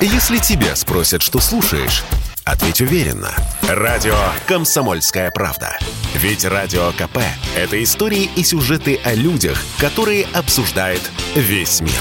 Если 0.00 0.36
тебя 0.38 0.76
спросят, 0.76 1.22
что 1.22 1.40
слушаешь, 1.40 2.04
ответь 2.44 2.82
уверенно. 2.82 3.30
Радио 3.62 4.14
«Комсомольская 4.46 5.30
правда». 5.30 5.78
Ведь 6.14 6.44
Радио 6.44 6.92
КП– 6.92 7.18
это 7.56 7.82
истории 7.82 8.28
и 8.36 8.44
сюжеты 8.44 9.00
о 9.04 9.14
людях, 9.14 9.58
которые 9.78 10.26
обсуждает 10.34 11.00
весь 11.34 11.80
мир. 11.80 11.92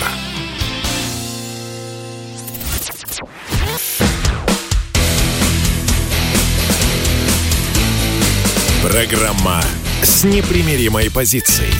Программа 8.83 9.61
с 10.03 10.25
непримиримой 10.25 11.09
позицией. 11.09 11.73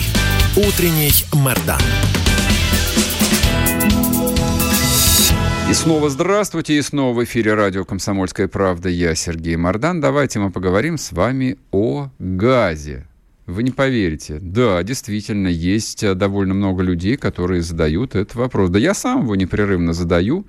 Утренний 0.56 1.12
Мордан. 1.32 1.80
И 5.68 5.74
снова 5.74 6.08
здравствуйте, 6.10 6.78
и 6.78 6.82
снова 6.82 7.12
в 7.12 7.24
эфире 7.24 7.54
радио 7.54 7.84
«Комсомольская 7.84 8.46
правда». 8.46 8.88
Я 8.88 9.16
Сергей 9.16 9.56
Мордан. 9.56 10.00
Давайте 10.00 10.38
мы 10.38 10.52
поговорим 10.52 10.96
с 10.96 11.10
вами 11.10 11.58
о 11.72 12.10
газе. 12.20 13.08
Вы 13.46 13.62
не 13.62 13.70
поверите. 13.70 14.38
Да, 14.40 14.82
действительно, 14.82 15.46
есть 15.46 16.02
э, 16.02 16.14
довольно 16.14 16.52
много 16.52 16.82
людей, 16.82 17.16
которые 17.16 17.62
задают 17.62 18.16
этот 18.16 18.34
вопрос. 18.34 18.70
Да 18.70 18.78
я 18.80 18.92
сам 18.92 19.22
его 19.22 19.36
непрерывно 19.36 19.92
задаю, 19.92 20.46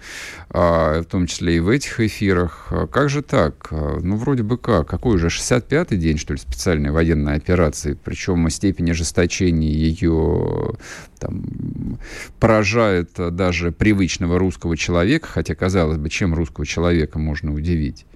а, 0.49 1.03
в 1.03 1.05
том 1.05 1.27
числе 1.27 1.57
и 1.57 1.59
в 1.59 1.69
этих 1.69 1.99
эфирах. 1.99 2.69
А 2.71 2.87
как 2.87 3.09
же 3.09 3.21
так? 3.21 3.67
А, 3.69 3.99
ну, 4.01 4.15
вроде 4.15 4.41
бы 4.41 4.57
как. 4.57 4.87
Какой 4.87 5.17
уже 5.17 5.27
65-й 5.27 5.95
день, 5.97 6.17
что 6.17 6.33
ли, 6.33 6.39
специальной 6.39 6.89
военной 6.89 7.35
операции? 7.35 7.95
Причем 8.03 8.49
степень 8.49 8.89
ожесточения 8.89 9.69
ее 9.69 10.73
там, 11.19 11.99
поражает 12.39 13.11
даже 13.15 13.71
привычного 13.71 14.39
русского 14.39 14.75
человека, 14.75 15.27
хотя, 15.27 15.53
казалось 15.53 15.99
бы, 15.99 16.09
чем 16.09 16.33
русского 16.33 16.65
человека 16.65 17.19
можно 17.19 17.53
удивить? 17.53 18.07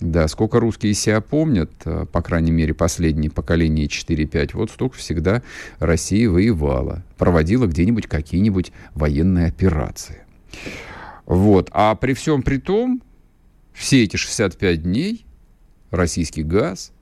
Да, 0.00 0.28
сколько 0.28 0.60
русские 0.60 0.94
себя 0.94 1.20
помнят, 1.20 1.70
э, 1.84 2.06
по 2.10 2.22
крайней 2.22 2.52
мере, 2.52 2.72
последние 2.72 3.30
поколения 3.30 3.86
4-5, 3.86 4.50
вот 4.54 4.70
столько 4.70 4.96
всегда 4.96 5.42
Россия 5.80 6.30
воевала, 6.30 7.02
проводила 7.16 7.66
где-нибудь 7.66 8.06
какие-нибудь 8.06 8.72
военные 8.94 9.46
операции. 9.46 10.22
Вот. 11.26 11.68
А 11.72 11.94
при 11.96 12.14
всем 12.14 12.42
при 12.42 12.58
том, 12.58 13.02
все 13.72 14.04
эти 14.04 14.16
65 14.16 14.82
дней 14.82 15.26
российский 15.90 16.42
газ 16.42 16.92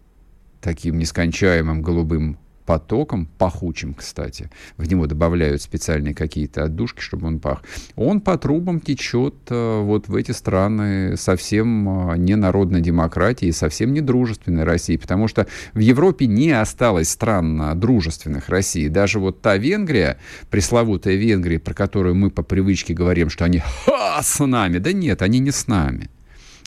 таким 0.60 0.98
нескончаемым 0.98 1.82
голубым 1.82 2.38
потоком, 2.66 3.28
пахучим, 3.38 3.94
кстати, 3.94 4.50
в 4.76 4.86
него 4.88 5.06
добавляют 5.06 5.62
специальные 5.62 6.14
какие-то 6.14 6.64
отдушки, 6.64 7.00
чтобы 7.00 7.28
он 7.28 7.38
пах, 7.38 7.62
он 7.94 8.20
по 8.20 8.36
трубам 8.36 8.80
течет 8.80 9.34
э, 9.48 9.80
вот 9.80 10.08
в 10.08 10.14
эти 10.16 10.32
страны 10.32 11.16
совсем 11.16 12.10
э, 12.10 12.18
не 12.18 12.34
народной 12.34 12.80
демократии, 12.80 13.50
совсем 13.52 13.94
не 13.94 14.00
дружественной 14.00 14.64
России, 14.64 14.96
потому 14.96 15.28
что 15.28 15.46
в 15.72 15.78
Европе 15.78 16.26
не 16.26 16.50
осталось 16.50 17.08
стран 17.08 17.78
дружественных 17.78 18.48
России. 18.48 18.88
Даже 18.88 19.20
вот 19.20 19.40
та 19.40 19.56
Венгрия, 19.56 20.18
пресловутая 20.50 21.14
Венгрия, 21.14 21.58
про 21.58 21.72
которую 21.72 22.16
мы 22.16 22.30
по 22.30 22.42
привычке 22.42 22.92
говорим, 22.92 23.30
что 23.30 23.44
они 23.44 23.58
ха, 23.58 24.20
с 24.22 24.44
нами, 24.44 24.78
да 24.78 24.92
нет, 24.92 25.22
они 25.22 25.38
не 25.38 25.52
с 25.52 25.68
нами. 25.68 26.10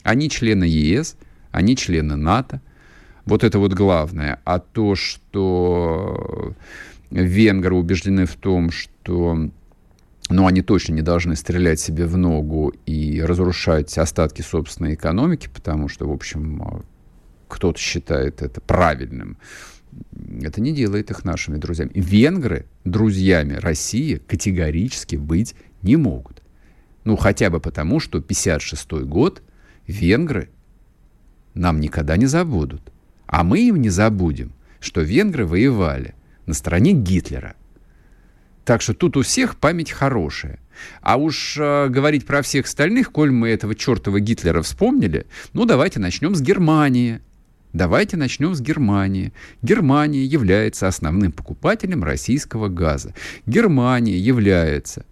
Они 0.02 0.30
члены 0.30 0.64
ЕС, 0.64 1.16
они 1.50 1.76
члены 1.76 2.16
НАТО, 2.16 2.62
вот 3.24 3.44
это 3.44 3.58
вот 3.58 3.72
главное. 3.72 4.40
А 4.44 4.58
то, 4.58 4.94
что 4.94 6.54
венгры 7.10 7.74
убеждены 7.74 8.26
в 8.26 8.34
том, 8.34 8.70
что 8.70 9.50
но 10.30 10.46
они 10.46 10.62
точно 10.62 10.92
не 10.94 11.02
должны 11.02 11.34
стрелять 11.34 11.80
себе 11.80 12.06
в 12.06 12.16
ногу 12.16 12.72
и 12.86 13.20
разрушать 13.20 13.98
остатки 13.98 14.42
собственной 14.42 14.94
экономики, 14.94 15.48
потому 15.52 15.88
что, 15.88 16.08
в 16.08 16.12
общем, 16.12 16.84
кто-то 17.48 17.78
считает 17.78 18.40
это 18.40 18.60
правильным. 18.60 19.38
Это 20.40 20.60
не 20.60 20.72
делает 20.72 21.10
их 21.10 21.24
нашими 21.24 21.56
друзьями. 21.56 21.90
Венгры 21.94 22.66
друзьями 22.84 23.54
России 23.54 24.16
категорически 24.16 25.16
быть 25.16 25.56
не 25.82 25.96
могут. 25.96 26.42
Ну, 27.02 27.16
хотя 27.16 27.50
бы 27.50 27.58
потому, 27.58 27.98
что 27.98 28.20
56 28.20 28.92
год 29.02 29.42
венгры 29.88 30.48
нам 31.54 31.80
никогда 31.80 32.16
не 32.16 32.26
забудут. 32.26 32.92
А 33.30 33.44
мы 33.44 33.60
им 33.60 33.76
не 33.76 33.90
забудем, 33.90 34.52
что 34.80 35.02
венгры 35.02 35.46
воевали 35.46 36.14
на 36.46 36.54
стороне 36.54 36.92
Гитлера. 36.92 37.54
Так 38.64 38.82
что 38.82 38.92
тут 38.92 39.16
у 39.16 39.22
всех 39.22 39.56
память 39.56 39.92
хорошая. 39.92 40.58
А 41.00 41.16
уж 41.16 41.56
э, 41.56 41.86
говорить 41.88 42.26
про 42.26 42.42
всех 42.42 42.66
остальных, 42.66 43.12
коль 43.12 43.30
мы 43.30 43.50
этого 43.50 43.76
чертова 43.76 44.18
Гитлера 44.18 44.62
вспомнили, 44.62 45.26
ну 45.52 45.64
давайте 45.64 46.00
начнем 46.00 46.34
с 46.34 46.40
Германии. 46.40 47.20
Давайте 47.72 48.16
начнем 48.16 48.52
с 48.52 48.60
Германии. 48.60 49.32
Германия 49.62 50.24
является 50.24 50.88
основным 50.88 51.30
покупателем 51.30 52.02
российского 52.02 52.66
газа. 52.66 53.14
Германия 53.46 54.18
является 54.18 55.06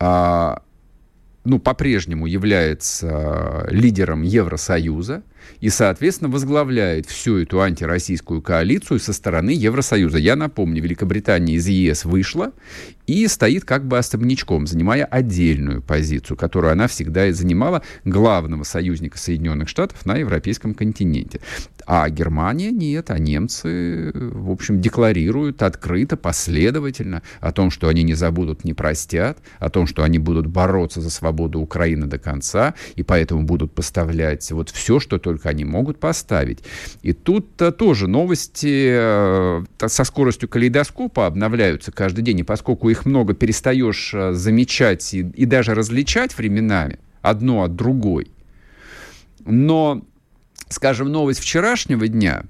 а, 0.00 0.62
ну, 1.44 1.60
по-прежнему 1.60 2.26
является 2.26 3.66
лидером 3.70 4.22
Евросоюза 4.22 5.22
и, 5.60 5.68
соответственно, 5.68 6.30
возглавляет 6.30 7.06
всю 7.06 7.38
эту 7.38 7.60
антироссийскую 7.60 8.42
коалицию 8.42 9.00
со 9.00 9.12
стороны 9.12 9.50
Евросоюза. 9.50 10.18
Я 10.18 10.36
напомню, 10.36 10.82
Великобритания 10.82 11.54
из 11.54 11.66
ЕС 11.66 12.04
вышла 12.04 12.52
и 13.06 13.26
стоит 13.26 13.64
как 13.64 13.86
бы 13.86 13.98
особнячком, 13.98 14.66
занимая 14.66 15.04
отдельную 15.04 15.82
позицию, 15.82 16.36
которую 16.36 16.72
она 16.72 16.86
всегда 16.86 17.26
и 17.26 17.32
занимала, 17.32 17.82
главного 18.04 18.62
союзника 18.62 19.18
Соединенных 19.18 19.68
Штатов 19.68 20.06
на 20.06 20.16
европейском 20.16 20.74
континенте. 20.74 21.40
А 21.86 22.08
Германия 22.08 22.70
нет, 22.70 23.10
а 23.10 23.18
немцы, 23.18 24.12
в 24.14 24.50
общем, 24.50 24.80
декларируют 24.80 25.62
открыто, 25.62 26.16
последовательно 26.16 27.22
о 27.40 27.50
том, 27.52 27.70
что 27.70 27.88
они 27.88 28.02
не 28.02 28.14
забудут, 28.14 28.64
не 28.64 28.72
простят, 28.72 29.38
о 29.58 29.68
том, 29.68 29.86
что 29.86 30.04
они 30.04 30.18
будут 30.18 30.46
бороться 30.46 31.00
за 31.00 31.10
свободу 31.10 31.60
Украины 31.60 32.06
до 32.06 32.18
конца, 32.18 32.74
и 32.94 33.02
поэтому 33.02 33.42
будут 33.42 33.74
поставлять 33.74 34.50
вот 34.52 34.70
все, 34.70 35.00
что 35.00 35.18
только 35.18 35.31
они 35.44 35.64
могут 35.64 35.98
поставить. 35.98 36.60
И 37.02 37.12
тут 37.12 37.56
-то 37.56 37.72
тоже 37.72 38.08
новости 38.08 38.88
э, 38.92 39.64
со 39.86 40.04
скоростью 40.04 40.48
калейдоскопа 40.48 41.26
обновляются 41.26 41.92
каждый 41.92 42.22
день, 42.22 42.40
и 42.40 42.42
поскольку 42.42 42.90
их 42.90 43.06
много 43.06 43.34
перестаешь 43.34 44.12
э, 44.14 44.32
замечать 44.32 45.14
и, 45.14 45.20
и 45.20 45.46
даже 45.46 45.74
различать 45.74 46.36
временами 46.36 46.98
одно 47.22 47.62
от 47.62 47.76
другой. 47.76 48.30
Но, 49.44 50.02
скажем, 50.68 51.10
новость 51.10 51.40
вчерашнего 51.40 52.06
дня 52.08 52.44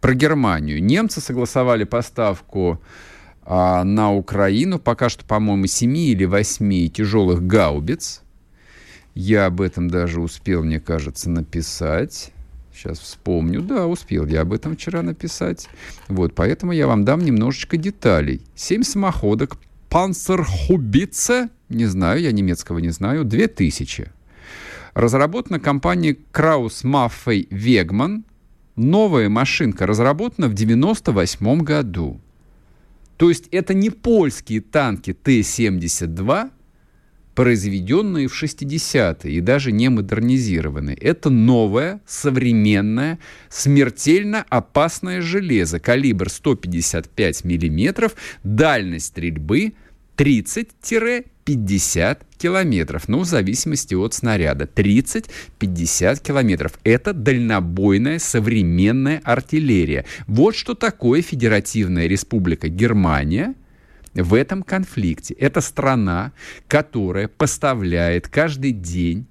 про 0.00 0.14
Германию. 0.14 0.82
Немцы 0.82 1.20
согласовали 1.20 1.84
поставку 1.84 2.80
а, 3.42 3.82
на 3.84 4.12
Украину 4.12 4.78
пока 4.78 5.08
что, 5.08 5.24
по-моему, 5.24 5.66
7 5.66 5.96
или 5.96 6.24
8 6.24 6.88
тяжелых 6.90 7.46
гаубиц. 7.46 8.22
Я 9.14 9.46
об 9.46 9.60
этом 9.60 9.88
даже 9.88 10.20
успел, 10.20 10.62
мне 10.62 10.80
кажется, 10.80 11.30
написать. 11.30 12.32
Сейчас 12.72 13.00
вспомню. 13.00 13.60
Да, 13.60 13.86
успел 13.86 14.26
я 14.26 14.42
об 14.42 14.52
этом 14.52 14.76
вчера 14.76 15.02
написать. 15.02 15.68
Вот, 16.06 16.34
поэтому 16.34 16.72
я 16.72 16.86
вам 16.86 17.04
дам 17.04 17.20
немножечко 17.20 17.76
деталей. 17.76 18.42
Семь 18.54 18.82
самоходок 18.82 19.58
Панцерхубице, 19.88 21.48
не 21.68 21.86
знаю, 21.86 22.20
я 22.20 22.30
немецкого 22.30 22.78
не 22.78 22.90
знаю, 22.90 23.24
2000. 23.24 24.12
Разработана 24.94 25.58
компанией 25.58 26.18
Краус 26.30 26.84
Маффей 26.84 27.48
Вегман. 27.50 28.24
Новая 28.76 29.28
машинка 29.28 29.86
разработана 29.86 30.46
в 30.48 30.54
98 30.54 31.62
году. 31.62 32.20
То 33.16 33.28
есть 33.28 33.48
это 33.50 33.74
не 33.74 33.90
польские 33.90 34.60
танки 34.60 35.12
Т-72, 35.12 36.50
произведенные 37.38 38.26
в 38.26 38.42
60-е 38.42 39.32
и 39.32 39.40
даже 39.40 39.70
не 39.70 39.88
модернизированные. 39.90 40.96
Это 40.96 41.30
новое, 41.30 42.00
современное, 42.04 43.20
смертельно 43.48 44.44
опасное 44.48 45.20
железо, 45.20 45.78
калибр 45.78 46.30
155 46.30 47.44
миллиметров, 47.44 48.16
дальность 48.42 49.06
стрельбы 49.06 49.74
30-50 50.16 52.18
километров, 52.38 53.06
ну, 53.06 53.20
в 53.20 53.24
зависимости 53.24 53.94
от 53.94 54.14
снаряда. 54.14 54.64
30-50 54.64 56.20
километров. 56.20 56.72
Это 56.82 57.12
дальнобойная 57.12 58.18
современная 58.18 59.20
артиллерия. 59.22 60.06
Вот 60.26 60.56
что 60.56 60.74
такое 60.74 61.22
Федеративная 61.22 62.08
Республика 62.08 62.66
Германия– 62.66 63.54
в 64.22 64.34
этом 64.34 64.62
конфликте. 64.62 65.34
Это 65.34 65.60
страна, 65.60 66.32
которая 66.66 67.28
поставляет 67.28 68.28
каждый 68.28 68.72
день 68.72 69.26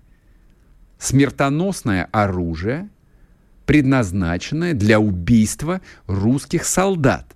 смертоносное 0.97 2.09
оружие, 2.11 2.89
предназначенное 3.65 4.73
для 4.73 4.99
убийства 4.99 5.81
русских 6.07 6.65
солдат. 6.65 7.35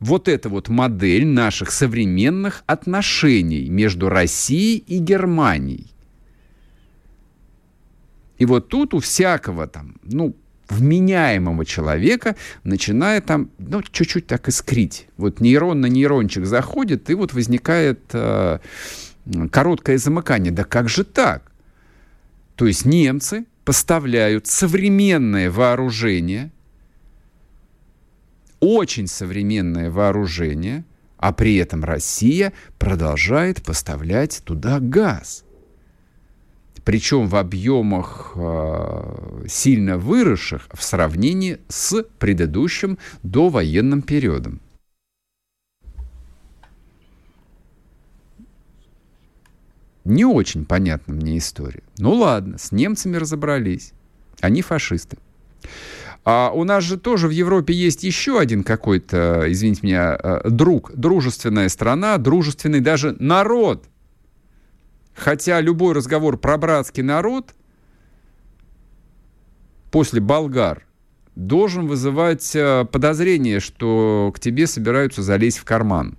вот 0.00 0.28
эта 0.28 0.48
вот 0.48 0.68
модель 0.68 1.26
наших 1.26 1.70
современных 1.70 2.64
отношений 2.66 3.68
между 3.68 4.08
Россией 4.08 4.78
и 4.78 4.98
Германией. 4.98 5.92
И 8.38 8.46
вот 8.46 8.68
тут 8.68 8.94
у 8.94 9.00
всякого 9.00 9.66
там, 9.66 9.96
ну, 10.02 10.34
вменяемого 10.70 11.64
человека 11.64 12.36
начинает 12.64 13.26
там, 13.26 13.50
ну, 13.58 13.82
чуть-чуть 13.82 14.26
так 14.26 14.48
искрить. 14.48 15.08
Вот 15.16 15.40
нейрон 15.40 15.80
на 15.80 15.86
нейрончик 15.86 16.46
заходит, 16.46 17.10
и 17.10 17.14
вот 17.14 17.32
возникает 17.32 18.00
э, 18.12 18.58
короткое 19.50 19.98
замыкание. 19.98 20.52
Да 20.52 20.64
как 20.64 20.88
же 20.88 21.04
так? 21.04 21.50
То 22.56 22.66
есть 22.66 22.84
немцы 22.84 23.46
поставляют 23.64 24.46
современное 24.46 25.50
вооружение, 25.50 26.50
очень 28.60 29.06
современное 29.06 29.90
вооружение, 29.90 30.84
а 31.16 31.32
при 31.32 31.56
этом 31.56 31.84
Россия 31.84 32.52
продолжает 32.78 33.62
поставлять 33.62 34.42
туда 34.44 34.80
газ– 34.80 35.44
причем 36.84 37.28
в 37.28 37.36
объемах 37.36 38.32
э, 38.34 39.44
сильно 39.48 39.98
выросших 39.98 40.68
в 40.72 40.82
сравнении 40.82 41.58
с 41.68 42.02
предыдущим 42.18 42.98
довоенным 43.22 44.02
периодом. 44.02 44.60
Не 50.04 50.24
очень 50.24 50.64
понятна 50.64 51.14
мне 51.14 51.38
история. 51.38 51.82
Ну 51.98 52.14
ладно, 52.14 52.58
с 52.58 52.72
немцами 52.72 53.16
разобрались. 53.16 53.92
Они 54.40 54.62
фашисты. 54.62 55.18
А 56.24 56.50
у 56.52 56.64
нас 56.64 56.84
же 56.84 56.98
тоже 56.98 57.28
в 57.28 57.30
Европе 57.30 57.72
есть 57.72 58.02
еще 58.02 58.38
один 58.38 58.64
какой-то, 58.64 59.44
извините 59.46 59.80
меня, 59.82 60.18
э, 60.22 60.48
друг, 60.50 60.92
дружественная 60.94 61.68
страна, 61.68 62.18
дружественный 62.18 62.80
даже 62.80 63.16
народ– 63.18 63.84
Хотя 65.20 65.60
любой 65.60 65.92
разговор 65.92 66.38
про 66.38 66.56
братский 66.56 67.02
народ 67.02 67.54
после 69.90 70.18
болгар 70.22 70.86
должен 71.36 71.86
вызывать 71.86 72.56
э, 72.56 72.86
подозрение, 72.90 73.60
что 73.60 74.32
к 74.34 74.40
тебе 74.40 74.66
собираются 74.66 75.20
залезть 75.20 75.58
в 75.58 75.64
карман. 75.64 76.16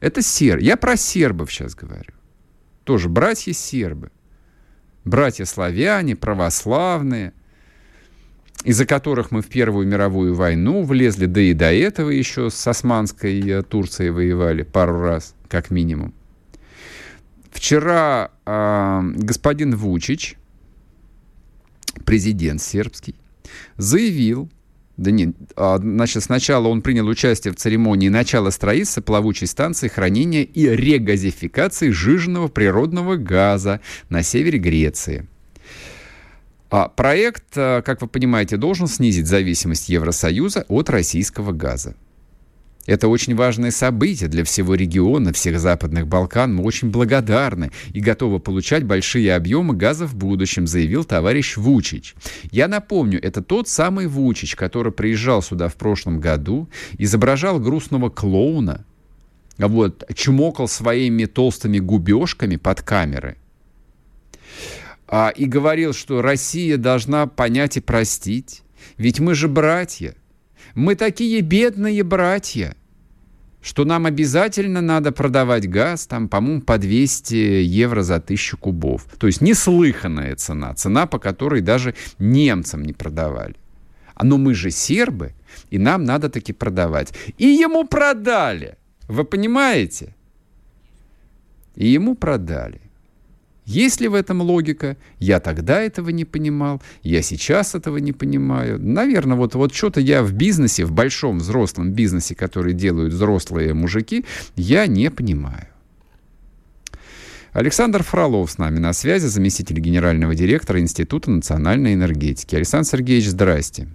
Это 0.00 0.20
сер. 0.20 0.58
Я 0.58 0.76
про 0.76 0.96
сербов 0.96 1.52
сейчас 1.52 1.76
говорю. 1.76 2.12
Тоже 2.82 3.08
братья 3.08 3.52
сербы. 3.52 4.10
Братья 5.04 5.44
славяне, 5.44 6.16
православные, 6.16 7.34
из-за 8.64 8.84
которых 8.84 9.30
мы 9.30 9.42
в 9.42 9.46
Первую 9.46 9.86
мировую 9.86 10.34
войну 10.34 10.82
влезли, 10.82 11.26
да 11.26 11.40
и 11.40 11.54
до 11.54 11.72
этого 11.72 12.10
еще 12.10 12.50
с 12.50 12.66
Османской 12.66 13.40
э, 13.48 13.62
Турцией 13.62 14.10
воевали 14.10 14.64
пару 14.64 14.98
раз, 14.98 15.36
как 15.46 15.70
минимум. 15.70 16.12
Вчера 17.54 18.32
э, 18.44 19.00
господин 19.14 19.76
Вучич, 19.76 20.36
президент 22.04 22.60
сербский, 22.60 23.14
заявил, 23.76 24.50
да 24.96 25.12
нет, 25.12 25.36
а, 25.54 25.78
значит, 25.78 26.24
сначала 26.24 26.66
он 26.66 26.82
принял 26.82 27.06
участие 27.06 27.54
в 27.54 27.56
церемонии 27.56 28.08
начала 28.08 28.50
строительства 28.50 29.02
плавучей 29.02 29.46
станции 29.46 29.86
хранения 29.86 30.42
и 30.42 30.66
регазификации 30.66 31.90
жиженного 31.90 32.48
природного 32.48 33.16
газа 33.16 33.80
на 34.08 34.24
севере 34.24 34.58
Греции. 34.58 35.28
А 36.70 36.88
проект, 36.88 37.54
как 37.54 38.02
вы 38.02 38.08
понимаете, 38.08 38.56
должен 38.56 38.88
снизить 38.88 39.28
зависимость 39.28 39.88
Евросоюза 39.88 40.66
от 40.68 40.90
российского 40.90 41.52
газа. 41.52 41.94
Это 42.86 43.08
очень 43.08 43.34
важное 43.34 43.70
событие 43.70 44.28
для 44.28 44.44
всего 44.44 44.74
региона, 44.74 45.32
всех 45.32 45.58
Западных 45.58 46.06
Балкан. 46.06 46.54
Мы 46.54 46.64
очень 46.64 46.90
благодарны 46.90 47.70
и 47.92 48.00
готовы 48.00 48.40
получать 48.40 48.84
большие 48.84 49.34
объемы 49.34 49.74
газа 49.74 50.06
в 50.06 50.14
будущем, 50.14 50.66
заявил 50.66 51.04
товарищ 51.04 51.56
Вучич. 51.56 52.14
Я 52.50 52.68
напомню, 52.68 53.22
это 53.22 53.42
тот 53.42 53.68
самый 53.68 54.06
Вучич, 54.06 54.54
который 54.54 54.92
приезжал 54.92 55.40
сюда 55.40 55.68
в 55.68 55.76
прошлом 55.76 56.20
году, 56.20 56.68
изображал 56.98 57.58
грустного 57.58 58.10
клоуна, 58.10 58.84
вот, 59.56 60.04
чмокал 60.14 60.68
своими 60.68 61.24
толстыми 61.24 61.78
губежками 61.78 62.56
под 62.56 62.82
камеры 62.82 63.36
а, 65.06 65.30
и 65.30 65.46
говорил, 65.46 65.92
что 65.92 66.22
Россия 66.22 66.76
должна 66.76 67.26
понять 67.26 67.76
и 67.76 67.80
простить. 67.80 68.62
Ведь 68.98 69.20
мы 69.20 69.34
же 69.34 69.48
братья. 69.48 70.14
Мы 70.74 70.96
такие 70.96 71.40
бедные 71.40 72.02
братья, 72.02 72.74
что 73.62 73.84
нам 73.84 74.06
обязательно 74.06 74.80
надо 74.80 75.12
продавать 75.12 75.68
газ, 75.70 76.06
там, 76.06 76.28
по-моему, 76.28 76.62
по 76.62 76.78
200 76.78 77.34
евро 77.34 78.02
за 78.02 78.20
тысячу 78.20 78.58
кубов. 78.58 79.06
То 79.18 79.28
есть 79.28 79.40
неслыханная 79.40 80.34
цена, 80.34 80.74
цена, 80.74 81.06
по 81.06 81.18
которой 81.18 81.60
даже 81.60 81.94
немцам 82.18 82.82
не 82.82 82.92
продавали. 82.92 83.54
А 84.14 84.24
Но 84.24 84.36
мы 84.36 84.54
же 84.54 84.70
сербы, 84.70 85.32
и 85.70 85.78
нам 85.78 86.04
надо 86.04 86.28
таки 86.28 86.52
продавать. 86.52 87.14
И 87.38 87.46
ему 87.46 87.86
продали. 87.86 88.76
Вы 89.08 89.24
понимаете? 89.24 90.14
И 91.76 91.86
ему 91.86 92.16
продали. 92.16 92.80
Есть 93.64 94.00
ли 94.00 94.08
в 94.08 94.14
этом 94.14 94.42
логика? 94.42 94.96
Я 95.18 95.40
тогда 95.40 95.80
этого 95.80 96.10
не 96.10 96.24
понимал, 96.24 96.82
я 97.02 97.22
сейчас 97.22 97.74
этого 97.74 97.96
не 97.96 98.12
понимаю. 98.12 98.78
Наверное, 98.78 99.36
вот, 99.36 99.54
вот 99.54 99.74
что-то 99.74 100.00
я 100.00 100.22
в 100.22 100.32
бизнесе, 100.32 100.84
в 100.84 100.92
большом 100.92 101.38
взрослом 101.38 101.92
бизнесе, 101.92 102.34
который 102.34 102.74
делают 102.74 103.14
взрослые 103.14 103.72
мужики, 103.72 104.26
я 104.56 104.86
не 104.86 105.10
понимаю. 105.10 105.68
Александр 107.52 108.02
Фролов 108.02 108.50
с 108.50 108.58
нами 108.58 108.80
на 108.80 108.92
связи, 108.92 109.26
заместитель 109.26 109.78
генерального 109.78 110.34
директора 110.34 110.80
Института 110.80 111.30
национальной 111.30 111.94
энергетики. 111.94 112.56
Александр 112.56 112.88
Сергеевич, 112.88 113.28
здрасте. 113.28 113.88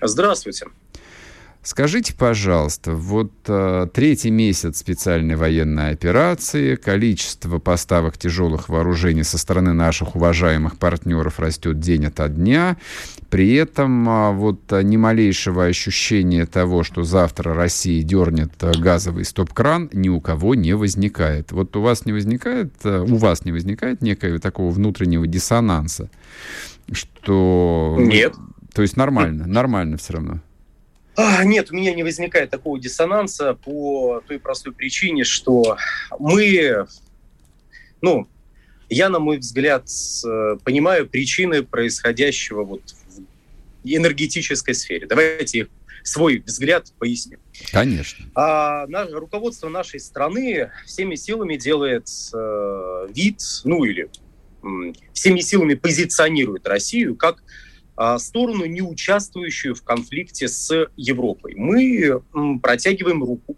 Здравствуйте. 0.00 0.66
Скажите, 1.66 2.14
пожалуйста, 2.14 2.92
вот 2.92 3.32
э, 3.48 3.88
третий 3.92 4.30
месяц 4.30 4.78
специальной 4.78 5.34
военной 5.34 5.90
операции, 5.90 6.76
количество 6.76 7.58
поставок 7.58 8.16
тяжелых 8.16 8.68
вооружений 8.68 9.24
со 9.24 9.36
стороны 9.36 9.72
наших 9.72 10.14
уважаемых 10.14 10.78
партнеров 10.78 11.40
растет 11.40 11.80
день 11.80 12.06
ото 12.06 12.28
дня. 12.28 12.76
При 13.30 13.52
этом 13.54 14.08
э, 14.08 14.30
вот 14.30 14.60
ни 14.70 14.96
малейшего 14.96 15.64
ощущения 15.64 16.46
того, 16.46 16.84
что 16.84 17.02
завтра 17.02 17.52
Россия 17.52 18.00
дернет 18.04 18.52
газовый 18.60 19.24
стоп-кран, 19.24 19.90
ни 19.92 20.08
у 20.08 20.20
кого 20.20 20.54
не 20.54 20.72
возникает. 20.74 21.50
Вот 21.50 21.74
у 21.74 21.80
вас 21.80 22.06
не 22.06 22.12
возникает, 22.12 22.74
э, 22.84 23.00
у 23.00 23.16
вас 23.16 23.44
не 23.44 23.50
возникает 23.50 24.02
некого 24.02 24.38
такого 24.38 24.70
внутреннего 24.70 25.26
диссонанса, 25.26 26.10
что... 26.92 27.96
Нет. 27.98 28.36
То 28.72 28.82
есть 28.82 28.96
нормально, 28.96 29.48
нормально 29.48 29.96
все 29.96 30.12
равно. 30.12 30.40
А, 31.16 31.44
нет, 31.44 31.70
у 31.70 31.74
меня 31.74 31.94
не 31.94 32.02
возникает 32.02 32.50
такого 32.50 32.78
диссонанса 32.78 33.54
по 33.54 34.22
той 34.26 34.38
простой 34.38 34.72
причине, 34.72 35.24
что 35.24 35.78
мы, 36.18 36.86
ну, 38.02 38.28
я, 38.88 39.08
на 39.08 39.18
мой 39.18 39.38
взгляд, 39.38 39.84
понимаю 40.62 41.08
причины 41.08 41.62
происходящего 41.62 42.64
вот 42.64 42.82
в 43.08 43.22
энергетической 43.84 44.74
сфере. 44.74 45.06
Давайте 45.06 45.68
свой 46.02 46.42
взгляд 46.44 46.92
поясню. 46.98 47.38
Конечно. 47.72 48.26
А, 48.34 48.86
на, 48.86 49.06
руководство 49.06 49.68
нашей 49.68 50.00
страны 50.00 50.70
всеми 50.86 51.16
силами 51.16 51.56
делает 51.56 52.08
э, 52.32 53.08
вид, 53.10 53.40
ну 53.64 53.84
или 53.84 54.08
э, 54.62 54.92
всеми 55.12 55.40
силами 55.40 55.74
позиционирует 55.74 56.66
Россию 56.68 57.16
как 57.16 57.42
сторону, 58.18 58.64
не 58.66 58.82
участвующую 58.82 59.74
в 59.74 59.82
конфликте 59.82 60.48
с 60.48 60.88
Европой. 60.96 61.54
Мы 61.56 62.22
протягиваем 62.62 63.22
руку 63.24 63.56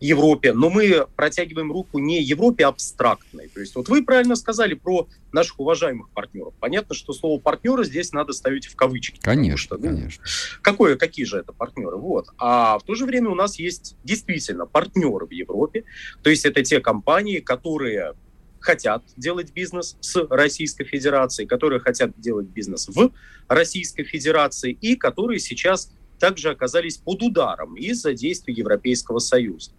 Европе, 0.00 0.52
но 0.52 0.70
мы 0.70 1.06
протягиваем 1.16 1.72
руку 1.72 1.98
не 1.98 2.22
Европе 2.22 2.66
абстрактной. 2.66 3.48
То 3.48 3.60
есть 3.60 3.74
вот 3.74 3.88
вы 3.88 4.04
правильно 4.04 4.36
сказали 4.36 4.74
про 4.74 5.08
наших 5.32 5.60
уважаемых 5.60 6.10
партнеров. 6.10 6.52
Понятно, 6.60 6.94
что 6.94 7.12
слово 7.12 7.40
партнеры 7.40 7.84
здесь 7.84 8.12
надо 8.12 8.32
ставить 8.32 8.66
в 8.66 8.76
кавычки. 8.76 9.18
Конечно, 9.20 9.56
что, 9.56 9.76
ну, 9.76 9.96
конечно. 9.96 10.22
Какое, 10.62 10.96
какие 10.96 11.24
же 11.24 11.38
это 11.38 11.52
партнеры? 11.52 11.96
Вот. 11.96 12.26
А 12.38 12.78
в 12.78 12.82
то 12.82 12.94
же 12.94 13.06
время 13.06 13.30
у 13.30 13.34
нас 13.34 13.58
есть 13.58 13.96
действительно 14.04 14.66
партнеры 14.66 15.26
в 15.26 15.30
Европе. 15.30 15.84
То 16.22 16.30
есть 16.30 16.44
это 16.44 16.62
те 16.62 16.80
компании, 16.80 17.38
которые 17.38 18.14
хотят 18.64 19.04
делать 19.16 19.52
бизнес 19.52 19.96
с 20.00 20.26
Российской 20.30 20.84
Федерацией, 20.84 21.46
которые 21.46 21.80
хотят 21.80 22.18
делать 22.18 22.46
бизнес 22.46 22.88
в 22.88 23.12
Российской 23.46 24.04
Федерации 24.04 24.72
и 24.72 24.96
которые 24.96 25.38
сейчас 25.38 25.92
также 26.18 26.50
оказались 26.50 26.96
под 26.96 27.22
ударом 27.22 27.76
из-за 27.76 28.14
действий 28.14 28.54
Европейского 28.54 29.18
Союза. 29.18 29.72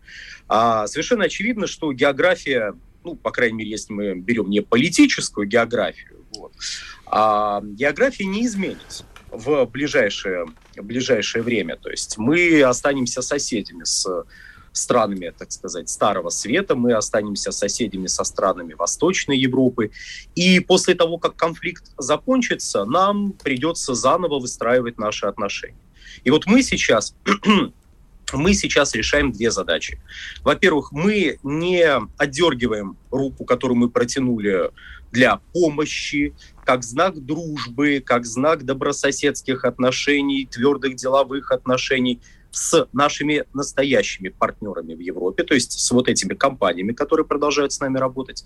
А, 0.47 0.85
совершенно 0.85 1.25
очевидно, 1.25 1.65
что 1.65 1.91
география, 1.93 2.75
ну, 3.03 3.15
по 3.15 3.31
крайней 3.31 3.57
мере, 3.57 3.71
если 3.71 3.93
мы 3.93 4.15
берем 4.15 4.49
не 4.49 4.61
политическую 4.61 5.47
географию, 5.47 6.23
вот, 6.35 6.53
а 7.07 7.61
география 7.63 8.25
не 8.25 8.45
изменится. 8.45 9.05
в 9.31 9.65
ближайшее, 9.65 10.45
ближайшее 10.77 11.41
время. 11.41 11.75
То 11.77 11.89
есть 11.89 12.17
мы 12.17 12.61
останемся 12.61 13.21
соседями 13.21 13.83
с 13.83 14.07
странами, 14.77 15.33
так 15.37 15.51
сказать, 15.51 15.89
Старого 15.89 16.29
Света, 16.29 16.75
мы 16.75 16.93
останемся 16.93 17.51
соседями 17.51 18.07
со 18.07 18.23
странами 18.23 18.73
Восточной 18.73 19.37
Европы. 19.37 19.91
И 20.35 20.59
после 20.59 20.95
того, 20.95 21.17
как 21.17 21.35
конфликт 21.35 21.91
закончится, 21.97 22.85
нам 22.85 23.31
придется 23.31 23.93
заново 23.95 24.39
выстраивать 24.39 24.97
наши 24.97 25.25
отношения. 25.25 25.77
И 26.23 26.31
вот 26.31 26.45
мы 26.45 26.63
сейчас 26.63 27.15
мы 28.33 28.53
сейчас 28.53 28.95
решаем 28.95 29.31
две 29.31 29.51
задачи. 29.51 29.99
Во-первых, 30.43 30.91
мы 30.91 31.37
не 31.43 31.85
отдергиваем 32.17 32.97
руку, 33.11 33.45
которую 33.45 33.77
мы 33.77 33.89
протянули 33.89 34.71
для 35.11 35.39
помощи, 35.53 36.33
как 36.65 36.83
знак 36.83 37.25
дружбы, 37.25 38.03
как 38.05 38.25
знак 38.25 38.65
добрососедских 38.65 39.63
отношений, 39.63 40.45
твердых 40.45 40.95
деловых 40.95 41.51
отношений 41.51 42.19
с 42.55 42.87
нашими 42.93 43.43
настоящими 43.53 44.29
партнерами 44.29 44.95
в 44.95 44.99
Европе, 44.99 45.43
то 45.43 45.53
есть 45.53 45.73
с 45.73 45.91
вот 45.91 46.07
этими 46.07 46.33
компаниями, 46.33 46.93
которые 46.93 47.25
продолжают 47.25 47.73
с 47.73 47.81
нами 47.81 47.97
работать. 47.97 48.43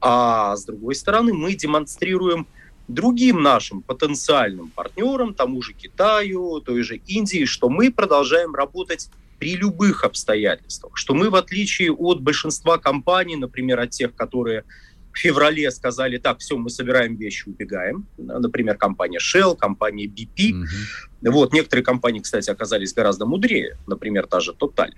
А 0.00 0.56
с 0.56 0.64
другой 0.64 0.94
стороны, 0.94 1.32
мы 1.32 1.54
демонстрируем 1.54 2.46
другим 2.86 3.42
нашим 3.42 3.82
потенциальным 3.82 4.68
партнерам, 4.68 5.34
тому 5.34 5.62
же 5.62 5.72
Китаю, 5.72 6.60
той 6.60 6.82
же 6.82 6.96
Индии, 6.96 7.44
что 7.44 7.68
мы 7.68 7.90
продолжаем 7.90 8.54
работать 8.54 9.10
при 9.40 9.56
любых 9.56 10.04
обстоятельствах, 10.04 10.96
что 10.96 11.14
мы, 11.14 11.28
в 11.28 11.34
отличие 11.34 11.92
от 11.92 12.20
большинства 12.20 12.78
компаний, 12.78 13.36
например, 13.36 13.80
от 13.80 13.90
тех, 13.90 14.14
которые 14.14 14.64
в 15.12 15.18
феврале 15.18 15.70
сказали, 15.70 16.18
так, 16.18 16.38
все, 16.38 16.56
мы 16.56 16.70
собираем 16.70 17.16
вещи, 17.16 17.48
убегаем. 17.48 18.06
Например, 18.16 18.76
компания 18.76 19.18
Shell, 19.18 19.56
компания 19.56 20.06
BP. 20.06 20.52
Угу. 20.52 21.32
Вот, 21.32 21.52
некоторые 21.52 21.84
компании, 21.84 22.20
кстати, 22.20 22.50
оказались 22.50 22.94
гораздо 22.94 23.26
мудрее, 23.26 23.76
например, 23.86 24.26
та 24.26 24.40
же 24.40 24.52
Total. 24.52 24.90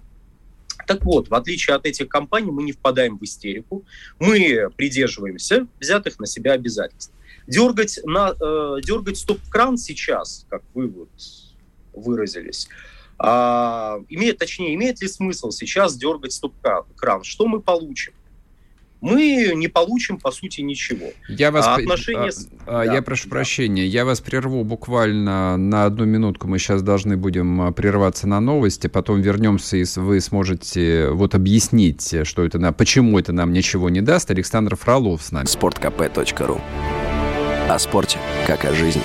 Так 0.87 1.05
вот, 1.05 1.29
в 1.29 1.35
отличие 1.35 1.77
от 1.77 1.87
этих 1.87 2.09
компаний, 2.09 2.51
мы 2.51 2.63
не 2.63 2.73
впадаем 2.73 3.19
в 3.19 3.23
истерику, 3.23 3.85
мы 4.19 4.69
придерживаемся 4.77 5.67
взятых 5.81 6.19
на 6.19 6.27
себя 6.27 6.53
обязательств. 6.53 7.13
Дергать, 7.47 8.01
на, 8.05 8.31
э, 8.31 8.77
дергать 8.83 9.19
стоп-кран 9.19 9.77
сейчас, 9.77 10.47
как 10.49 10.63
вы 10.75 10.89
вот 10.89 11.11
выразились, 11.93 12.69
а, 13.19 14.01
имеет, 14.09 14.39
точнее, 14.39 14.75
имеет 14.75 15.01
ли 15.01 15.09
смысл 15.09 15.51
сейчас 15.51 15.97
дергать 15.97 16.33
стоп-кран? 16.33 17.23
Что 17.23 17.47
мы 17.47 17.61
получим? 17.61 18.13
Мы 19.03 19.53
не 19.55 19.67
получим, 19.67 20.17
по 20.17 20.31
сути, 20.31 20.61
ничего. 20.61 21.07
Я, 21.29 21.51
вас... 21.51 21.67
а 21.67 21.75
отношения... 21.75 22.31
а, 22.67 22.87
да, 22.87 22.95
я 22.95 23.03
прошу 23.03 23.25
да. 23.25 23.31
прощения, 23.31 23.85
я 23.85 24.05
вас 24.05 24.21
прерву 24.21 24.63
буквально 24.63 25.57
на 25.57 25.85
одну 25.85 26.05
минутку. 26.05 26.47
Мы 26.47 26.61
сейчас 26.61 26.83
должны 26.83 27.17
будем 27.17 27.61
а, 27.61 27.73
прерваться 27.73 28.29
на 28.29 28.41
новости, 28.41 28.87
потом 28.87 29.21
вернемся, 29.21 29.77
и 29.77 29.85
вы 29.97 30.21
сможете 30.21 31.09
вот 31.11 31.35
объяснить, 31.35 32.15
что 32.23 32.45
это, 32.45 32.61
на... 32.61 32.73
почему 32.73 33.19
это 33.19 33.33
нам 33.33 33.53
ничего 33.53 33.91
не 33.91 34.01
даст. 34.01 34.31
Александр 34.31 34.77
Фролов 34.77 35.23
с 35.23 35.33
нами. 35.33 35.47
sportkp.ru 35.47 36.61
О 37.69 37.79
спорте, 37.81 38.19
как 38.47 38.65
о 38.65 38.73
жизни. 38.73 39.03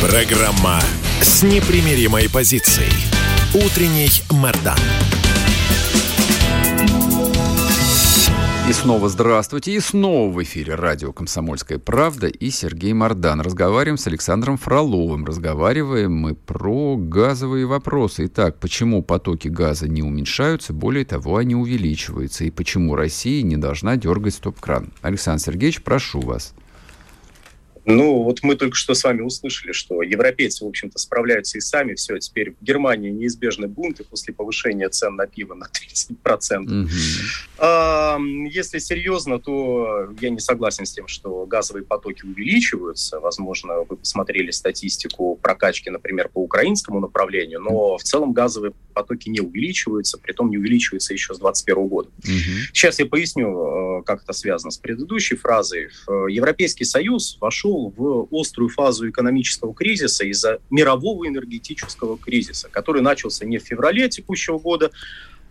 Программа 0.00 0.80
с 1.22 1.44
непримиримой 1.44 2.28
позицией. 2.28 2.90
Утренний 3.54 4.10
Мордан. 4.32 4.76
И 8.68 8.72
снова 8.72 9.08
здравствуйте. 9.08 9.72
И 9.72 9.78
снова 9.78 10.32
в 10.32 10.42
эфире 10.42 10.74
радио 10.74 11.12
«Комсомольская 11.12 11.78
правда» 11.78 12.26
и 12.26 12.50
Сергей 12.50 12.92
Мордан. 12.92 13.40
Разговариваем 13.40 13.98
с 13.98 14.06
Александром 14.08 14.56
Фроловым. 14.56 15.24
Разговариваем 15.24 16.12
мы 16.12 16.34
про 16.34 16.96
газовые 16.96 17.66
вопросы. 17.66 18.26
Итак, 18.26 18.58
почему 18.58 19.02
потоки 19.02 19.46
газа 19.46 19.88
не 19.88 20.02
уменьшаются, 20.02 20.72
более 20.72 21.04
того, 21.04 21.36
они 21.36 21.54
увеличиваются? 21.54 22.44
И 22.44 22.50
почему 22.50 22.96
Россия 22.96 23.42
не 23.42 23.56
должна 23.56 23.96
дергать 23.96 24.34
стоп-кран? 24.34 24.92
Александр 25.02 25.40
Сергеевич, 25.40 25.82
прошу 25.82 26.20
вас. 26.20 26.52
Ну, 27.84 28.22
вот 28.22 28.42
мы 28.42 28.54
только 28.54 28.76
что 28.76 28.94
с 28.94 29.02
вами 29.02 29.22
услышали, 29.22 29.72
что 29.72 30.02
европейцы, 30.02 30.64
в 30.64 30.68
общем-то, 30.68 30.98
справляются 30.98 31.58
и 31.58 31.60
сами. 31.60 31.94
Все, 31.94 32.18
теперь 32.18 32.52
в 32.52 32.64
Германии 32.64 33.10
неизбежны 33.10 33.66
бунты 33.66 34.04
после 34.04 34.32
повышения 34.32 34.88
цен 34.88 35.16
на 35.16 35.26
пиво 35.26 35.54
на 35.54 35.66
30%. 35.66 36.62
Угу. 36.62 36.88
А, 37.58 38.18
если 38.48 38.78
серьезно, 38.78 39.40
то 39.40 40.08
я 40.20 40.30
не 40.30 40.38
согласен 40.38 40.86
с 40.86 40.92
тем, 40.92 41.08
что 41.08 41.44
газовые 41.46 41.84
потоки 41.84 42.24
увеличиваются. 42.24 43.18
Возможно, 43.18 43.80
вы 43.88 43.96
посмотрели 43.96 44.52
статистику 44.52 45.36
прокачки, 45.42 45.90
например, 45.90 46.28
по 46.28 46.38
украинскому 46.38 47.00
направлению, 47.00 47.60
но 47.60 47.98
в 47.98 48.02
целом 48.02 48.32
газовые 48.32 48.72
потоки 48.94 49.28
не 49.28 49.40
увеличиваются, 49.40 50.18
при 50.18 50.32
том 50.32 50.50
не 50.50 50.58
увеличиваются 50.58 51.12
еще 51.14 51.34
с 51.34 51.38
2021 51.38 51.88
года. 51.88 52.08
Угу. 52.18 52.72
Сейчас 52.72 53.00
я 53.00 53.06
поясню, 53.06 54.00
э, 54.00 54.02
как 54.04 54.22
это 54.22 54.32
связано 54.32 54.70
с 54.70 54.78
предыдущей 54.78 55.34
фразой. 55.34 55.88
Европейский 56.28 56.84
Союз 56.84 57.38
вошел 57.40 57.71
вошел 57.72 57.92
в 57.96 58.28
острую 58.32 58.68
фазу 58.68 59.08
экономического 59.08 59.74
кризиса 59.74 60.24
из-за 60.24 60.60
мирового 60.70 61.26
энергетического 61.26 62.18
кризиса, 62.18 62.68
который 62.70 63.02
начался 63.02 63.44
не 63.44 63.58
в 63.58 63.62
феврале 63.62 64.08
текущего 64.08 64.58
года, 64.58 64.90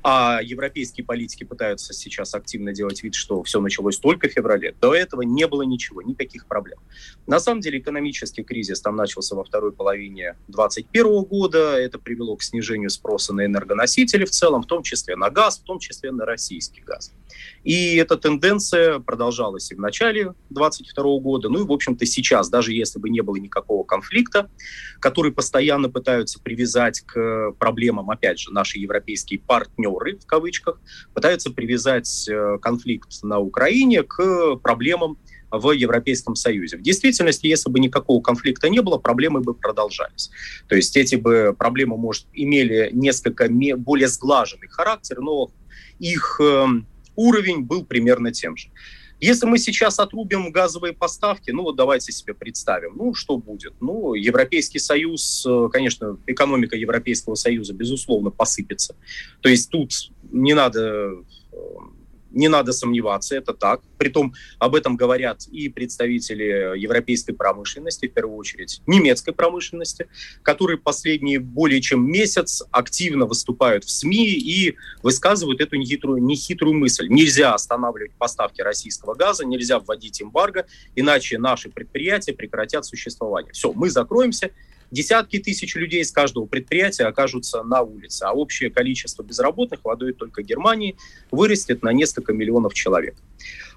а 0.04 0.40
европейские 0.42 1.06
политики 1.06 1.44
пытаются 1.44 1.94
сейчас 1.94 2.34
активно 2.34 2.74
делать 2.74 3.04
вид, 3.04 3.14
что 3.14 3.44
все 3.44 3.62
началось 3.62 3.98
только 3.98 4.28
в 4.28 4.32
феврале. 4.32 4.76
До 4.82 4.96
этого 4.96 5.22
не 5.22 5.48
было 5.48 5.62
ничего, 5.64 6.02
никаких 6.02 6.48
проблем. 6.48 6.80
На 7.28 7.40
самом 7.40 7.62
деле 7.62 7.80
экономический 7.80 8.44
кризис 8.44 8.82
там 8.82 8.96
начался 8.96 9.36
во 9.36 9.44
второй 9.44 9.72
половине 9.72 10.36
2021 10.48 11.24
года. 11.24 11.78
Это 11.78 12.00
привело 12.00 12.36
к 12.36 12.44
снижению 12.44 12.90
спроса 12.90 13.34
на 13.34 13.46
энергоносители 13.46 14.26
в 14.26 14.32
целом, 14.32 14.64
в 14.64 14.68
том 14.68 14.82
числе 14.84 15.16
на 15.16 15.30
газ, 15.30 15.60
в 15.60 15.64
том 15.64 15.80
числе 15.80 16.12
на 16.12 16.26
российский 16.26 16.82
газ. 16.82 17.12
И 17.64 17.96
эта 17.96 18.18
тенденция 18.18 19.00
продолжалась 19.00 19.72
и 19.72 19.76
в 19.76 19.80
начале 19.80 20.34
2022 20.50 21.20
года, 21.20 21.50
ну 21.50 21.62
и, 21.64 21.68
в 21.68 21.72
общем-то, 21.72 22.06
сейчас, 22.06 22.50
даже 22.50 22.74
если 22.74 23.00
бы 23.00 23.10
не 23.10 23.22
было 23.22 23.36
никакого 23.36 23.84
конфликта, 23.84 24.50
который 25.00 25.32
постоянно 25.32 25.90
пытаются 25.90 26.40
привязать 26.40 27.02
к 27.02 27.52
проблемам, 27.60 28.10
опять 28.10 28.40
же, 28.40 28.52
наши 28.52 28.80
европейские 28.80 29.40
партнеры, 29.40 29.91
в 30.24 30.26
кавычках, 30.26 30.80
пытаются 31.14 31.52
привязать 31.52 32.28
э, 32.30 32.58
конфликт 32.62 33.24
на 33.24 33.40
Украине 33.40 34.04
к 34.04 34.56
проблемам 34.58 35.18
в 35.52 35.72
Европейском 35.72 36.36
Союзе. 36.36 36.78
В 36.78 36.82
действительности, 36.82 37.46
если 37.46 37.70
бы 37.70 37.80
никакого 37.80 38.22
конфликта 38.22 38.70
не 38.70 38.82
было, 38.82 38.98
проблемы 38.98 39.42
бы 39.42 39.54
продолжались. 39.54 40.32
То 40.68 40.76
есть 40.76 40.96
эти 40.96 41.16
бы 41.16 41.54
проблемы, 41.58 41.98
может, 41.98 42.26
имели 42.34 42.90
несколько 42.94 43.50
более 43.50 44.08
сглаженный 44.08 44.70
характер, 44.70 45.20
но 45.20 45.52
их 46.00 46.40
эм, 46.42 46.88
уровень 47.16 47.64
был 47.64 47.86
примерно 47.86 48.32
тем 48.32 48.56
же. 48.56 48.70
Если 49.22 49.46
мы 49.46 49.60
сейчас 49.60 50.00
отрубим 50.00 50.52
газовые 50.52 50.94
поставки, 50.94 51.52
ну 51.52 51.62
вот 51.62 51.76
давайте 51.76 52.12
себе 52.12 52.34
представим, 52.34 52.94
ну 52.96 53.14
что 53.14 53.38
будет? 53.38 53.76
Ну, 53.80 54.16
Европейский 54.16 54.80
Союз, 54.80 55.46
э, 55.48 55.70
конечно, 55.72 56.18
экономика 56.26 56.76
Европейского 56.76 57.36
Союза, 57.36 57.74
безусловно, 57.74 58.32
посыпется. 58.32 58.96
То 59.42 59.50
есть 59.50 59.70
тут 59.70 59.92
не 60.32 60.56
надо 60.56 61.14
э, 61.52 61.56
не 62.32 62.48
надо 62.48 62.72
сомневаться, 62.74 63.36
это 63.36 63.54
так. 63.54 63.82
Притом 63.98 64.34
об 64.60 64.76
этом 64.76 64.96
говорят 64.96 65.48
и 65.48 65.70
представители 65.70 66.78
европейской 66.78 67.34
промышленности, 67.34 68.08
в 68.08 68.14
первую 68.14 68.38
очередь 68.38 68.82
немецкой 68.88 69.34
промышленности, 69.34 70.08
которые 70.44 70.78
последние 70.78 71.40
более 71.40 71.82
чем 71.82 72.06
месяц 72.10 72.64
активно 72.72 73.26
выступают 73.26 73.84
в 73.84 73.90
СМИ 73.90 74.28
и 74.28 74.76
высказывают 75.04 75.62
эту 75.62 75.76
нехитрую, 75.76 76.24
нехитрую 76.24 76.74
мысль. 76.74 77.08
Нельзя 77.10 77.54
останавливать 77.54 78.14
поставки 78.14 78.62
российского 78.62 79.14
газа, 79.16 79.46
нельзя 79.46 79.80
вводить 79.80 80.22
эмбарго, 80.22 80.66
иначе 80.96 81.38
наши 81.38 81.70
предприятия 81.70 82.34
прекратят 82.34 82.86
существование. 82.86 83.54
Все, 83.54 83.74
мы 83.74 83.90
закроемся, 83.90 84.52
десятки 84.92 85.40
тысяч 85.40 85.76
людей 85.76 86.04
с 86.04 86.12
каждого 86.12 86.46
предприятия 86.46 87.06
окажутся 87.06 87.64
на 87.64 87.82
улице, 87.82 88.24
а 88.24 88.34
общее 88.34 88.70
количество 88.70 89.24
безработных 89.24 89.84
в 89.84 89.90
одной 89.90 90.14
только 90.14 90.44
Германии 90.44 90.96
вырастет 91.32 91.82
на 91.82 91.92
несколько 91.92 92.34
миллионов 92.34 92.74
человек. 92.74 93.16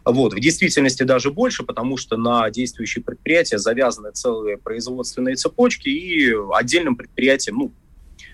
Вот. 0.04 0.35
В 0.35 0.40
действительности 0.40 1.02
даже 1.04 1.30
больше, 1.30 1.62
потому 1.62 1.97
что 1.97 2.16
на 2.16 2.50
действующие 2.50 3.02
предприятия 3.02 3.59
завязаны 3.59 4.11
целые 4.12 4.59
производственные 4.59 5.37
цепочки, 5.37 5.88
и 5.88 6.35
отдельным 6.52 6.97
предприятиям, 6.97 7.56
ну, 7.59 7.73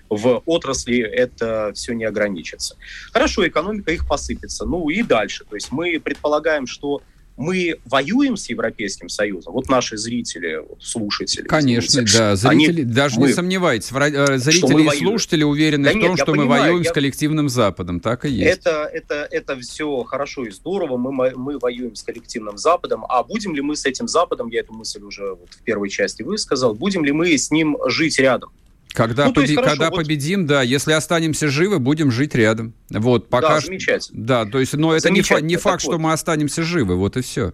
в 0.09 0.43
отрасли 0.45 0.99
это 0.99 1.71
все 1.73 1.93
не 1.93 2.03
ограничится. 2.03 2.75
Хорошо, 3.13 3.47
экономика 3.47 3.91
их 3.91 4.05
посыпется. 4.05 4.65
Ну 4.65 4.89
и 4.89 5.03
дальше. 5.03 5.45
То 5.49 5.55
есть 5.55 5.71
мы 5.71 6.01
предполагаем, 6.01 6.67
что 6.67 7.01
мы 7.41 7.79
воюем 7.85 8.37
с 8.37 8.49
Европейским 8.49 9.09
Союзом? 9.09 9.53
Вот 9.53 9.67
наши 9.69 9.97
зрители, 9.97 10.61
слушатели. 10.79 11.47
Конечно, 11.47 11.99
извините, 11.99 12.17
да. 12.17 12.35
Зрители, 12.35 12.81
они, 12.81 12.93
даже 12.93 13.19
мы, 13.19 13.27
не 13.27 13.33
сомневайтесь, 13.33 13.91
э, 13.91 14.37
зрители 14.37 14.95
и 14.95 14.99
слушатели 14.99 15.43
уверены 15.43 15.85
да 15.85 15.89
в 15.89 15.93
том, 15.93 16.11
нет, 16.11 16.19
что 16.19 16.31
мы 16.31 16.37
понимаю, 16.43 16.63
воюем 16.63 16.83
я... 16.83 16.89
с 16.89 16.93
коллективным 16.93 17.49
Западом. 17.49 17.99
Так 17.99 18.25
и 18.25 18.29
есть. 18.29 18.59
Это, 18.59 18.89
это, 18.91 19.27
это 19.29 19.59
все 19.59 20.03
хорошо 20.03 20.45
и 20.45 20.51
здорово. 20.51 20.97
Мы, 20.97 21.31
мы 21.35 21.59
воюем 21.59 21.95
с 21.95 22.03
коллективным 22.03 22.57
Западом. 22.57 23.05
А 23.09 23.23
будем 23.23 23.55
ли 23.55 23.61
мы 23.61 23.75
с 23.75 23.85
этим 23.85 24.07
Западом, 24.07 24.47
я 24.49 24.61
эту 24.61 24.73
мысль 24.73 25.01
уже 25.01 25.31
вот 25.31 25.49
в 25.49 25.63
первой 25.63 25.89
части 25.89 26.21
высказал, 26.23 26.73
будем 26.73 27.03
ли 27.03 27.11
мы 27.11 27.37
с 27.37 27.51
ним 27.51 27.77
жить 27.87 28.19
рядом? 28.19 28.51
Когда, 28.93 29.27
ну, 29.27 29.33
поби- 29.33 29.55
хорошо, 29.55 29.69
когда 29.71 29.89
вот... 29.89 29.97
победим, 29.97 30.45
да, 30.45 30.61
если 30.61 30.91
останемся 30.91 31.47
живы, 31.47 31.79
будем 31.79 32.11
жить 32.11 32.35
рядом. 32.35 32.73
Вот, 32.89 33.29
пока 33.29 33.55
да, 33.55 33.59
замечательно. 33.61 34.25
Да, 34.25 34.45
то 34.45 34.59
есть, 34.59 34.73
но 34.73 34.93
это 34.93 35.09
не, 35.09 35.21
фа- 35.21 35.41
не 35.41 35.57
факт, 35.57 35.83
вот. 35.83 35.91
что 35.91 35.99
мы 35.99 36.11
останемся 36.11 36.63
живы, 36.63 36.95
вот 36.95 37.17
и 37.17 37.21
все. 37.21 37.53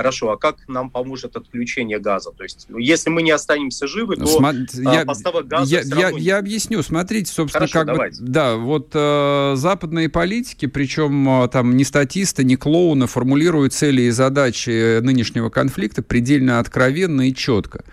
Хорошо, 0.00 0.30
а 0.30 0.36
как 0.38 0.56
нам 0.66 0.90
поможет 0.90 1.36
отключение 1.36 1.98
газа? 1.98 2.30
То 2.30 2.42
есть, 2.42 2.66
ну, 2.68 2.78
если 2.78 3.10
мы 3.10 3.22
не 3.22 3.30
останемся 3.30 3.86
живы, 3.86 4.16
то 4.16 4.24
Сма- 4.24 4.66
а, 4.86 4.94
я, 4.94 5.04
поставок 5.04 5.46
газа 5.46 5.70
я, 5.70 5.82
я, 5.82 6.10
я 6.16 6.38
объясню. 6.38 6.82
Смотрите, 6.82 7.30
собственно, 7.30 7.66
Хорошо, 7.66 7.78
как 7.80 7.86
давайте. 7.86 8.22
бы... 8.22 8.28
Да, 8.28 8.56
вот 8.56 8.90
э, 8.94 9.52
западные 9.56 10.08
политики, 10.08 10.66
причем 10.66 11.44
э, 11.44 11.48
там 11.48 11.76
не 11.76 11.84
статисты, 11.84 12.44
не 12.44 12.56
клоуны, 12.56 13.06
формулируют 13.06 13.74
цели 13.74 14.02
и 14.02 14.10
задачи 14.10 15.00
нынешнего 15.00 15.50
конфликта 15.50 16.02
предельно 16.02 16.60
откровенно 16.60 17.28
и 17.28 17.34
четко. 17.34 17.84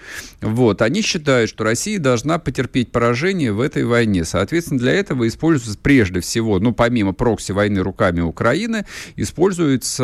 Вот. 0.41 0.81
Они 0.81 1.01
считают, 1.01 1.49
что 1.49 1.63
Россия 1.63 1.99
должна 1.99 2.39
потерпеть 2.39 2.91
поражение 2.91 3.51
в 3.51 3.59
этой 3.59 3.83
войне. 3.83 4.23
Соответственно, 4.23 4.79
для 4.79 4.93
этого 4.93 5.27
используется 5.27 5.77
прежде 5.81 6.21
всего, 6.21 6.59
ну, 6.59 6.73
помимо 6.73 7.13
прокси-войны 7.13 7.81
руками 7.81 8.21
Украины, 8.21 8.85
используется 9.15 10.03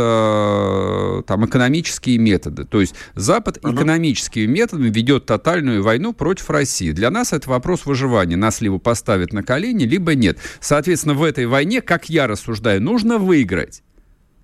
э, 1.20 1.24
там 1.28 1.46
экономический 1.46 1.93
экономические 1.94 2.18
методы. 2.18 2.66
То 2.66 2.82
есть 2.82 2.96
Запад 3.16 3.58
uh-huh. 3.58 3.74
экономическими 3.74 4.46
методами 4.46 4.90
ведет 4.90 5.26
тотальную 5.26 5.84
войну 5.84 6.14
против 6.14 6.50
России. 6.50 6.92
Для 6.92 7.10
нас 7.10 7.34
это 7.34 7.50
вопрос 7.50 7.86
выживания. 7.86 8.36
Нас 8.36 8.62
либо 8.62 8.80
поставят 8.80 9.34
на 9.34 9.44
колени, 9.44 9.84
либо 9.84 10.16
нет. 10.16 10.38
Соответственно, 10.60 11.14
в 11.16 11.24
этой 11.24 11.46
войне, 11.46 11.82
как 11.82 12.10
я 12.10 12.28
рассуждаю, 12.28 12.82
нужно 12.82 13.18
выиграть. 13.18 13.84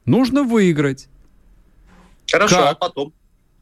Нужно 0.06 0.44
выиграть. 0.44 1.08
Хорошо, 2.32 2.58
как? 2.58 2.72
а 2.72 2.75
потом? 2.75 3.13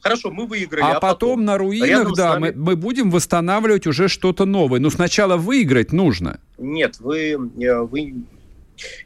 Хорошо, 0.02 0.32
мы 0.32 0.46
выиграли. 0.46 0.84
А, 0.84 0.98
а 0.98 1.00
потом, 1.00 1.10
потом 1.10 1.46
на 1.46 1.58
руинах, 1.58 2.14
да, 2.16 2.34
нами... 2.34 2.54
мы, 2.56 2.64
мы 2.64 2.76
будем 2.76 3.10
восстанавливать 3.10 3.88
уже 3.88 4.08
что-то 4.08 4.46
новое. 4.46 4.80
Но 4.80 4.90
сначала 4.90 5.38
выиграть 5.38 5.92
нужно. 5.92 6.40
Нет, 6.58 7.00
вы, 7.00 7.32
э, 7.32 7.82
вы 7.82 8.16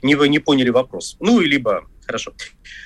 не, 0.04 0.16
вы 0.16 0.28
не 0.28 0.40
поняли 0.40 0.70
вопрос. 0.70 1.18
Ну, 1.20 1.40
либо 1.40 1.88
Хорошо. 2.06 2.34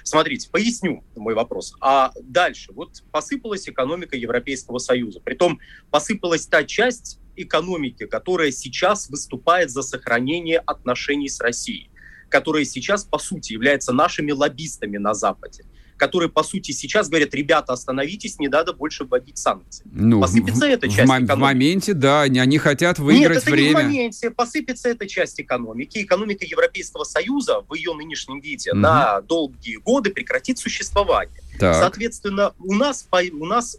Смотрите, 0.03 0.49
поясню 0.49 1.03
мой 1.15 1.33
вопрос. 1.33 1.73
А 1.81 2.11
дальше, 2.21 2.71
вот 2.73 3.03
посыпалась 3.11 3.67
экономика 3.67 4.15
Европейского 4.15 4.77
Союза. 4.77 5.19
Притом 5.19 5.59
посыпалась 5.89 6.45
та 6.47 6.63
часть 6.63 7.19
экономики, 7.35 8.05
которая 8.05 8.51
сейчас 8.51 9.09
выступает 9.09 9.71
за 9.71 9.81
сохранение 9.81 10.59
отношений 10.59 11.29
с 11.29 11.39
Россией, 11.39 11.89
которая 12.29 12.65
сейчас, 12.65 13.03
по 13.03 13.17
сути, 13.17 13.53
является 13.53 13.93
нашими 13.93 14.31
лоббистами 14.31 14.97
на 14.97 15.13
Западе 15.13 15.65
которые, 15.97 16.29
по 16.29 16.43
сути, 16.43 16.71
сейчас 16.71 17.09
говорят, 17.09 17.33
ребята, 17.33 17.73
остановитесь, 17.73 18.39
не 18.39 18.47
надо 18.47 18.73
больше 18.73 19.05
вводить 19.05 19.37
санкции. 19.37 19.85
Ну, 19.91 20.21
посыпется 20.21 20.65
в, 20.65 20.69
эта 20.69 20.87
часть 20.87 20.99
в, 20.99 21.03
экономики. 21.05 21.31
В 21.31 21.37
моменте, 21.37 21.93
да, 21.93 22.21
они, 22.21 22.39
они 22.39 22.57
хотят 22.57 22.99
выиграть 22.99 23.35
Нет, 23.35 23.43
это 23.43 23.51
время. 23.51 23.67
не 23.67 23.73
в 23.73 23.83
моменте, 23.83 24.31
посыпется 24.31 24.89
эта 24.89 25.07
часть 25.07 25.39
экономики. 25.39 25.99
Экономика 25.99 26.45
Европейского 26.45 27.03
Союза 27.03 27.61
в 27.67 27.73
ее 27.73 27.93
нынешнем 27.93 28.39
виде 28.39 28.71
угу. 28.71 28.79
на 28.79 29.21
долгие 29.21 29.77
годы 29.77 30.11
прекратит 30.11 30.59
существование. 30.59 31.41
Так. 31.59 31.75
Соответственно, 31.75 32.53
у 32.59 32.73
нас, 32.73 33.07
у 33.11 33.45
нас 33.45 33.77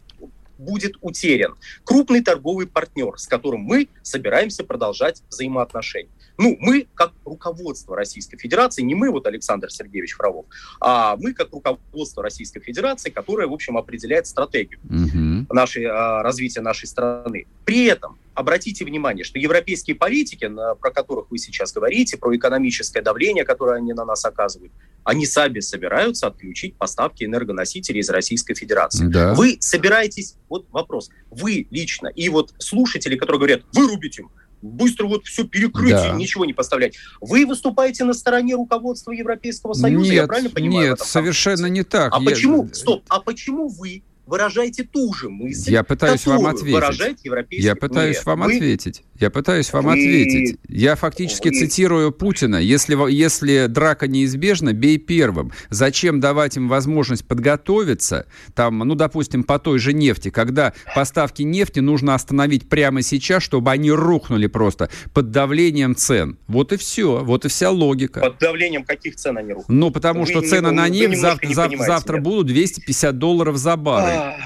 будет 0.58 0.96
утерян 1.00 1.54
крупный 1.84 2.22
торговый 2.22 2.66
партнер, 2.66 3.18
с 3.18 3.26
которым 3.26 3.60
мы 3.60 3.88
собираемся 4.02 4.64
продолжать 4.64 5.22
взаимоотношения. 5.28 6.10
Ну, 6.38 6.56
мы 6.60 6.86
как 6.94 7.12
руководство 7.24 7.96
Российской 7.96 8.36
Федерации, 8.36 8.82
не 8.82 8.94
мы, 8.94 9.10
вот 9.10 9.26
Александр 9.26 9.70
Сергеевич 9.70 10.14
Фролов, 10.14 10.46
а 10.80 11.16
мы 11.16 11.32
как 11.32 11.52
руководство 11.52 12.22
Российской 12.22 12.60
Федерации, 12.60 13.10
которое, 13.10 13.46
в 13.46 13.52
общем, 13.52 13.76
определяет 13.76 14.26
стратегию 14.26 14.78
угу. 14.84 15.35
Нашей, 15.50 15.84
а, 15.84 16.22
развития 16.22 16.60
нашей 16.60 16.86
страны. 16.86 17.46
При 17.64 17.86
этом 17.86 18.18
обратите 18.34 18.84
внимание, 18.84 19.24
что 19.24 19.38
европейские 19.38 19.96
политики, 19.96 20.44
на, 20.44 20.74
про 20.74 20.90
которых 20.90 21.30
вы 21.30 21.38
сейчас 21.38 21.72
говорите, 21.72 22.16
про 22.16 22.34
экономическое 22.36 23.02
давление, 23.02 23.44
которое 23.44 23.78
они 23.78 23.92
на 23.92 24.04
нас 24.04 24.24
оказывают, 24.24 24.72
они 25.04 25.26
сами 25.26 25.60
собираются 25.60 26.26
отключить 26.26 26.76
поставки 26.76 27.24
энергоносителей 27.24 28.00
из 28.00 28.10
Российской 28.10 28.54
Федерации. 28.54 29.06
Да. 29.06 29.34
Вы 29.34 29.56
собираетесь, 29.60 30.36
вот 30.48 30.66
вопрос, 30.70 31.10
вы 31.30 31.66
лично 31.70 32.08
и 32.08 32.28
вот 32.28 32.54
слушатели, 32.58 33.16
которые 33.16 33.38
говорят, 33.38 33.62
вырубить 33.72 34.18
им, 34.18 34.30
быстро 34.62 35.06
вот 35.06 35.24
все 35.24 35.44
перекрыть 35.44 35.92
да. 35.92 36.08
и 36.08 36.16
ничего 36.16 36.44
не 36.44 36.52
поставлять. 36.52 36.96
Вы 37.20 37.46
выступаете 37.46 38.04
на 38.04 38.14
стороне 38.14 38.54
руководства 38.54 39.12
Европейского 39.12 39.72
Союза, 39.72 40.10
нет, 40.10 40.14
я 40.14 40.26
правильно 40.26 40.50
понимаю? 40.50 40.90
Нет, 40.90 41.00
совершенно 41.00 41.66
не 41.66 41.84
так. 41.84 42.12
А 42.12 42.20
я... 42.20 42.30
почему, 42.30 42.68
стоп, 42.72 43.04
а 43.08 43.20
почему 43.20 43.68
вы 43.68 44.02
выражаете 44.26 44.84
ту 44.84 45.12
же 45.14 45.30
мысль, 45.30 45.70
я 45.70 45.84
пытаюсь 45.84 46.26
вам 46.26 46.46
ответить. 46.46 46.74
выражает 46.74 47.24
европейский... 47.24 47.64
Я 47.64 47.76
пытаюсь 47.76 48.16
Нет, 48.16 48.26
вам 48.26 48.40
вы... 48.42 48.56
ответить. 48.56 49.02
Я 49.18 49.30
пытаюсь 49.30 49.72
вам 49.72 49.86
вы... 49.86 49.92
ответить. 49.92 50.58
Я 50.68 50.96
фактически 50.96 51.48
вы... 51.48 51.54
цитирую 51.54 52.12
Путина. 52.12 52.56
Если, 52.56 52.96
если 53.10 53.66
драка 53.66 54.06
неизбежна, 54.06 54.72
бей 54.72 54.98
первым. 54.98 55.52
Зачем 55.70 56.20
давать 56.20 56.56
им 56.56 56.68
возможность 56.68 57.26
подготовиться, 57.26 58.26
там, 58.54 58.78
ну, 58.78 58.94
допустим, 58.94 59.44
по 59.44 59.58
той 59.58 59.78
же 59.78 59.92
нефти, 59.92 60.30
когда 60.30 60.72
поставки 60.94 61.42
нефти 61.42 61.80
нужно 61.80 62.14
остановить 62.14 62.68
прямо 62.68 63.02
сейчас, 63.02 63.42
чтобы 63.42 63.70
они 63.70 63.90
рухнули 63.90 64.46
просто 64.46 64.90
под 65.12 65.30
давлением 65.30 65.96
цен. 65.96 66.38
Вот 66.46 66.72
и 66.72 66.76
все. 66.76 67.22
Вот 67.24 67.44
и 67.44 67.48
вся 67.48 67.70
логика. 67.70 68.20
Под 68.20 68.38
давлением 68.38 68.84
каких 68.84 69.16
цен 69.16 69.38
они 69.38 69.52
рухнут? 69.52 69.68
Ну, 69.68 69.90
потому 69.90 70.20
вы 70.20 70.26
что 70.26 70.40
не, 70.40 70.46
цены 70.46 70.70
на 70.70 70.88
нефть 70.88 71.18
завтра, 71.18 71.76
завтра 71.78 72.20
будут 72.20 72.46
250 72.48 73.18
долларов 73.18 73.56
за 73.56 73.76
баррель. 73.76 74.36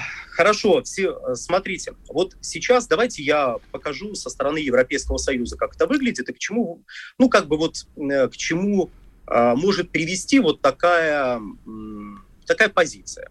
Хорошо, 0.41 0.81
все, 0.81 1.11
э, 1.11 1.35
смотрите, 1.35 1.93
вот 2.09 2.35
сейчас 2.41 2.87
давайте 2.87 3.21
я 3.21 3.57
покажу 3.69 4.15
со 4.15 4.31
стороны 4.31 4.57
Европейского 4.57 5.17
Союза, 5.17 5.55
как 5.55 5.75
это 5.75 5.85
выглядит 5.85 6.29
и 6.29 6.33
к 6.33 6.39
чему, 6.39 6.81
ну, 7.19 7.29
как 7.29 7.47
бы 7.47 7.57
вот 7.57 7.85
э, 7.95 8.27
к 8.27 8.35
чему 8.35 8.89
а, 9.27 9.55
может 9.55 9.91
привести 9.91 10.39
вот 10.39 10.59
такая, 10.59 11.39
такая 12.47 12.69
позиция 12.69 13.29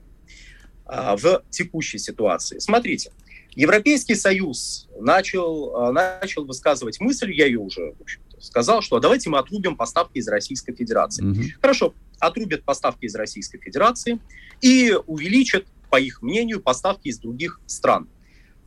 а, 0.87 1.17
в 1.17 1.43
текущей 1.51 1.99
ситуации. 1.99 2.61
Смотрите, 2.61 3.11
Европейский 3.57 4.15
Союз 4.15 4.89
начал, 4.97 5.75
а, 5.75 5.93
начал 5.93 6.45
высказывать 6.45 7.01
мысль, 7.01 7.33
я 7.33 7.47
ее 7.47 7.59
уже 7.59 7.93
в 7.99 8.03
общем 8.03 8.21
сказал, 8.39 8.83
что 8.83 9.01
давайте 9.01 9.31
мы 9.31 9.39
отрубим 9.39 9.77
поставки 9.77 10.19
из 10.19 10.29
Российской 10.29 10.77
Федерации. 10.77 11.25
Угу. 11.25 11.43
Хорошо, 11.61 11.93
отрубят 12.21 12.63
поставки 12.63 13.07
из 13.07 13.17
Российской 13.17 13.59
Федерации 13.59 14.21
и 14.61 14.97
увеличат 15.09 15.67
по 15.91 16.01
их 16.01 16.23
мнению, 16.23 16.61
поставки 16.61 17.09
из 17.09 17.19
других 17.19 17.61
стран. 17.67 18.09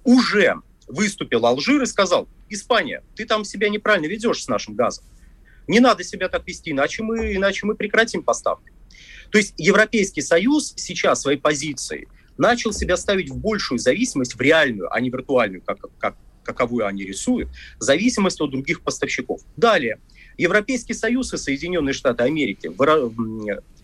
Уже 0.03 0.55
выступил 0.87 1.45
Алжир 1.45 1.81
и 1.81 1.85
сказал, 1.85 2.27
Испания, 2.49 3.03
ты 3.15 3.25
там 3.25 3.45
себя 3.45 3.69
неправильно 3.69 4.07
ведешь 4.07 4.43
с 4.43 4.47
нашим 4.47 4.75
газом. 4.75 5.05
Не 5.67 5.79
надо 5.79 6.03
себя 6.03 6.29
так 6.29 6.45
вести, 6.45 6.71
иначе 6.71 7.03
мы, 7.03 7.35
иначе 7.35 7.65
мы 7.65 7.75
прекратим 7.75 8.21
поставки. 8.21 8.71
То 9.31 9.37
есть 9.37 9.53
Европейский 9.57 10.21
Союз 10.21 10.73
сейчас 10.75 11.21
своей 11.21 11.39
позицией 11.39 12.07
начал 12.37 12.73
себя 12.73 12.97
ставить 12.97 13.29
в 13.29 13.37
большую 13.37 13.79
зависимость, 13.79 14.35
в 14.35 14.41
реальную, 14.41 14.93
а 14.93 14.99
не 14.99 15.09
виртуальную, 15.09 15.61
как, 15.61 15.79
как, 15.97 16.15
каковую 16.43 16.85
они 16.85 17.03
рисуют, 17.03 17.49
зависимость 17.79 18.41
от 18.41 18.51
других 18.51 18.81
поставщиков. 18.81 19.41
Далее, 19.55 19.99
Европейский 20.37 20.93
Союз 20.93 21.33
и 21.33 21.37
Соединенные 21.37 21.93
Штаты 21.93 22.23
Америки 22.23 22.67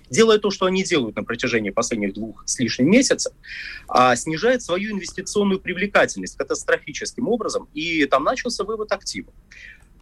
делая 0.10 0.38
то, 0.39 0.52
что 0.52 0.65
они 0.65 0.84
делают 0.84 1.15
на 1.15 1.24
протяжении 1.24 1.69
последних 1.69 2.13
двух 2.13 2.43
с 2.45 2.60
лишним 2.60 2.89
месяцев, 2.89 3.34
а, 3.88 4.15
снижает 4.15 4.62
свою 4.62 4.91
инвестиционную 4.91 5.60
привлекательность 5.60 6.38
катастрофическим 6.38 7.28
образом, 7.28 7.67
и 7.74 8.06
там 8.06 8.24
начался 8.24 8.63
вывод 8.63 8.91
активов. 8.91 9.34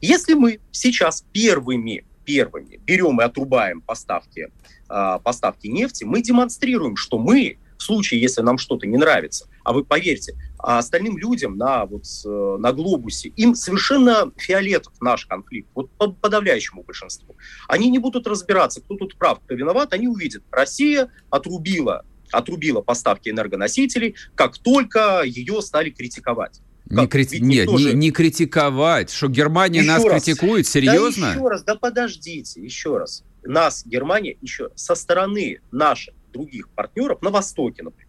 Если 0.01 0.33
мы 0.33 0.59
сейчас 0.71 1.23
первыми, 1.31 2.05
первыми 2.25 2.79
берем 2.85 3.19
и 3.19 3.23
отрубаем 3.23 3.81
поставки, 3.81 4.49
а, 4.89 5.19
поставки 5.19 5.67
нефти, 5.67 6.03
мы 6.03 6.21
демонстрируем, 6.21 6.95
что 6.95 7.17
мы 7.17 7.57
в 7.77 7.83
случае, 7.83 8.21
если 8.21 8.41
нам 8.41 8.57
что-то 8.57 8.87
не 8.87 8.97
нравится. 8.97 9.47
А 9.63 9.73
вы 9.73 9.83
поверьте, 9.83 10.35
а 10.57 10.79
остальным 10.79 11.17
людям 11.17 11.57
на, 11.57 11.85
вот, 11.85 12.03
э, 12.25 12.57
на 12.59 12.73
глобусе, 12.73 13.29
им 13.29 13.55
совершенно 13.55 14.31
фиолетов 14.37 14.93
наш 15.01 15.25
конфликт, 15.25 15.69
вот 15.75 15.91
по 15.91 16.11
подавляющему 16.11 16.83
большинству. 16.83 17.35
Они 17.67 17.89
не 17.89 17.99
будут 17.99 18.27
разбираться, 18.27 18.81
кто 18.81 18.95
тут 18.95 19.17
прав, 19.17 19.39
кто 19.39 19.55
виноват, 19.55 19.93
они 19.93 20.07
увидят. 20.07 20.43
Россия 20.51 21.09
отрубила, 21.29 22.05
отрубила 22.31 22.81
поставки 22.81 23.29
энергоносителей, 23.29 24.15
как 24.35 24.57
только 24.57 25.23
ее 25.23 25.61
стали 25.61 25.89
критиковать. 25.89 26.61
Не 26.89 27.07
крити... 27.07 27.37
Нет, 27.37 27.67
не, 27.67 27.93
не 27.93 28.11
критиковать. 28.11 29.11
Что 29.11 29.27
Германия 29.27 29.79
еще 29.79 29.87
нас 29.89 30.05
раз. 30.05 30.23
критикует? 30.23 30.67
Серьезно? 30.67 31.27
Да 31.27 31.33
еще 31.33 31.47
раз, 31.47 31.63
да 31.63 31.75
подождите, 31.75 32.61
еще 32.61 32.97
раз. 32.97 33.23
нас 33.43 33.85
Германия 33.85 34.37
еще 34.41 34.69
со 34.75 34.95
стороны 34.95 35.59
наших 35.71 36.13
других 36.31 36.69
партнеров 36.69 37.21
на 37.21 37.29
Востоке, 37.29 37.83
например, 37.83 38.07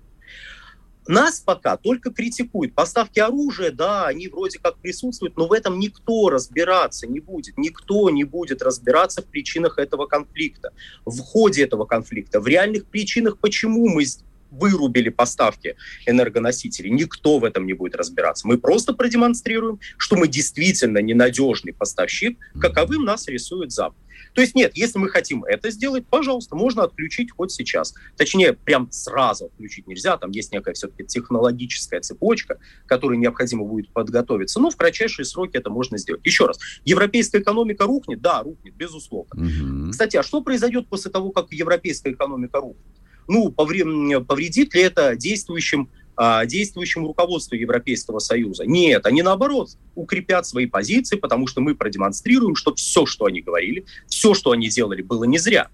нас 1.09 1.41
пока 1.41 1.79
только 1.79 2.11
критикуют. 2.11 2.75
Поставки 2.75 3.19
оружия, 3.19 3.71
да, 3.71 4.07
они 4.07 4.29
вроде 4.29 4.59
как 4.59 4.77
присутствуют, 4.77 5.39
но 5.39 5.49
в 5.49 5.53
этом 5.55 5.79
никто 5.79 6.29
разбираться 6.29 7.07
не 7.07 7.19
будет. 7.19 7.57
Никто 7.57 8.11
не 8.11 8.25
будет 8.25 8.61
разбираться 8.61 9.23
в 9.23 9.25
причинах 9.25 9.79
этого 9.79 10.07
конфликта, 10.07 10.73
в 11.07 11.19
ходе 11.21 11.65
этого 11.65 11.87
конфликта, 11.87 12.41
в 12.41 12.47
реальных 12.47 12.85
причинах, 12.87 13.39
почему 13.39 13.89
мы 13.89 14.05
вырубили 14.51 15.09
поставки 15.09 15.77
энергоносителей. 16.07 16.91
Никто 16.91 17.39
в 17.39 17.45
этом 17.45 17.67
не 17.67 17.73
будет 17.73 17.97
разбираться. 17.97 18.47
Мы 18.47 18.59
просто 18.59 18.93
продемонстрируем, 18.93 19.81
что 19.97 20.17
мы 20.17 20.29
действительно 20.29 20.99
ненадежный 20.99 21.73
поставщик, 21.73 22.39
каковым 22.61 23.05
нас 23.05 23.29
рисует 23.29 23.73
Запад. 23.73 23.99
То 24.35 24.41
есть 24.41 24.55
нет, 24.55 24.73
если 24.75 24.99
мы 24.99 25.09
хотим 25.09 25.45
это 25.45 25.71
сделать, 25.71 26.07
пожалуйста, 26.07 26.55
можно 26.57 26.85
отключить 26.85 27.31
хоть 27.33 27.51
сейчас. 27.51 27.95
Точнее, 28.17 28.53
прям 28.53 28.91
сразу 28.91 29.47
отключить 29.47 29.87
нельзя. 29.87 30.17
Там 30.17 30.31
есть 30.31 30.53
некая 30.53 30.75
все-таки 30.75 31.05
технологическая 31.05 32.01
цепочка, 32.01 32.59
которой 32.87 33.19
необходимо 33.19 33.65
будет 33.65 33.93
подготовиться. 33.93 34.61
Но 34.61 34.71
в 34.71 34.77
кратчайшие 34.77 35.25
сроки 35.25 35.57
это 35.57 35.71
можно 35.71 35.99
сделать. 35.99 36.25
Еще 36.25 36.47
раз, 36.47 36.59
европейская 36.85 37.41
экономика 37.41 37.85
рухнет? 37.85 38.21
Да, 38.21 38.43
рухнет, 38.43 38.75
безусловно. 38.75 39.43
Угу. 39.43 39.91
Кстати, 39.91 40.17
а 40.17 40.23
что 40.23 40.43
произойдет 40.43 40.89
после 40.89 41.11
того, 41.11 41.31
как 41.31 41.53
европейская 41.53 42.13
экономика 42.13 42.61
рухнет? 42.61 42.98
Ну, 43.29 43.51
повредит 43.51 44.75
ли 44.75 44.83
это 44.83 45.15
действующим 45.17 45.91
а, 46.21 46.47
действующему 46.47 47.07
руководству 47.07 47.55
Европейского 47.55 48.19
Союза. 48.19 48.65
Нет, 48.67 49.07
они 49.07 49.23
наоборот 49.23 49.71
укрепят 49.95 50.47
свои 50.47 50.67
позиции, 50.67 51.17
потому 51.17 51.47
что 51.47 51.61
мы 51.61 51.77
продемонстрируем, 51.77 52.57
что 52.57 52.75
все, 52.75 53.07
что 53.07 53.27
они 53.27 53.41
говорили, 53.41 53.85
все, 54.09 54.35
что 54.35 54.51
они 54.51 54.69
делали, 54.69 55.01
было 55.01 55.23
не 55.23 55.39
зря. 55.39 55.69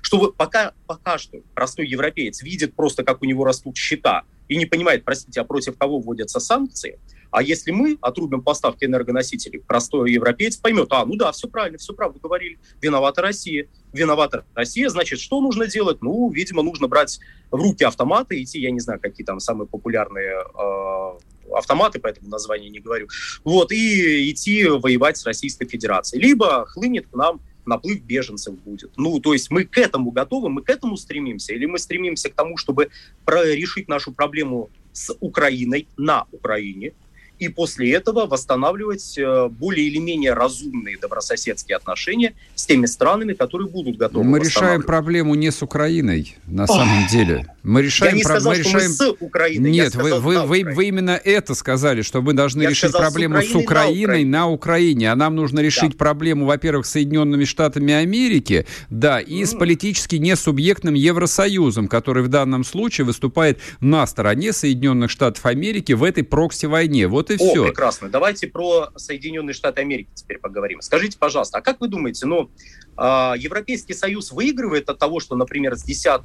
Что 0.00 0.18
вы, 0.18 0.32
пока, 0.32 0.72
пока 0.86 1.18
что 1.18 1.38
простой 1.52 1.88
европеец 1.88 2.42
видит 2.42 2.74
просто, 2.74 3.02
как 3.02 3.22
у 3.22 3.24
него 3.24 3.42
растут 3.44 3.76
счета, 3.76 4.22
и 4.46 4.56
не 4.56 4.66
понимает, 4.66 5.04
простите, 5.04 5.40
а 5.40 5.44
против 5.44 5.76
кого 5.76 5.98
вводятся 5.98 6.38
санкции, 6.38 7.00
а 7.30 7.42
если 7.42 7.70
мы 7.70 7.98
отрубим 8.00 8.42
поставки 8.42 8.84
энергоносителей, 8.84 9.60
простой 9.60 10.12
европеец 10.12 10.56
поймет, 10.56 10.88
а, 10.90 11.04
ну 11.04 11.16
да, 11.16 11.32
все 11.32 11.48
правильно, 11.48 11.78
все 11.78 11.92
правду 11.92 12.20
говорили, 12.20 12.58
виновата 12.80 13.22
Россия. 13.22 13.68
Виновата 13.92 14.44
Россия, 14.54 14.88
значит, 14.88 15.20
что 15.20 15.40
нужно 15.40 15.66
делать? 15.66 16.02
Ну, 16.02 16.30
видимо, 16.30 16.62
нужно 16.62 16.88
брать 16.88 17.20
в 17.50 17.56
руки 17.56 17.84
автоматы, 17.84 18.42
идти, 18.42 18.60
я 18.60 18.70
не 18.70 18.80
знаю, 18.80 19.00
какие 19.00 19.24
там 19.24 19.40
самые 19.40 19.66
популярные 19.66 20.36
э, 20.36 21.54
автоматы, 21.54 21.98
поэтому 21.98 22.28
название 22.28 22.70
не 22.70 22.80
говорю, 22.80 23.08
вот, 23.44 23.72
и 23.72 24.30
идти 24.30 24.64
воевать 24.66 25.16
с 25.16 25.24
Российской 25.24 25.66
Федерацией. 25.66 26.22
Либо 26.22 26.66
хлынет 26.66 27.08
к 27.08 27.14
нам 27.14 27.40
наплыв 27.66 28.00
беженцев 28.02 28.54
будет. 28.62 28.90
Ну, 28.96 29.20
то 29.20 29.34
есть 29.34 29.50
мы 29.50 29.64
к 29.64 29.76
этому 29.78 30.10
готовы, 30.10 30.48
мы 30.48 30.62
к 30.62 30.70
этому 30.70 30.96
стремимся, 30.96 31.52
или 31.52 31.66
мы 31.66 31.78
стремимся 31.78 32.30
к 32.30 32.34
тому, 32.34 32.56
чтобы 32.56 32.88
решить 33.26 33.88
нашу 33.88 34.12
проблему 34.12 34.70
с 34.92 35.14
Украиной 35.20 35.86
на 35.96 36.26
Украине, 36.32 36.94
и 37.38 37.48
после 37.48 37.92
этого 37.92 38.26
восстанавливать 38.26 39.16
э, 39.18 39.48
более 39.48 39.86
или 39.86 39.98
менее 39.98 40.34
разумные 40.34 40.98
добрососедские 40.98 41.76
отношения 41.76 42.34
с 42.54 42.66
теми 42.66 42.86
странами, 42.86 43.32
которые 43.32 43.68
будут 43.68 43.96
готовы. 43.96 44.24
Мы 44.24 44.40
решаем 44.40 44.82
проблему 44.82 45.34
не 45.34 45.50
с 45.50 45.62
Украиной, 45.62 46.36
на 46.46 46.66
самом 46.66 47.06
деле. 47.08 47.46
Мы 47.62 47.82
решаем, 47.82 48.12
я 48.12 48.16
не 48.18 48.24
сказал, 48.24 48.52
мы 48.52 48.58
решаем... 48.58 48.92
что 48.92 49.04
мы 49.04 49.16
с 49.16 49.16
Украиной. 49.20 49.70
Нет, 49.70 49.94
вы, 49.94 50.20
вы, 50.20 50.46
вы, 50.46 50.64
вы 50.64 50.84
именно 50.86 51.20
это 51.22 51.54
сказали, 51.54 52.02
что 52.02 52.22
мы 52.22 52.32
должны 52.32 52.62
я 52.62 52.70
решить 52.70 52.92
проблему 52.92 53.36
с 53.36 53.54
Украиной, 53.54 53.62
с 53.62 53.66
Украиной 53.66 54.24
на, 54.24 54.48
Украине. 54.48 54.48
на 54.48 54.48
Украине, 54.48 55.12
а 55.12 55.16
нам 55.16 55.36
нужно 55.36 55.60
решить 55.60 55.92
да. 55.92 55.98
проблему, 55.98 56.46
во-первых, 56.46 56.86
с 56.86 56.90
Соединенными 56.90 57.44
Штатами 57.44 57.92
Америки, 57.92 58.66
да, 58.90 59.20
и 59.20 59.42
mm. 59.42 59.46
с 59.46 59.54
политически 59.54 60.16
несубъектным 60.16 60.94
Евросоюзом, 60.94 61.88
который 61.88 62.22
в 62.22 62.28
данном 62.28 62.64
случае 62.64 63.04
выступает 63.04 63.58
на 63.80 64.06
стороне 64.06 64.52
Соединенных 64.52 65.10
Штатов 65.10 65.44
Америки 65.46 65.92
в 65.92 66.02
этой 66.02 66.24
прокси-войне. 66.24 67.06
Вот 67.08 67.27
и 67.34 67.36
О, 67.36 67.38
все. 67.38 67.64
прекрасно. 67.66 68.08
Давайте 68.08 68.46
про 68.46 68.90
Соединенные 68.96 69.54
Штаты 69.54 69.80
Америки 69.80 70.10
теперь 70.14 70.38
поговорим. 70.38 70.80
Скажите, 70.80 71.18
пожалуйста, 71.18 71.58
а 71.58 71.60
как 71.60 71.80
вы 71.80 71.88
думаете, 71.88 72.26
ну, 72.26 72.50
а, 72.96 73.34
Европейский 73.36 73.94
Союз 73.94 74.32
выигрывает 74.32 74.88
от 74.88 74.98
того, 74.98 75.20
что, 75.20 75.36
например, 75.36 75.76
с 75.76 75.82
10 75.82 76.22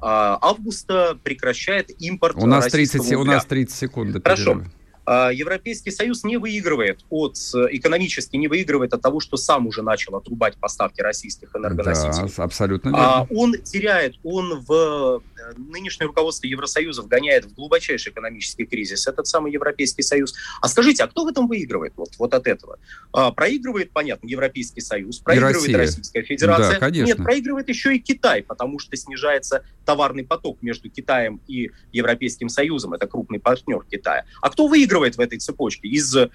а, 0.00 0.38
августа 0.40 1.18
прекращает 1.22 1.90
импорт 2.00 2.36
у 2.36 2.46
нас 2.46 2.66
30, 2.66 3.00
угля. 3.00 3.18
У 3.18 3.24
нас 3.24 3.46
30 3.46 3.74
секунд. 3.74 4.16
Хорошо. 4.22 4.62
А, 5.06 5.30
Европейский 5.30 5.90
Союз 5.90 6.24
не 6.24 6.36
выигрывает 6.36 7.04
от, 7.10 7.36
экономически 7.70 8.36
не 8.36 8.48
выигрывает 8.48 8.94
от 8.94 9.02
того, 9.02 9.20
что 9.20 9.36
сам 9.36 9.66
уже 9.66 9.82
начал 9.82 10.16
отрубать 10.16 10.56
поставки 10.56 11.00
российских 11.00 11.54
энергоносителей. 11.54 12.32
Да, 12.36 12.44
абсолютно 12.44 12.88
верно. 12.88 13.26
Он 13.30 13.54
теряет, 13.62 14.14
он 14.22 14.60
в 14.60 15.22
нынешнее 15.56 16.06
руководство 16.06 16.46
Евросоюза 16.46 17.02
вгоняет 17.02 17.44
в 17.44 17.54
глубочайший 17.54 18.12
экономический 18.12 18.64
кризис, 18.64 19.06
этот 19.06 19.26
самый 19.26 19.52
Европейский 19.52 20.02
Союз. 20.02 20.34
А 20.60 20.68
скажите, 20.68 21.04
а 21.04 21.06
кто 21.06 21.24
в 21.24 21.28
этом 21.28 21.48
выигрывает 21.48 21.92
вот, 21.96 22.10
вот 22.18 22.34
от 22.34 22.46
этого? 22.46 22.78
А, 23.12 23.30
проигрывает, 23.32 23.90
понятно, 23.92 24.26
Европейский 24.26 24.80
Союз, 24.80 25.18
проигрывает 25.18 25.74
Российская 25.74 26.22
Федерация. 26.22 26.74
Да, 26.74 26.78
конечно. 26.78 27.06
Нет, 27.06 27.16
проигрывает 27.18 27.68
еще 27.68 27.94
и 27.96 27.98
Китай, 27.98 28.42
потому 28.42 28.78
что 28.78 28.96
снижается 28.96 29.64
товарный 29.84 30.24
поток 30.24 30.62
между 30.62 30.88
Китаем 30.88 31.40
и 31.46 31.70
Европейским 31.92 32.48
Союзом. 32.48 32.94
Это 32.94 33.06
крупный 33.06 33.38
партнер 33.38 33.84
Китая. 33.84 34.24
А 34.40 34.50
кто 34.50 34.66
выигрывает? 34.66 34.94
выигрывает 34.94 35.16
в 35.16 35.20
этой 35.20 35.38
цепочке 35.38 35.88
из, 35.88 36.14
э, 36.16 36.28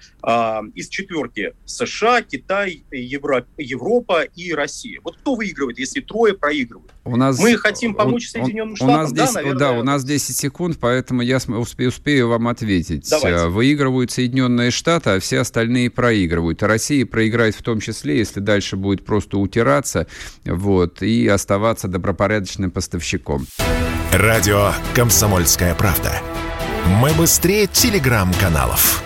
из 0.74 0.88
четверки 0.88 1.54
США, 1.64 2.22
Китай, 2.22 2.84
Евро, 2.90 3.46
Европа 3.56 4.22
и 4.22 4.52
Россия. 4.52 5.00
Вот 5.02 5.16
кто 5.18 5.34
выигрывает, 5.34 5.78
если 5.78 6.00
трое 6.00 6.34
проигрывают? 6.34 6.92
У 7.02 7.16
нас, 7.16 7.38
Мы 7.38 7.56
хотим 7.56 7.94
помочь 7.94 8.30
он, 8.34 8.42
Соединенным 8.42 8.76
Штатам, 8.76 8.94
у 8.94 8.98
нас 8.98 9.12
10, 9.12 9.16
да, 9.26 9.32
наверное... 9.32 9.58
Да, 9.58 9.72
у 9.72 9.82
нас 9.82 10.04
10 10.04 10.36
секунд, 10.36 10.76
поэтому 10.78 11.22
я 11.22 11.38
успею, 11.38 11.88
успею 11.88 12.28
вам 12.28 12.46
ответить. 12.48 13.08
Давайте. 13.08 13.46
Выигрывают 13.46 14.10
Соединенные 14.10 14.70
Штаты, 14.70 15.10
а 15.10 15.20
все 15.20 15.40
остальные 15.40 15.88
проигрывают. 15.90 16.62
Россия 16.62 17.06
проиграет 17.06 17.54
в 17.54 17.62
том 17.62 17.80
числе, 17.80 18.18
если 18.18 18.40
дальше 18.40 18.76
будет 18.76 19.04
просто 19.04 19.38
утираться 19.38 20.06
вот, 20.44 21.00
и 21.00 21.26
оставаться 21.26 21.88
добропорядочным 21.88 22.70
поставщиком. 22.70 23.46
Радио 24.12 24.72
«Комсомольская 24.94 25.74
правда». 25.74 26.12
Мы 27.00 27.12
быстрее 27.14 27.66
телеграм-каналов. 27.66 29.02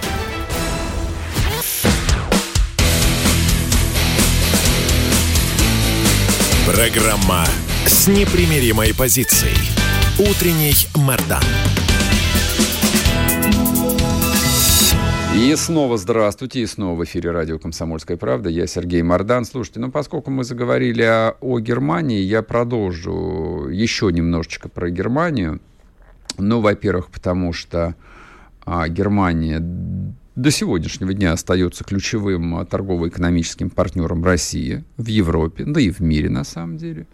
Программа 6.66 7.44
с 7.86 8.08
непримиримой 8.08 8.94
позицией. 8.94 9.56
Утренний 10.18 10.74
Мордан. 10.96 11.42
И 15.36 15.54
снова 15.56 15.98
здравствуйте, 15.98 16.60
и 16.60 16.66
снова 16.66 16.96
в 16.96 17.04
эфире 17.04 17.32
радио 17.32 17.58
«Комсомольская 17.58 18.16
правда». 18.16 18.48
Я 18.48 18.66
Сергей 18.66 19.02
Мордан. 19.02 19.44
Слушайте, 19.44 19.80
ну 19.80 19.90
поскольку 19.90 20.30
мы 20.30 20.44
заговорили 20.44 21.02
о, 21.02 21.34
о 21.40 21.58
Германии, 21.58 22.20
я 22.20 22.42
продолжу 22.42 23.68
еще 23.68 24.10
немножечко 24.12 24.68
про 24.68 24.90
Германию. 24.90 25.60
Ну, 26.38 26.60
во-первых, 26.60 27.08
потому 27.08 27.52
что 27.52 27.94
а, 28.64 28.88
Германия 28.88 29.60
до 30.36 30.50
сегодняшнего 30.50 31.14
дня 31.14 31.32
остается 31.32 31.84
ключевым 31.84 32.56
а, 32.56 32.64
торгово-экономическим 32.64 33.70
партнером 33.70 34.24
России 34.24 34.84
в 34.96 35.06
Европе, 35.06 35.64
да 35.64 35.80
и 35.80 35.90
в 35.90 36.00
мире 36.00 36.28
на 36.28 36.42
самом 36.44 36.76
деле. 36.76 37.06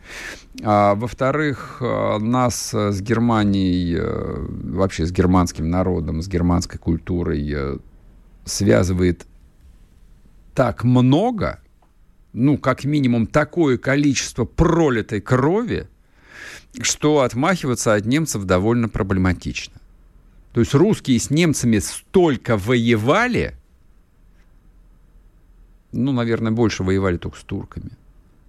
А, 0.63 0.95
во-вторых, 0.95 1.79
а, 1.81 2.19
нас 2.19 2.73
с 2.73 3.01
Германией, 3.03 3.97
а, 3.99 4.47
вообще 4.49 5.05
с 5.05 5.13
германским 5.13 5.69
народом, 5.69 6.23
с 6.23 6.29
германской 6.29 6.79
культурой 6.79 7.81
связывает 8.45 9.27
так 10.55 10.83
много, 10.83 11.61
ну, 12.33 12.57
как 12.57 12.85
минимум, 12.85 13.27
такое 13.27 13.77
количество 13.77 14.45
пролитой 14.45 15.21
крови, 15.21 15.89
что 16.81 17.21
отмахиваться 17.21 17.95
от 17.95 18.07
немцев 18.07 18.45
довольно 18.45 18.89
проблематично. 18.89 19.80
То 20.53 20.61
есть 20.61 20.75
русские 20.75 21.19
с 21.19 21.31
немцами 21.31 21.79
столько 21.79 22.57
воевали, 22.57 23.55
ну, 25.93 26.13
наверное, 26.13 26.53
больше 26.53 26.83
воевали 26.83 27.19
только 27.19 27.39
с 27.39 27.43
турками. 27.43 27.91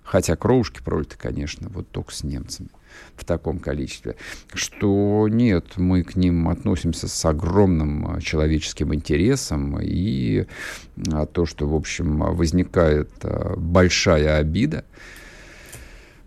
Хотя 0.04 0.36
кровушки 0.36 0.82
пролиты, 0.84 1.16
конечно, 1.18 1.70
вот 1.70 1.88
только 1.90 2.14
с 2.14 2.24
немцами 2.24 2.70
в 3.16 3.24
таком 3.24 3.60
количестве, 3.60 4.16
что 4.54 5.28
нет, 5.30 5.78
мы 5.78 6.04
к 6.04 6.16
ним 6.16 6.50
относимся 6.50 7.08
с 7.08 7.26
огромным 7.26 8.08
а, 8.08 8.20
человеческим 8.20 8.94
интересом, 8.94 9.80
и 9.80 10.48
а, 11.14 11.26
то, 11.26 11.46
что, 11.46 11.68
в 11.68 11.76
общем, 11.76 12.18
возникает 12.36 13.10
а, 13.24 13.56
большая 13.56 14.38
обида, 14.40 14.84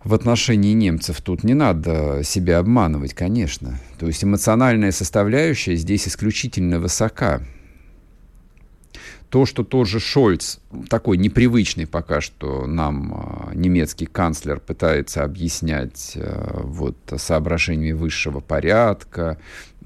в 0.05 0.13
отношении 0.13 0.73
немцев 0.73 1.19
тут 1.21 1.43
не 1.43 1.55
надо 1.55 2.21
себя 2.23 2.59
обманывать, 2.59 3.13
конечно. 3.13 3.79
То 3.99 4.05
есть 4.05 4.23
эмоциональная 4.23 4.91
составляющая 4.91 5.75
здесь 5.75 6.07
исключительно 6.07 6.79
высока. 6.79 7.41
То, 9.35 9.45
что 9.45 9.65
тот 9.65 9.85
же 9.85 9.99
Шольц, 9.99 10.59
такой 10.87 11.17
непривычный 11.17 11.85
пока 11.85 12.21
что 12.21 12.65
нам 12.67 13.13
а, 13.13 13.51
немецкий 13.53 14.05
канцлер, 14.05 14.61
пытается 14.61 15.25
объяснять 15.25 16.13
а, 16.15 16.61
вот, 16.63 16.95
соображениями 17.17 17.91
высшего 17.91 18.39
порядка, 18.39 19.37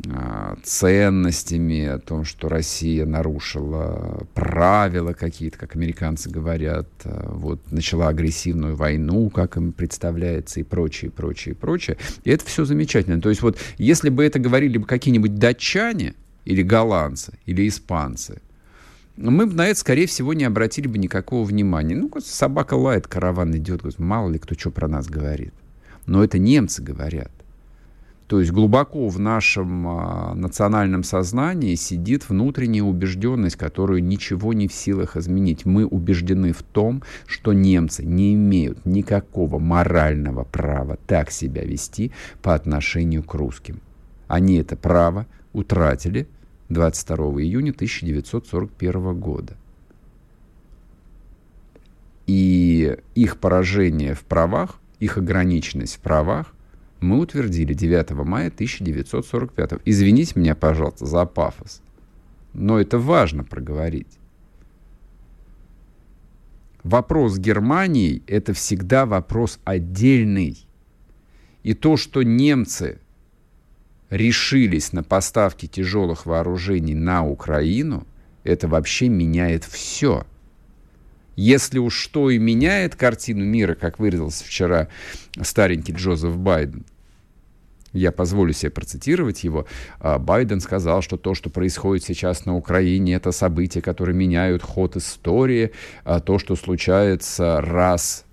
а, 0.08 0.56
ценностями, 0.62 1.84
о 1.88 1.98
том, 1.98 2.26
что 2.26 2.48
Россия 2.48 3.08
нарушила 3.08 4.28
правила 4.36 5.14
какие-то, 5.14 5.58
как 5.58 5.76
американцы 5.76 6.30
говорят, 6.30 6.88
вот, 7.04 7.72
начала 7.72 8.10
агрессивную 8.10 8.76
войну, 8.76 9.32
как 9.32 9.58
им 9.58 9.72
представляется, 9.72 10.60
и 10.60 10.64
прочее, 10.64 11.10
прочее, 11.10 11.56
прочее. 11.56 11.98
И 12.24 12.30
это 12.30 12.46
все 12.46 12.66
замечательно. 12.66 13.20
То 13.20 13.30
есть 13.30 13.42
вот 13.42 13.58
если 13.80 14.10
бы 14.10 14.24
это 14.24 14.38
говорили 14.38 14.78
бы 14.78 14.86
какие-нибудь 14.86 15.40
датчане, 15.40 16.14
или 16.46 16.62
голландцы, 16.62 17.34
или 17.46 17.68
испанцы, 17.68 18.42
мы 19.20 19.46
бы 19.48 19.54
на 19.54 19.68
это, 19.68 19.80
скорее 19.80 20.08
всего, 20.08 20.34
не 20.34 20.46
обратили 20.46 20.88
бы 20.88 20.98
никакого 20.98 21.44
внимания. 21.44 21.96
Ну, 21.96 22.10
собака 22.24 22.76
лает, 22.76 23.08
караван 23.08 23.56
идет, 23.56 23.82
мало 24.00 24.30
ли 24.30 24.40
кто 24.40 24.56
что 24.56 24.72
про 24.72 24.88
нас 24.88 25.08
говорит. 25.08 25.54
Но 26.06 26.24
это 26.24 26.40
немцы 26.40 26.82
говорят. 26.82 27.32
То 28.28 28.40
есть 28.40 28.52
глубоко 28.52 29.10
в 29.10 29.20
нашем 29.20 29.88
а, 29.88 30.34
национальном 30.36 31.04
сознании 31.04 31.74
сидит 31.74 32.30
внутренняя 32.30 32.84
убежденность, 32.84 33.56
которую 33.56 34.04
ничего 34.04 34.54
не 34.54 34.68
в 34.68 34.74
силах 34.74 35.18
изменить. 35.18 35.66
Мы 35.66 35.84
убеждены 35.84 36.54
в 36.54 36.62
том, 36.62 37.02
что 37.26 37.54
немцы 37.54 38.06
не 38.06 38.36
имеют 38.36 38.86
никакого 38.86 39.58
морального 39.58 40.44
права 40.44 41.00
так 41.08 41.32
себя 41.32 41.64
вести 41.64 42.12
по 42.44 42.54
отношению 42.54 43.24
к 43.24 43.34
русским. 43.34 43.82
Они 44.28 44.58
это 44.58 44.76
право 44.76 45.26
утратили 45.52 46.28
22 46.70 47.18
июня 47.42 47.72
1941 47.72 49.20
года. 49.20 49.58
И 52.28 52.98
их 53.16 53.38
поражение 53.40 54.14
в 54.14 54.22
правах, 54.22 54.80
их 55.00 55.18
ограниченность 55.18 55.96
в 55.96 56.00
правах 56.00 56.54
мы 57.02 57.20
утвердили 57.20 57.74
9 57.74 58.12
мая 58.12 58.48
1945. 58.48 59.82
Извините 59.86 60.40
меня, 60.40 60.54
пожалуйста, 60.54 61.06
за 61.06 61.26
пафос. 61.26 61.82
Но 62.54 62.80
это 62.80 63.00
важно 63.00 63.44
проговорить. 63.44 64.20
Вопрос 66.84 67.34
с 67.34 67.40
Германией– 67.40 68.24
это 68.28 68.54
всегда 68.54 69.06
вопрос 69.06 69.60
отдельный. 69.64 70.66
И 71.64 71.74
то, 71.74 71.98
что 71.98 72.24
немцы 72.24 73.00
решились 74.10 74.94
на 74.94 75.04
поставки 75.04 75.68
тяжелых 75.68 76.26
вооружений 76.26 76.96
на 76.96 77.26
Украину, 77.26 78.06
это 78.44 78.68
вообще 78.68 79.10
меняет 79.10 79.64
все. 79.64 80.26
Если 81.36 81.80
уж 81.80 81.94
что 81.94 82.30
и 82.30 82.38
меняет 82.38 82.96
картину 82.96 83.46
мира, 83.46 83.76
как 83.76 84.00
выразился 84.00 84.44
вчера 84.44 84.88
старенький 85.42 85.94
Джозеф 85.94 86.36
Байден, 86.38 86.84
я 87.94 88.12
позволю 88.12 88.54
себе 88.54 88.72
процитировать 88.72 89.44
его, 89.44 89.66
а, 90.00 90.20
Байден 90.20 90.60
сказал, 90.60 91.02
что 91.02 91.18
то, 91.18 91.34
что 91.34 91.50
происходит 91.50 92.04
сейчас 92.04 92.46
на 92.46 92.56
Украине, 92.56 93.16
это 93.16 93.32
события, 93.32 93.82
которые 93.82 94.16
меняют 94.16 94.62
ход 94.62 94.96
истории, 94.96 95.72
а 96.04 96.20
то, 96.20 96.40
что 96.40 96.56
случается 96.56 97.62
раз, 97.62 98.26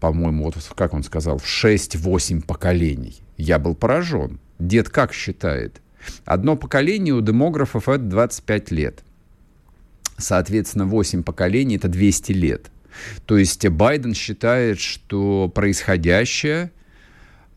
по-моему, 0.00 0.44
вот 0.44 0.56
как 0.74 0.94
он 0.94 1.02
сказал, 1.02 1.38
в 1.38 1.44
6-8 1.44 2.42
поколений. 2.44 3.22
Я 3.36 3.58
был 3.58 3.74
поражен. 3.74 4.40
Дед 4.62 4.88
как 4.88 5.12
считает? 5.12 5.82
Одно 6.24 6.56
поколение 6.56 7.14
у 7.14 7.20
демографов 7.20 7.88
это 7.88 8.04
25 8.04 8.70
лет. 8.70 9.02
Соответственно, 10.18 10.86
8 10.86 11.24
поколений 11.24 11.76
это 11.76 11.88
200 11.88 12.32
лет. 12.32 12.70
То 13.26 13.36
есть 13.38 13.66
Байден 13.68 14.14
считает, 14.14 14.78
что 14.78 15.50
происходящее 15.52 16.70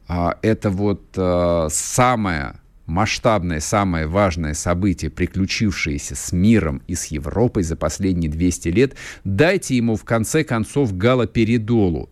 а, 0.07 0.37
это 0.41 0.71
вот 0.71 1.03
а, 1.15 1.67
самое 1.69 2.55
масштабное, 2.87 3.59
самое 3.59 4.07
важное 4.07 4.55
событие, 4.55 5.11
приключившееся 5.11 6.15
с 6.15 6.31
миром 6.31 6.81
и 6.87 6.95
с 6.95 7.05
Европой 7.05 7.61
за 7.61 7.75
последние 7.75 8.31
200 8.31 8.67
лет, 8.69 8.95
дайте 9.23 9.77
ему 9.77 9.95
в 9.95 10.05
конце 10.05 10.43
концов 10.43 10.97
галоперидолу. 10.97 12.09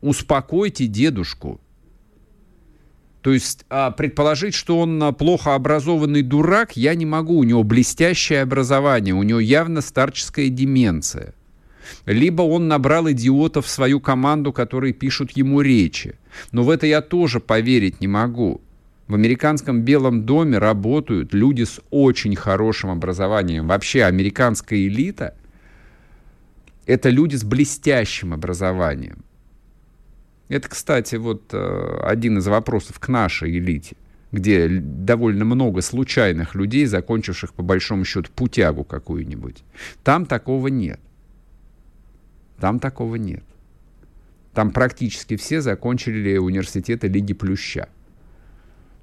Успокойте 0.00 0.86
дедушку. 0.86 1.60
То 3.22 3.32
есть 3.32 3.66
а, 3.68 3.90
предположить, 3.90 4.54
что 4.54 4.78
он 4.78 5.02
а, 5.02 5.12
плохо 5.12 5.54
образованный 5.54 6.22
дурак, 6.22 6.76
я 6.76 6.94
не 6.94 7.06
могу. 7.06 7.38
У 7.38 7.44
него 7.44 7.62
блестящее 7.62 8.42
образование, 8.42 9.14
у 9.14 9.22
него 9.22 9.40
явно 9.40 9.82
старческая 9.82 10.48
деменция. 10.48 11.34
Либо 12.06 12.42
он 12.42 12.68
набрал 12.68 13.10
идиотов 13.10 13.66
в 13.66 13.70
свою 13.70 14.00
команду, 14.00 14.52
которые 14.52 14.92
пишут 14.92 15.32
ему 15.32 15.60
речи. 15.60 16.18
Но 16.52 16.62
в 16.62 16.70
это 16.70 16.86
я 16.86 17.02
тоже 17.02 17.40
поверить 17.40 18.00
не 18.00 18.08
могу. 18.08 18.60
В 19.06 19.14
американском 19.14 19.82
Белом 19.82 20.24
доме 20.24 20.58
работают 20.58 21.34
люди 21.34 21.64
с 21.64 21.80
очень 21.90 22.36
хорошим 22.36 22.90
образованием. 22.90 23.66
Вообще 23.66 24.04
американская 24.04 24.78
элита– 24.78 25.34
это 26.86 27.10
люди 27.10 27.34
с 27.36 27.42
блестящим 27.42 28.32
образованием. 28.32 29.24
Это, 30.50 30.68
кстати, 30.68 31.14
вот 31.14 31.54
э, 31.54 32.00
один 32.02 32.38
из 32.38 32.48
вопросов 32.48 32.98
к 32.98 33.06
нашей 33.06 33.56
элите, 33.56 33.94
где 34.32 34.68
довольно 34.68 35.44
много 35.44 35.80
случайных 35.80 36.56
людей, 36.56 36.86
закончивших 36.86 37.54
по 37.54 37.62
большому 37.62 38.04
счету 38.04 38.32
путягу 38.34 38.82
какую-нибудь. 38.82 39.62
Там 40.02 40.26
такого 40.26 40.66
нет. 40.66 40.98
Там 42.58 42.80
такого 42.80 43.14
нет. 43.14 43.44
Там 44.52 44.72
практически 44.72 45.36
все 45.36 45.60
закончили 45.60 46.36
университеты 46.36 47.06
Лиги 47.06 47.32
Плюща. 47.32 47.88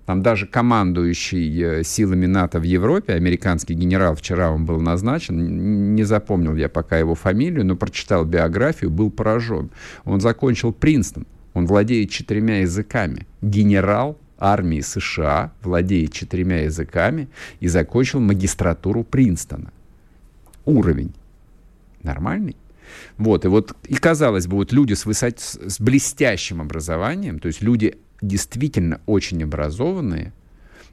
Там 0.06 0.22
даже 0.22 0.48
командующий 0.48 1.64
э, 1.64 1.84
силами 1.86 2.26
НАТО 2.26 2.60
в 2.60 2.64
Европе, 2.64 3.14
американский 3.14 3.74
генерал, 3.74 4.16
вчера 4.16 4.52
он 4.52 4.66
был 4.66 4.82
назначен, 4.82 5.96
не 5.96 6.04
запомнил 6.04 6.58
я 6.58 6.68
пока 6.68 6.98
его 6.98 7.16
фамилию, 7.16 7.66
но 7.66 7.78
прочитал 7.78 8.26
биографию, 8.26 8.92
был 8.92 9.12
поражен. 9.12 9.70
Он 10.04 10.20
закончил 10.20 10.74
Принстон. 10.74 11.26
Он 11.58 11.66
владеет 11.66 12.12
четырьмя 12.12 12.60
языками. 12.60 13.26
Генерал 13.42 14.16
армии 14.38 14.82
США 14.82 15.52
владеет 15.64 16.14
четырьмя 16.14 16.66
языками 16.66 17.30
и 17.60 17.68
закончил 17.68 18.20
магистратуру 18.20 19.04
Принстона. 19.04 19.74
Уровень 20.66 21.16
нормальный. 22.04 22.56
Вот, 23.18 23.46
и 23.46 23.48
вот, 23.48 23.76
и 23.88 23.96
казалось 23.96 24.46
бы, 24.46 24.58
вот 24.58 24.72
люди 24.72 24.94
с, 24.94 25.08
высот... 25.08 25.40
с 25.40 25.80
блестящим 25.80 26.62
образованием, 26.62 27.40
то 27.40 27.48
есть 27.48 27.64
люди 27.64 27.98
действительно 28.22 29.02
очень 29.08 29.42
образованные, 29.42 30.34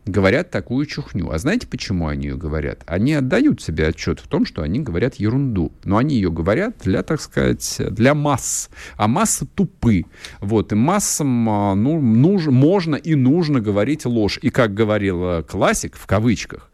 говорят 0.07 0.51
такую 0.51 0.87
чухню. 0.87 1.31
А 1.31 1.39
знаете, 1.39 1.67
почему 1.67 2.09
они 2.09 2.29
ее 2.29 2.37
говорят? 2.37 2.83
Они 2.87 3.15
отдают 3.15 3.63
себе 3.63 3.89
отчет 3.89 4.21
в 4.21 4.29
том, 4.29 4.45
что 4.45 4.63
они 4.63 4.81
говорят 4.81 5.17
ерунду. 5.17 5.73
Но 5.85 5.97
они 5.97 6.17
ее 6.17 6.31
говорят 6.31 6.77
для, 6.83 7.03
так 7.03 7.21
сказать, 7.21 7.81
для 7.91 8.15
масс. 8.15 8.71
А 8.97 9.09
массы 9.09 9.47
тупы. 9.47 10.05
Вот. 10.41 10.73
И 10.73 10.75
массам 10.75 11.49
а, 11.49 11.75
ну, 11.75 12.01
нужно, 12.01 12.53
можно 12.53 12.97
и 12.97 13.15
нужно 13.15 13.61
говорить 13.61 14.05
ложь. 14.05 14.39
И 14.43 14.51
как 14.51 14.75
говорил 14.75 15.43
классик, 15.45 15.97
в 15.97 16.07
кавычках, 16.07 16.71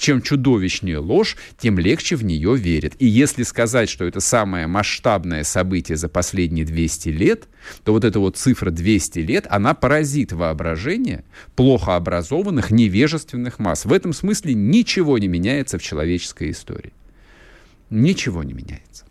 чем 0.00 0.22
чудовищнее 0.22 0.98
ложь, 0.98 1.36
тем 1.58 1.78
легче 1.78 2.16
в 2.16 2.24
нее 2.24 2.56
верят. 2.56 2.94
И 2.98 3.06
если 3.06 3.42
сказать, 3.42 3.88
что 3.88 4.04
это 4.04 4.20
самое 4.20 4.66
масштабное 4.66 5.44
событие 5.44 5.96
за 5.96 6.08
последние 6.08 6.64
200 6.64 7.08
лет, 7.10 7.48
то 7.84 7.92
вот 7.92 8.04
эта 8.04 8.18
вот 8.18 8.36
цифра 8.36 8.70
200 8.70 9.18
лет, 9.20 9.46
она 9.50 9.74
поразит 9.74 10.32
воображение 10.32 11.24
плохо 11.54 11.96
образованных, 11.96 12.70
невежественных 12.70 13.58
масс. 13.58 13.84
В 13.84 13.92
этом 13.92 14.12
смысле 14.12 14.54
ничего 14.54 15.18
не 15.18 15.28
меняется 15.28 15.78
в 15.78 15.82
человеческой 15.82 16.50
истории. 16.50 16.92
Ничего 17.90 18.42
не 18.42 18.54
меняется. 18.54 19.04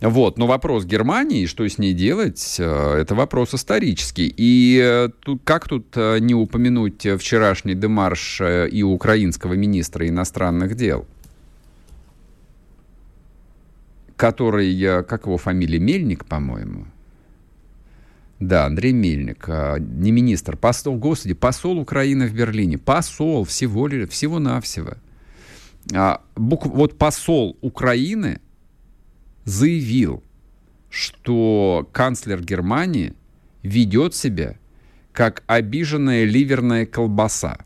Вот. 0.00 0.38
Но 0.38 0.46
вопрос 0.46 0.86
Германии, 0.86 1.46
что 1.46 1.68
с 1.68 1.76
ней 1.78 1.92
делать, 1.92 2.56
э, 2.58 2.94
это 3.00 3.14
вопрос 3.14 3.54
исторический. 3.54 4.32
И 4.34 4.80
э, 4.82 5.10
тут, 5.20 5.42
как 5.44 5.68
тут 5.68 5.94
э, 5.94 6.18
не 6.20 6.34
упомянуть 6.34 7.06
вчерашний 7.18 7.74
демарш 7.74 8.40
и 8.40 8.82
украинского 8.82 9.54
министра 9.54 10.08
иностранных 10.08 10.74
дел, 10.74 11.06
который, 14.16 15.04
как 15.04 15.26
его 15.26 15.36
фамилия, 15.36 15.78
Мельник, 15.78 16.24
по-моему, 16.24 16.86
да, 18.38 18.64
Андрей 18.64 18.92
Мельник, 18.92 19.48
не 19.78 20.12
министр, 20.12 20.56
посол, 20.56 20.96
господи, 20.96 21.34
посол 21.34 21.78
Украины 21.78 22.26
в 22.26 22.32
Берлине, 22.32 22.78
посол 22.78 23.44
всего, 23.44 23.86
всего-навсего. 24.08 24.94
А, 25.94 26.22
бук, 26.36 26.64
вот 26.66 26.96
посол 26.96 27.58
Украины 27.60 28.40
заявил, 29.44 30.22
что 30.90 31.88
канцлер 31.92 32.42
Германии 32.42 33.14
ведет 33.62 34.14
себя 34.14 34.56
как 35.12 35.42
обиженная 35.46 36.24
ливерная 36.24 36.86
колбаса. 36.86 37.58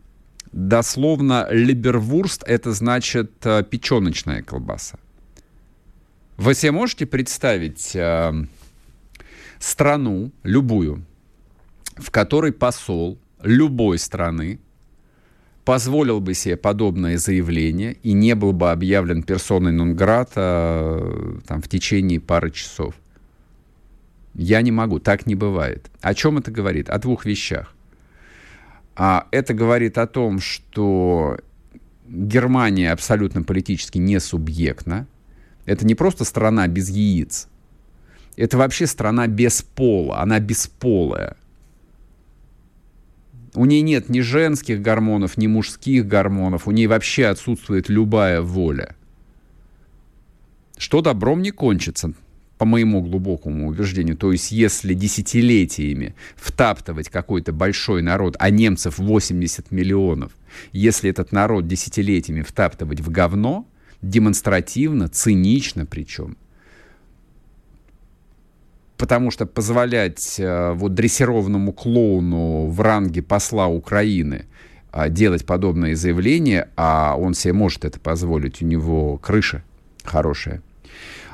дословно 0.52 1.48
либервурст– 1.50 2.44
это 2.46 2.72
значит 2.72 3.32
э, 3.44 3.64
печеночная 3.64 4.42
колбаса. 4.42 4.98
Вы 6.37 6.54
себе 6.54 6.70
можете 6.70 7.06
представить 7.06 7.94
э, 7.96 8.32
страну, 9.58 10.30
любую, 10.44 11.04
в 11.96 12.10
которой 12.10 12.52
посол 12.52 13.18
любой 13.42 13.98
страны 13.98 14.60
позволил 15.64 16.20
бы 16.20 16.35
себе 16.35 16.57
подобное 16.57 17.16
заявление 17.16 17.96
и 18.03 18.12
не 18.12 18.35
был 18.35 18.53
бы 18.53 18.70
объявлен 18.70 19.22
персоной 19.22 19.72
нон-грата 19.72 20.98
э, 21.03 21.38
там, 21.46 21.62
в 21.62 21.68
течение 21.68 22.20
пары 22.20 22.50
часов. 22.50 22.94
Я 24.35 24.62
не 24.62 24.72
могу, 24.72 24.98
так 24.98 25.27
не 25.27 25.35
бывает. 25.35 25.90
О 26.00 26.12
чем 26.14 26.38
это 26.38 26.50
говорит? 26.50 26.90
О 26.90 26.98
двух 26.98 27.24
вещах. 27.24 27.74
А 28.96 29.27
это 29.31 29.55
говорит 29.55 29.96
о 29.96 30.07
том, 30.07 30.40
что 30.40 31.38
Германия 32.07 32.92
абсолютно 32.92 33.42
политически 33.42 33.98
не 33.98 34.20
субъектна. 34.20 35.07
Это 35.66 35.87
не 35.87 35.94
просто 35.94 36.24
страна 36.24 36.68
без 36.68 36.90
яиц. 36.90 37.48
Это 38.37 38.59
вообще 38.59 38.87
страна 38.87 39.27
без 39.29 39.62
пола. 39.62 40.20
Она 40.20 40.40
бесполая. 40.40 41.37
У 43.54 43.66
ней 43.66 43.82
нет 43.82 44.08
ни 44.08 44.20
женских 44.20 44.82
гормонов, 44.82 45.36
ни 45.36 45.46
мужских 45.46 46.06
гормонов. 46.06 46.66
У 46.66 46.72
ней 46.72 46.86
вообще 46.86 47.26
отсутствует 47.26 47.88
любая 47.88 48.40
воля. 48.40 48.96
Что 50.76 51.02
добром 51.02 51.40
не 51.40 51.52
кончится, 51.52 52.14
по 52.58 52.64
моему 52.64 53.00
глубокому 53.02 53.68
убеждению. 53.68 54.16
То 54.16 54.32
есть, 54.32 54.50
если 54.50 54.94
десятилетиями 54.94 56.14
втаптывать 56.36 57.08
какой-то 57.08 57.52
большой 57.52 58.02
народ, 58.02 58.36
а 58.38 58.50
немцев 58.50 58.98
80 58.98 59.70
миллионов, 59.70 60.32
если 60.72 61.10
этот 61.10 61.30
народ 61.32 61.66
десятилетиями 61.68 62.42
втаптывать 62.42 63.00
в 63.00 63.10
говно, 63.10 63.66
демонстративно, 64.02 65.08
цинично 65.08 65.86
причем, 65.86 66.36
потому 68.96 69.30
что 69.30 69.46
позволять 69.46 70.37
э, 70.38 70.72
вот 70.72 70.94
дрессированному 70.94 71.72
клоуну 71.72 72.66
в 72.68 72.80
ранге 72.80 73.22
посла 73.22 73.66
Украины 73.66 74.46
э, 74.92 75.09
делать 75.09 75.44
подобные 75.44 75.96
заявления, 75.96 76.70
а 76.76 77.16
он 77.18 77.35
себе 77.35 77.52
может 77.52 77.85
это 77.85 77.98
позволить, 77.98 78.62
у 78.62 78.66
него 78.66 79.18
крыша 79.18 79.62
хорошая. 80.04 80.62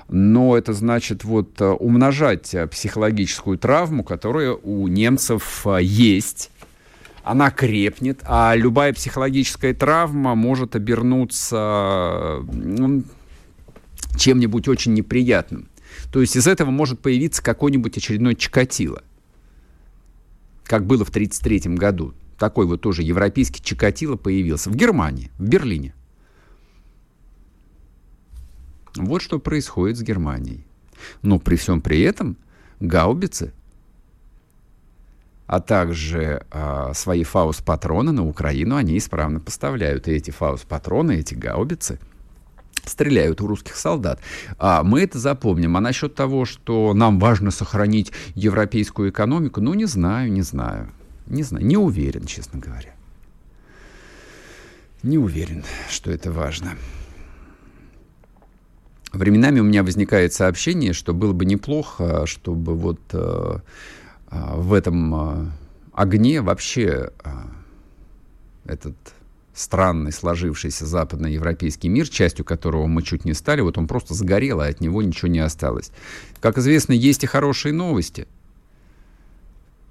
Но 0.09 0.57
это 0.57 0.73
значит 0.73 1.25
вот 1.25 1.61
э, 1.61 1.66
умножать 1.66 2.55
психологическую 2.70 3.59
травму, 3.59 4.05
которая 4.05 4.53
у 4.53 4.88
немцев 4.88 5.66
есть, 5.81 6.51
она 7.23 7.51
крепнет, 7.51 8.20
а 8.25 8.55
любая 8.57 8.94
психологическая 8.94 9.75
травма 9.75 10.35
может 10.35 10.75
обернуться 10.75 12.40
ну, 12.51 13.05
чем-нибудь 14.16 14.68
очень 14.68 14.94
неприятным. 14.94 15.68
То 16.12 16.20
есть 16.20 16.37
из 16.37 16.46
этого 16.46 16.70
может 16.70 17.01
появиться 17.01 17.42
какой-нибудь 17.42 17.96
очередной 17.96 18.35
Чикатило, 18.35 19.03
как 20.64 20.87
было 20.87 21.05
в 21.05 21.11
1933 21.11 21.77
году. 21.77 22.14
Такой 22.38 22.66
вот 22.66 22.81
тоже 22.81 23.03
европейский 23.03 23.62
Чикатило 23.62 24.16
появился 24.16 24.70
в 24.70 24.75
Германии, 24.75 25.31
в 25.38 25.49
Берлине. 25.49 25.94
Вот 28.96 29.23
что 29.23 29.38
происходит 29.38 29.99
с 29.99 30.03
Германией. 30.03 30.64
Но 31.23 31.38
при 31.38 31.57
всем 31.57 31.81
при 31.81 32.01
этом 32.01 32.37
гаубицы, 32.81 33.53
а 35.46 35.61
также 35.61 36.44
э, 36.51 36.92
свои 36.94 37.25
фаус-патроны 37.25 38.12
на 38.12 38.27
Украину 38.27 38.77
они 38.77 38.99
исправно 38.99 39.40
поставляют. 39.40 40.09
И 40.09 40.12
эти 40.12 40.31
фаус-патроны, 40.31 41.18
эти 41.18 41.35
гаубицы– 41.35 42.01
стреляют 42.90 43.40
у 43.40 43.46
русских 43.46 43.76
солдат. 43.76 44.20
А 44.59 44.83
мы 44.83 45.03
это 45.03 45.18
запомним. 45.18 45.76
А 45.76 45.81
насчет 45.81 46.14
того, 46.14 46.44
что 46.44 46.92
нам 46.94 47.18
важно 47.18 47.50
сохранить 47.50 48.12
европейскую 48.35 49.11
экономику, 49.11 49.61
ну, 49.61 49.74
не 49.74 49.87
знаю, 49.87 50.33
не 50.33 50.42
знаю. 50.42 50.90
Не 51.26 51.42
знаю, 51.42 51.64
не 51.64 51.76
уверен, 51.76 52.26
честно 52.26 52.59
говоря. 52.59 52.94
Не 55.03 55.16
уверен, 55.16 55.64
что 55.88 56.11
это 56.11 56.31
важно. 56.31 56.72
Временами 59.12 59.61
у 59.61 59.64
меня 59.64 59.83
возникает 59.83 60.33
сообщение, 60.33 60.92
что 60.92 61.14
было 61.14 61.33
бы 61.33 61.44
неплохо, 61.44 62.26
чтобы 62.26 62.76
вот 62.76 63.00
э, 63.12 63.59
э, 64.31 64.55
в 64.55 64.72
этом 64.72 65.14
э, 65.14 65.50
огне 65.92 66.42
вообще 66.42 67.11
э, 67.24 67.31
этот 68.66 68.96
странный 69.61 70.12
сложившийся 70.12 70.87
западноевропейский 70.87 71.88
мир, 71.88 72.09
частью 72.09 72.44
которого 72.44 72.87
мы 72.87 73.03
чуть 73.03 73.25
не 73.25 73.35
стали, 73.35 73.61
вот 73.61 73.77
он 73.79 73.87
просто 73.87 74.14
сгорел, 74.14 74.61
а 74.61 74.66
от 74.66 74.81
него 74.81 75.03
ничего 75.03 75.29
не 75.29 75.40
осталось. 75.40 75.92
Как 76.40 76.59
известно, 76.59 76.92
есть 76.92 77.25
и 77.25 77.27
хорошие 77.27 77.73
новости. 77.75 78.27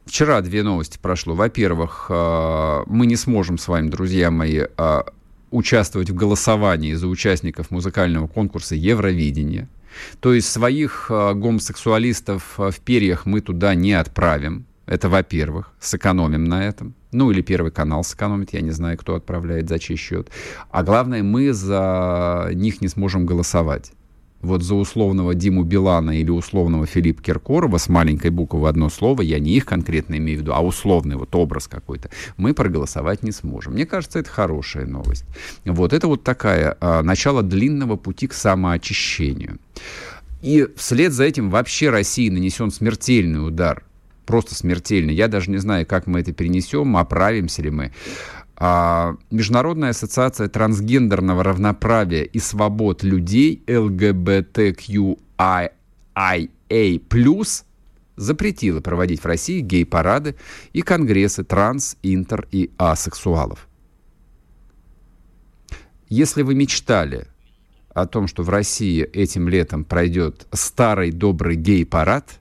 Вчера 0.05 0.41
две 0.41 0.63
новости 0.63 0.97
прошло. 0.99 1.35
Во-первых, 1.35 2.07
э, 2.09 2.83
мы 2.87 3.05
не 3.05 3.15
сможем 3.15 3.59
с 3.59 3.67
вами, 3.67 3.89
друзья 3.89 4.31
мои, 4.31 4.63
э, 4.75 5.01
участвовать 5.51 6.09
в 6.09 6.15
голосовании 6.15 6.95
за 6.95 7.07
участников 7.07 7.69
музыкального 7.69 8.27
конкурса 8.27 8.73
Евровидения. 8.73 9.69
То 10.19 10.33
есть 10.33 10.51
своих 10.51 11.07
э, 11.11 11.33
гомосексуалистов 11.35 12.57
в 12.57 12.75
перьях 12.83 13.27
мы 13.27 13.41
туда 13.41 13.75
не 13.75 13.93
отправим. 13.93 14.65
Это 14.89 15.07
во-первых, 15.07 15.71
сэкономим 15.79 16.45
на 16.45 16.65
этом. 16.65 16.95
Ну, 17.11 17.29
или 17.29 17.41
Первый 17.41 17.71
канал 17.71 18.03
сэкономит, 18.03 18.53
я 18.53 18.61
не 18.61 18.71
знаю, 18.71 18.97
кто 18.97 19.13
отправляет, 19.13 19.69
за 19.69 19.77
чей 19.77 19.95
счет. 19.95 20.31
А 20.71 20.81
главное, 20.81 21.21
мы 21.21 21.53
за 21.53 22.49
них 22.53 22.81
не 22.81 22.87
сможем 22.87 23.27
голосовать. 23.27 23.91
Вот 24.41 24.63
за 24.63 24.73
условного 24.73 25.35
Диму 25.35 25.63
Билана 25.63 26.19
или 26.19 26.31
условного 26.31 26.87
Филиппа 26.87 27.21
Киркорова 27.21 27.77
с 27.77 27.87
маленькой 27.87 28.31
буквы 28.31 28.61
в 28.61 28.65
одно 28.65 28.89
слово, 28.89 29.21
я 29.21 29.37
не 29.37 29.51
их 29.51 29.65
конкретно 29.65 30.15
имею 30.15 30.39
в 30.39 30.41
виду, 30.41 30.53
а 30.55 30.61
условный 30.61 31.17
вот 31.17 31.35
образ 31.35 31.67
какой-то, 31.67 32.09
мы 32.37 32.55
проголосовать 32.55 33.21
не 33.21 33.31
сможем. 33.31 33.73
Мне 33.73 33.85
кажется, 33.85 34.17
это 34.17 34.29
хорошая 34.31 34.87
новость. 34.87 35.25
Вот 35.65 35.93
это 35.93 36.07
вот 36.07 36.23
такая, 36.23 36.75
а, 36.79 37.03
начало 37.03 37.43
длинного 37.43 37.95
пути 37.95 38.25
к 38.25 38.33
самоочищению. 38.33 39.59
И 40.41 40.67
вслед 40.77 41.13
за 41.13 41.25
этим 41.25 41.51
вообще 41.51 41.91
России 41.91 42.29
нанесен 42.29 42.71
смертельный 42.71 43.45
удар 43.45 43.83
просто 44.29 44.53
смертельно. 44.53 45.09
Я 45.09 45.27
даже 45.27 45.49
не 45.49 45.57
знаю, 45.57 45.87
как 45.87 46.05
мы 46.05 46.19
это 46.19 46.31
перенесем, 46.33 46.95
оправимся 46.97 47.63
ли 47.63 47.71
мы. 47.71 47.91
А, 48.55 49.15
Международная 49.31 49.89
ассоциация 49.89 50.47
трансгендерного 50.47 51.43
равноправия 51.43 52.25
и 52.25 52.37
свобод 52.37 53.01
людей 53.01 53.63
LGBTQIA+, 53.65 55.71
запретила 58.17 58.81
проводить 58.81 59.23
в 59.23 59.25
России 59.25 59.61
гей-парады 59.61 60.35
и 60.73 60.83
конгрессы 60.83 61.43
транс, 61.43 61.97
интер 62.03 62.47
и 62.51 62.69
асексуалов. 62.77 63.67
Если 66.07 66.43
вы 66.43 66.53
мечтали 66.53 67.25
о 67.95 68.05
том, 68.05 68.27
что 68.27 68.43
в 68.43 68.49
России 68.49 69.01
этим 69.01 69.49
летом 69.49 69.85
пройдет 69.85 70.45
старый 70.51 71.09
добрый 71.09 71.55
гей-парад– 71.55 72.29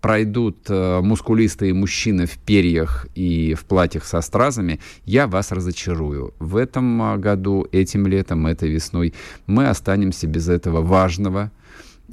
пройдут 0.00 0.58
э, 0.68 1.00
мускулистые 1.00 1.74
мужчины 1.74 2.26
в 2.26 2.38
перьях 2.38 3.06
и 3.14 3.54
в 3.54 3.64
платьях 3.64 4.04
со 4.04 4.20
стразами, 4.20 4.80
я 5.04 5.26
вас 5.26 5.52
разочарую. 5.52 6.34
В 6.38 6.56
этом 6.56 7.20
году, 7.20 7.66
этим 7.72 8.06
летом, 8.06 8.46
этой 8.46 8.70
весной 8.70 9.14
мы 9.46 9.68
останемся 9.68 10.26
без 10.26 10.48
этого 10.48 10.82
важного 10.82 11.50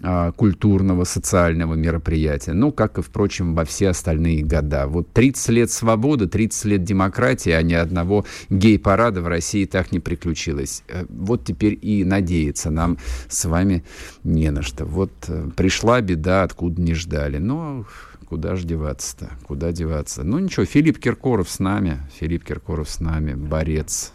культурного, 0.01 1.05
социального 1.05 1.73
мероприятия. 1.73 2.53
Ну, 2.53 2.71
как 2.71 2.97
и, 2.97 3.01
впрочем, 3.01 3.55
во 3.55 3.63
все 3.63 3.89
остальные 3.89 4.43
года. 4.43 4.87
Вот 4.87 5.11
30 5.13 5.49
лет 5.49 5.71
свободы, 5.71 6.27
30 6.27 6.65
лет 6.65 6.83
демократии, 6.83 7.51
а 7.51 7.61
ни 7.61 7.73
одного 7.73 8.25
гей-парада 8.49 9.21
в 9.21 9.27
России 9.27 9.65
так 9.65 9.91
не 9.91 9.99
приключилось. 9.99 10.83
Э, 10.89 11.05
вот 11.09 11.45
теперь 11.45 11.79
и 11.81 12.03
надеяться 12.03 12.71
нам 12.71 12.97
с 13.29 13.45
вами 13.45 13.85
не 14.23 14.51
на 14.51 14.61
что. 14.61 14.85
Вот 14.85 15.11
э, 15.27 15.49
пришла 15.55 16.01
беда, 16.01 16.43
откуда 16.43 16.81
не 16.81 16.93
ждали. 16.93 17.37
Но 17.37 17.85
куда 18.27 18.57
же 18.57 18.67
деваться-то? 18.67 19.31
Куда 19.47 19.71
деваться? 19.71 20.23
Ну, 20.23 20.39
ничего, 20.39 20.65
Филипп 20.65 20.99
Киркоров 20.99 21.49
с 21.49 21.59
нами. 21.59 21.99
Филипп 22.19 22.43
Киркоров 22.43 22.89
с 22.89 22.99
нами. 22.99 23.33
Борец. 23.33 24.11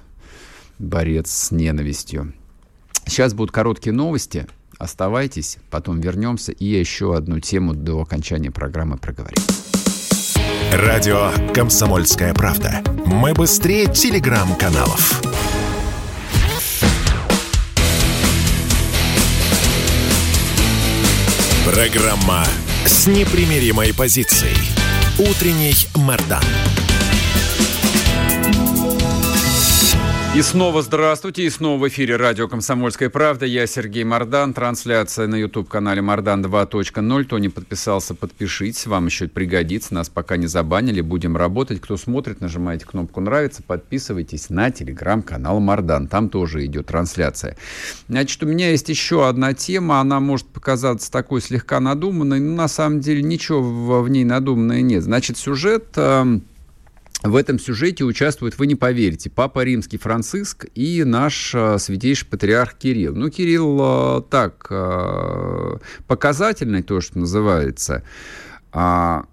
Борец 0.79 1.31
с 1.31 1.51
ненавистью. 1.51 2.35
Сейчас 3.07 3.33
будут 3.33 3.51
короткие 3.51 3.95
новости– 3.95 4.47
Оставайтесь, 4.81 5.59
потом 5.69 6.01
вернемся 6.01 6.53
и 6.53 6.65
еще 6.65 7.15
одну 7.15 7.39
тему 7.39 7.75
до 7.75 8.01
окончания 8.01 8.51
программы 8.51 8.97
проговорим. 8.97 9.37
Радио 10.73 11.31
«Комсомольская 11.53 12.33
правда». 12.33 12.83
Мы 13.05 13.35
быстрее 13.35 13.93
телеграм-каналов. 13.93 15.21
Программа 21.67 22.47
с 22.87 23.07
непримиримой 23.07 23.93
позицией. 23.93 24.57
Утренний 25.19 25.75
Мордан. 25.95 26.43
И 30.33 30.43
снова 30.43 30.81
здравствуйте, 30.81 31.43
и 31.43 31.51
снова 31.51 31.81
в 31.81 31.89
эфире 31.89 32.15
радио 32.15 32.47
«Комсомольская 32.47 33.11
правда». 33.11 33.47
Я 33.47 33.67
Сергей 33.67 34.05
Мордан, 34.05 34.55
трансляция 34.55 35.27
на 35.27 35.35
YouTube-канале 35.35 36.03
«Мордан 36.03 36.45
2.0». 36.45 37.25
Кто 37.25 37.39
не 37.41 37.49
подписался, 37.49 38.15
подпишитесь, 38.15 38.87
вам 38.87 39.07
еще 39.07 39.27
пригодится. 39.27 39.93
Нас 39.93 40.09
пока 40.09 40.37
не 40.37 40.47
забанили, 40.47 41.01
будем 41.01 41.37
работать. 41.37 41.81
Кто 41.81 41.97
смотрит, 41.97 42.41
нажимайте 42.41 42.87
кнопку 42.87 43.21
«Нравится», 43.21 43.65
подписывайтесь 43.65 44.51
на 44.51 44.71
телеграм-канал 44.71 45.59
«Мордан». 45.59 46.07
Там 46.07 46.29
тоже 46.29 46.65
идет 46.65 46.87
трансляция. 46.87 47.57
Значит, 48.07 48.41
у 48.45 48.47
меня 48.47 48.71
есть 48.71 48.89
еще 48.89 49.29
одна 49.29 49.53
тема, 49.53 49.99
она 49.99 50.21
может 50.21 50.47
показаться 50.47 51.11
такой 51.11 51.41
слегка 51.41 51.81
надуманной, 51.81 52.39
но 52.39 52.55
на 52.55 52.69
самом 52.69 53.01
деле 53.01 53.21
ничего 53.25 54.01
в, 54.01 54.09
ней 54.09 54.23
надуманного 54.23 54.79
нет. 54.79 55.03
Значит, 55.03 55.39
сюжет... 55.39 55.87
Э, 55.97 56.39
в 57.23 57.37
этом 57.37 57.59
сюжете 57.59 58.05
участвуют, 58.05 58.59
вы 58.59 58.67
не 58.67 58.77
поверите, 58.77 59.29
Папа 59.29 59.63
Римский 59.63 59.99
Франциск 59.99 60.67
и 60.75 61.05
наш 61.05 61.55
э, 61.55 61.79
святейший 61.79 62.27
патриарх 62.27 62.75
Кирилл. 62.75 63.15
Ну, 63.15 63.29
Кирилл 63.29 63.79
э, 63.81 64.23
так, 64.31 64.67
э, 64.71 65.77
показательный, 66.07 66.83
то, 66.83 67.03
что 67.03 67.19
называется. 67.19 68.05
А, 68.73 69.27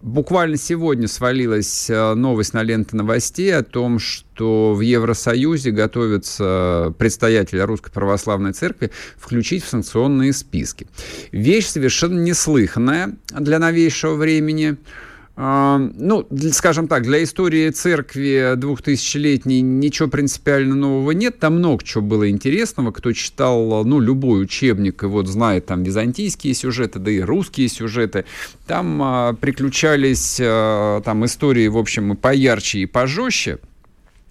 буквально 0.00 0.56
сегодня 0.56 1.08
свалилась 1.08 1.88
новость 1.88 2.54
на 2.54 2.62
ленты 2.62 2.94
новостей 2.94 3.52
о 3.56 3.64
том, 3.64 3.98
что 3.98 4.72
в 4.74 4.80
Евросоюзе 4.80 5.72
готовятся 5.72 6.94
предстоятели 6.98 7.60
Русской 7.60 7.90
Православной 7.90 8.52
Церкви 8.52 8.92
включить 9.16 9.64
в 9.64 9.68
санкционные 9.68 10.32
списки. 10.32 10.86
Вещь 11.32 11.66
совершенно 11.66 12.20
неслыханная 12.20 13.16
для 13.36 13.58
новейшего 13.58 14.14
времени– 14.14 14.76
ну, 15.34 16.26
скажем 16.52 16.88
так, 16.88 17.04
для 17.04 17.22
истории 17.22 17.70
церкви 17.70 18.52
двухтысячелетней 18.56 19.62
ничего 19.62 20.08
принципиально 20.08 20.74
нового 20.74 21.12
нет. 21.12 21.38
Там 21.38 21.54
много 21.56 21.82
чего 21.82 22.02
было 22.02 22.28
интересного. 22.28 22.92
Кто 22.92 23.12
читал, 23.12 23.82
ну, 23.84 23.98
любой 23.98 24.42
учебник 24.42 25.02
и 25.02 25.06
вот 25.06 25.28
знает 25.28 25.66
там 25.66 25.82
византийские 25.84 26.52
сюжеты, 26.54 26.98
да 26.98 27.10
и 27.10 27.20
русские 27.20 27.68
сюжеты, 27.68 28.26
там 28.66 29.00
а, 29.02 29.32
приключались 29.32 30.38
а, 30.40 31.00
там 31.00 31.24
истории, 31.24 31.66
в 31.68 31.78
общем, 31.78 32.12
и 32.12 32.16
поярче, 32.16 32.80
и 32.80 32.86
пожестче. 32.86 33.58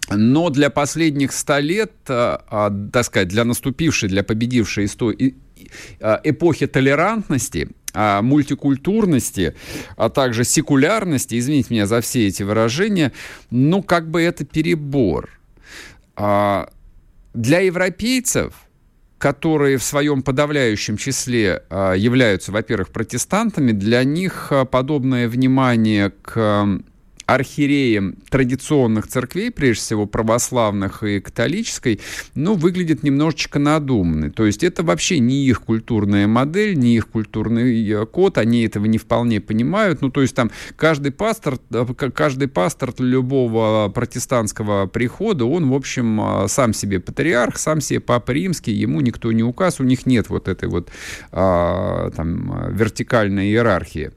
Но 0.10 0.49
для 0.49 0.70
последних 0.70 1.32
ста 1.32 1.60
лет, 1.60 1.93
а, 2.08 2.43
а, 2.47 2.89
так 2.91 3.06
сказать, 3.06 3.30
для 3.30 3.43
наступившей, 3.43 4.08
для 4.08 4.24
победившей 4.24 4.86
истории, 4.86 5.36
эпохи 5.99 6.68
толерантности 6.68 7.70
а, 7.93 8.21
мультикультурности, 8.21 9.55
а 9.97 10.09
также 10.09 10.43
секулярности, 10.43 11.37
извините 11.37 11.73
меня 11.73 11.87
за 11.87 12.01
все 12.01 12.27
эти 12.27 12.43
выражения, 12.43 13.11
ну, 13.49 13.83
как 13.83 14.09
бы 14.09 14.21
это 14.21 14.45
перебор. 14.45 15.29
А, 16.15 16.69
для 17.33 17.59
европейцев, 17.59 18.53
которые 19.17 19.77
в 19.77 19.83
своем 19.83 20.23
подавляющем 20.23 20.97
числе 20.97 21.63
а, 21.69 21.93
являются, 21.93 22.51
во-первых, 22.51 22.89
протестантами, 22.89 23.71
для 23.71 24.03
них 24.03 24.51
подобное 24.71 25.27
внимание 25.27 26.09
к 26.09 26.81
архиереем 27.26 28.15
традиционных 28.30 29.07
церквей, 29.07 29.51
прежде 29.51 29.82
всего 29.82 30.05
православных 30.05 31.03
и 31.03 31.19
католической, 31.19 31.99
ну, 32.36 32.55
выглядит 32.55 33.03
немножечко 33.03 33.59
надуманный. 33.59 34.32
То 34.32 34.45
есть 34.45 34.63
это 34.63 34.84
вообще 34.84 35.19
не 35.19 35.45
их 35.45 35.61
культурная 35.61 36.28
модель, 36.28 36.78
не 36.78 36.95
их 36.95 37.07
культурный 37.07 37.88
э, 37.89 38.05
код, 38.05 38.38
они 38.38 38.63
этого 38.63 38.86
не 38.86 38.97
вполне 38.97 39.39
понимают. 39.41 40.01
Ну, 40.01 40.09
то 40.09 40.22
есть 40.22 40.36
там 40.36 40.51
каждый 40.76 41.11
пастор, 41.11 41.59
э, 41.72 41.86
каждый 42.13 42.47
пастор 42.47 42.93
любого 42.99 43.89
протестантского 43.89 44.88
прихода, 44.88 45.45
он, 45.45 45.69
в 45.69 45.74
общем, 45.74 46.22
э, 46.22 46.47
сам 46.47 46.74
себе 46.74 46.99
патриарх, 46.99 47.57
сам 47.57 47.82
себе 47.82 47.99
папа 47.99 48.32
римский, 48.32 48.72
ему 48.72 49.01
никто 49.01 49.32
не 49.32 49.43
указ, 49.43 49.80
у 49.80 49.84
них 49.84 50.05
нет 50.05 50.30
вот 50.30 50.47
этой 50.47 50.69
вот 50.69 50.89
а, 51.32 52.11
там 52.11 52.74
вертикальной 52.74 53.47
иерархии. 53.47 54.11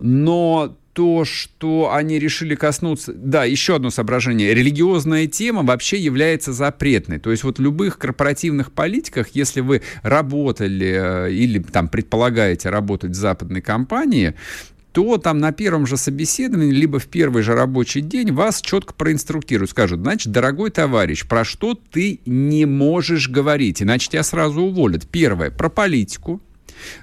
Но 0.00 0.76
то, 0.98 1.24
что 1.24 1.92
они 1.92 2.18
решили 2.18 2.56
коснуться... 2.56 3.12
Да, 3.12 3.44
еще 3.44 3.76
одно 3.76 3.88
соображение. 3.88 4.52
Религиозная 4.52 5.28
тема 5.28 5.62
вообще 5.62 5.96
является 5.96 6.52
запретной. 6.52 7.20
То 7.20 7.30
есть 7.30 7.44
вот 7.44 7.60
в 7.60 7.62
любых 7.62 7.98
корпоративных 7.98 8.72
политиках, 8.72 9.28
если 9.28 9.60
вы 9.60 9.82
работали 10.02 11.28
э, 11.28 11.32
или 11.32 11.60
там 11.60 11.86
предполагаете 11.86 12.70
работать 12.70 13.12
в 13.12 13.14
западной 13.14 13.60
компании, 13.60 14.34
то 14.90 15.18
там 15.18 15.38
на 15.38 15.52
первом 15.52 15.86
же 15.86 15.96
собеседовании, 15.96 16.72
либо 16.72 16.98
в 16.98 17.06
первый 17.06 17.44
же 17.44 17.54
рабочий 17.54 18.00
день 18.00 18.32
вас 18.32 18.60
четко 18.60 18.92
проинструктируют, 18.92 19.70
скажут, 19.70 20.00
значит, 20.00 20.32
дорогой 20.32 20.70
товарищ, 20.70 21.28
про 21.28 21.44
что 21.44 21.74
ты 21.74 22.18
не 22.26 22.66
можешь 22.66 23.28
говорить, 23.28 23.84
иначе 23.84 24.08
тебя 24.08 24.24
сразу 24.24 24.62
уволят. 24.62 25.06
Первое, 25.06 25.52
про 25.52 25.68
политику, 25.68 26.42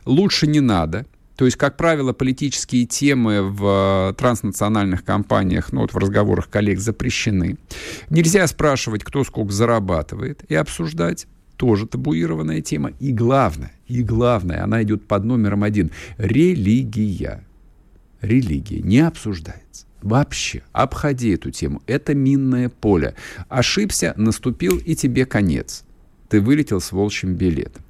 лучше 0.03 0.47
не 0.47 0.59
надо. 0.59 1.05
То 1.35 1.45
есть, 1.45 1.57
как 1.57 1.75
правило, 1.75 2.13
политические 2.13 2.85
темы 2.85 3.41
в 3.41 4.09
э, 4.09 4.13
транснациональных 4.13 5.03
компаниях, 5.03 5.73
ну 5.73 5.81
вот 5.81 5.93
в 5.93 5.97
разговорах 5.97 6.49
коллег 6.49 6.79
запрещены. 6.79 7.57
Нельзя 8.09 8.47
спрашивать, 8.47 9.03
кто 9.03 9.23
сколько 9.23 9.51
зарабатывает, 9.51 10.43
и 10.49 10.55
обсуждать. 10.55 11.27
Тоже 11.57 11.87
табуированная 11.87 12.61
тема. 12.61 12.91
И 12.99 13.13
главное, 13.13 13.71
и 13.87 14.03
главное, 14.03 14.61
она 14.61 14.83
идет 14.83 15.07
под 15.07 15.23
номером 15.23 15.63
один. 15.63 15.91
Религия. 16.17 17.45
Религия 18.21 18.81
не 18.81 18.99
обсуждается. 18.99 19.85
Вообще, 20.01 20.63
обходи 20.73 21.31
эту 21.33 21.51
тему. 21.51 21.81
Это 21.87 22.13
минное 22.13 22.69
поле. 22.69 23.15
Ошибся, 23.47 24.13
наступил, 24.17 24.77
и 24.77 24.95
тебе 24.95 25.25
конец. 25.25 25.85
Ты 26.29 26.41
вылетел 26.41 26.81
с 26.81 26.91
волчьим 26.91 27.35
билетом. 27.35 27.83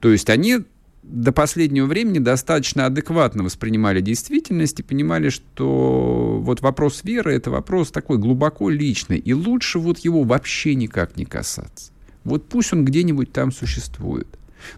То 0.00 0.10
есть 0.10 0.28
они 0.30 0.60
до 1.06 1.32
последнего 1.32 1.86
времени 1.86 2.18
достаточно 2.18 2.86
адекватно 2.86 3.44
воспринимали 3.44 4.00
действительность 4.00 4.80
и 4.80 4.82
понимали, 4.82 5.28
что 5.28 6.38
вот 6.40 6.60
вопрос 6.60 7.04
веры— 7.04 7.32
это 7.34 7.50
вопрос 7.50 7.90
такой 7.90 8.18
глубоко 8.18 8.68
личный, 8.70 9.18
и 9.18 9.32
лучше 9.32 9.78
вот 9.78 9.98
его 10.00 10.24
вообще 10.24 10.74
никак 10.74 11.16
не 11.16 11.24
касаться. 11.24 11.92
Вот 12.24 12.48
пусть 12.48 12.72
он 12.72 12.84
где-нибудь 12.84 13.32
там 13.32 13.52
существует. 13.52 14.26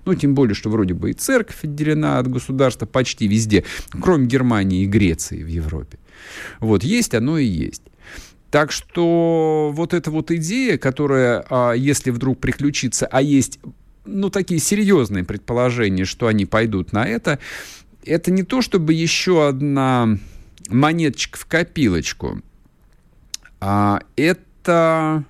Ну, 0.04 0.14
тем 0.14 0.34
более, 0.34 0.54
что 0.54 0.68
вроде 0.68 0.92
бы 0.92 1.10
и 1.10 1.14
церковь 1.14 1.64
отделена 1.64 2.18
от 2.18 2.28
государства 2.28 2.84
почти 2.84 3.26
везде, 3.26 3.64
кроме 3.90 4.26
Германии 4.26 4.82
и 4.82 4.86
Греции 4.86 5.42
в 5.42 5.46
Европе. 5.46 5.98
Вот, 6.60 6.84
есть 6.84 7.14
оно 7.14 7.38
и 7.38 7.46
есть. 7.46 7.82
Так 8.50 8.72
что 8.72 9.70
вот 9.74 9.92
эта 9.94 10.10
вот 10.10 10.30
идея, 10.30 10.78
которая, 10.78 11.44
а, 11.50 11.72
если 11.72 12.10
вдруг 12.10 12.38
приключится, 12.38 13.06
а 13.06 13.20
есть 13.20 13.60
ну, 14.08 14.30
такие 14.30 14.60
серьезные 14.60 15.24
предположения, 15.24 16.04
что 16.04 16.26
они 16.26 16.46
пойдут 16.46 16.92
на 16.92 17.06
это, 17.06 17.38
это 18.04 18.30
не 18.30 18.42
то, 18.42 18.62
чтобы 18.62 18.94
еще 18.94 19.46
одна 19.46 20.18
монеточка 20.68 21.38
в 21.38 21.46
копилочку, 21.46 22.40
а 23.60 24.00
это, 24.16 25.24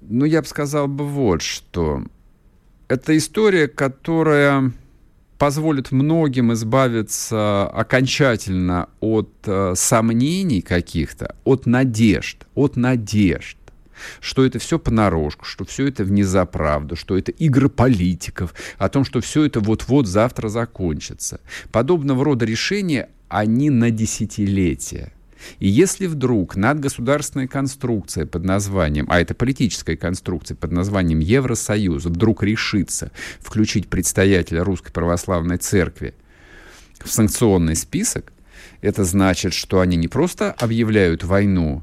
ну, 0.00 0.24
я 0.24 0.42
бы 0.42 0.48
сказал 0.48 0.88
бы 0.88 1.06
вот 1.06 1.42
что. 1.42 2.02
Это 2.88 3.16
история, 3.16 3.68
которая 3.68 4.72
позволит 5.38 5.92
многим 5.92 6.52
избавиться 6.52 7.66
окончательно 7.66 8.88
от 9.00 9.32
э, 9.46 9.72
сомнений 9.74 10.60
каких-то, 10.60 11.34
от 11.44 11.66
надежд, 11.66 12.46
от 12.54 12.76
надежд 12.76 13.56
что 14.20 14.44
это 14.44 14.58
все 14.58 14.78
понарошку, 14.78 15.44
что 15.44 15.64
все 15.64 15.88
это 15.88 16.04
вне 16.04 16.24
за 16.24 16.44
правду, 16.44 16.96
что 16.96 17.16
это 17.16 17.32
игры 17.32 17.68
политиков, 17.68 18.54
о 18.78 18.88
том, 18.88 19.04
что 19.04 19.20
все 19.20 19.44
это 19.44 19.60
вот-вот 19.60 20.06
завтра 20.06 20.48
закончится. 20.48 21.40
Подобного 21.70 22.24
рода 22.24 22.44
решения, 22.44 23.08
они 23.28 23.70
на 23.70 23.90
десятилетия. 23.90 25.12
И 25.58 25.68
если 25.68 26.06
вдруг 26.06 26.56
надгосударственная 26.56 27.48
конструкция 27.48 28.26
под 28.26 28.44
названием, 28.44 29.06
а 29.08 29.20
это 29.20 29.34
политическая 29.34 29.96
конструкция 29.96 30.56
под 30.56 30.72
названием 30.72 31.18
Евросоюз, 31.18 32.04
вдруг 32.04 32.42
решится 32.42 33.10
включить 33.40 33.88
предстоятеля 33.88 34.64
Русской 34.64 34.92
Православной 34.92 35.58
Церкви 35.58 36.14
в 37.04 37.10
санкционный 37.10 37.76
список, 37.76 38.32
это 38.80 39.04
значит, 39.04 39.54
что 39.54 39.80
они 39.80 39.96
не 39.96 40.08
просто 40.08 40.52
объявляют 40.52 41.24
войну 41.24 41.82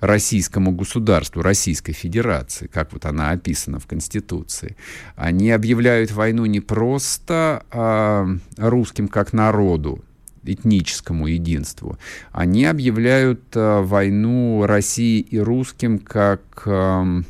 российскому 0.00 0.72
государству, 0.72 1.42
Российской 1.42 1.92
Федерации, 1.92 2.66
как 2.66 2.92
вот 2.92 3.06
она 3.06 3.30
описана 3.30 3.78
в 3.78 3.86
Конституции, 3.86 4.76
они 5.14 5.50
объявляют 5.50 6.10
войну 6.10 6.46
не 6.46 6.60
просто 6.60 7.64
а, 7.70 8.26
русским 8.56 9.08
как 9.08 9.32
народу, 9.32 10.02
этническому 10.42 11.26
единству, 11.26 11.98
они 12.32 12.64
объявляют 12.64 13.42
а, 13.54 13.82
войну 13.82 14.64
России 14.66 15.20
и 15.20 15.38
русским 15.38 15.98
как 15.98 16.62
а, 16.66 17.22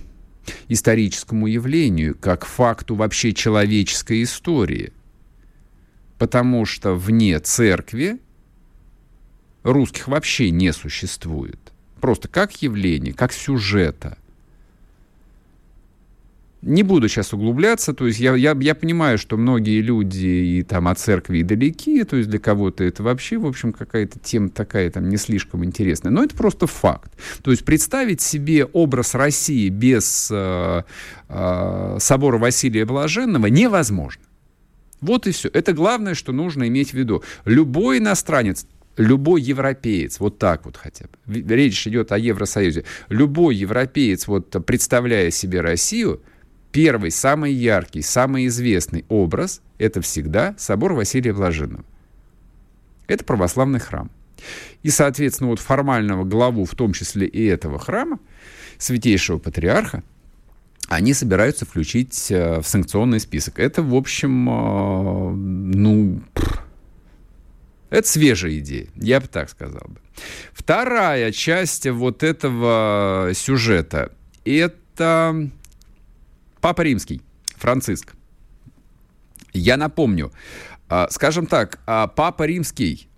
историческому 0.69 1.47
явлению, 1.49 2.17
как 2.17 2.45
факту 2.45 2.95
вообще 2.95 3.33
человеческой 3.33 4.23
истории. 4.23 4.93
Потому 6.19 6.67
что 6.67 6.95
вне 6.95 7.39
церкви 7.41 8.21
русских 9.63 10.09
вообще 10.09 10.51
не 10.51 10.73
существует. 10.73 11.70
Просто 12.01 12.29
как 12.29 12.63
явление, 12.63 13.13
как 13.13 13.33
сюжета. 13.33 14.17
Не 16.63 16.83
буду 16.83 17.09
сейчас 17.09 17.33
углубляться, 17.33 17.95
то 17.95 18.07
есть 18.07 18.21
я, 18.21 18.35
я, 18.37 18.55
я 18.61 18.75
понимаю, 18.75 19.17
что 19.17 19.39
многие 19.39 19.81
люди 19.81 20.27
и 20.27 20.63
там 20.63 20.89
от 20.89 20.99
церкви 20.99 21.39
и 21.39 21.43
далеки, 21.43 22.05
то 22.05 22.17
есть 22.17 22.29
для 22.29 22.39
кого-то 22.39 22.85
это 22.85 23.03
вообще, 23.03 23.39
в 23.39 23.47
общем, 23.47 23.73
какая-то 23.73 24.19
тема 24.19 24.51
такая 24.51 24.91
там 24.91 25.09
не 25.09 25.17
слишком 25.17 25.65
интересная, 25.65 26.13
но 26.13 26.23
это 26.23 26.37
просто 26.37 26.67
факт. 26.67 27.13
То 27.43 27.51
есть 27.51 27.65
представить 27.65 28.21
себе 28.21 28.67
образ 28.67 29.15
России 29.15 29.71
без 29.71 30.29
э, 30.31 30.83
э, 31.31 31.97
собора 31.99 32.37
Василия 32.37 32.85
Блаженного 32.85 33.47
невозможно. 33.47 34.23
Вот 35.01 35.27
и 35.27 35.31
все. 35.31 35.49
Это 35.55 35.73
главное, 35.73 36.13
что 36.13 36.33
нужно 36.33 36.69
иметь 36.69 36.91
в 36.91 36.95
виду. 36.95 37.23
Любой 37.47 37.99
иностранец, 37.99 38.67
любой 39.01 39.41
европеец, 39.43 40.21
вот 40.21 40.39
так 40.39 40.67
вот 40.67 40.77
хотя 40.77 41.07
бы, 41.27 41.43
речь 41.55 41.87
идет 41.87 42.13
о 42.13 42.19
Евросоюзе, 42.19 42.85
любой 43.09 43.57
европеец, 43.57 44.27
вот 44.29 44.51
представляя 44.67 45.31
себе 45.31 45.63
Россию, 45.63 46.23
первый, 46.71 47.11
самый 47.11 47.53
яркий, 47.53 48.03
самый 48.03 48.47
известный 48.47 49.05
образ– 49.09 49.63
это 49.79 50.01
всегда 50.03 50.55
собор 50.59 50.93
Василия 50.93 51.33
Блаженного. 51.33 51.85
Это 53.07 53.25
православный 53.25 53.81
храм. 53.81 54.11
И, 54.83 54.91
соответственно, 54.91 55.51
вот 55.51 55.61
формального 55.61 56.25
главу, 56.25 56.65
в 56.65 56.75
том 56.75 56.93
числе 56.93 57.27
и 57.27 57.45
этого 57.45 57.79
храма, 57.79 58.19
святейшего 58.79 59.39
патриарха, 59.39 60.03
они 60.89 61.15
собираются 61.15 61.67
включить 61.67 62.31
э, 62.31 62.61
в 62.61 62.67
санкционный 62.67 63.21
список. 63.21 63.59
Это, 63.61 63.83
в 63.83 63.95
общем, 63.95 64.49
э, 64.49 65.31
ну, 65.35 66.21
это 67.91 68.09
свежая 68.09 68.59
идея, 68.59 68.89
я 68.97 69.21
бы 69.21 69.27
так 69.27 69.51
сказал 69.51 69.83
бы. 69.89 70.01
Вторая 70.53 71.33
часть 71.33 71.87
вот 71.87 72.23
этого 72.23 73.33
сюжета– 73.35 74.13
это 74.45 75.51
Папа 76.61 76.83
Римский, 76.83 77.21
Франциск. 77.57 78.15
Я 79.53 79.77
напомню, 79.77 80.33
а, 80.89 81.09
скажем 81.11 81.47
так, 81.47 81.81
а 81.87 82.07
Папа 82.07 82.45
Римский, 82.45 83.10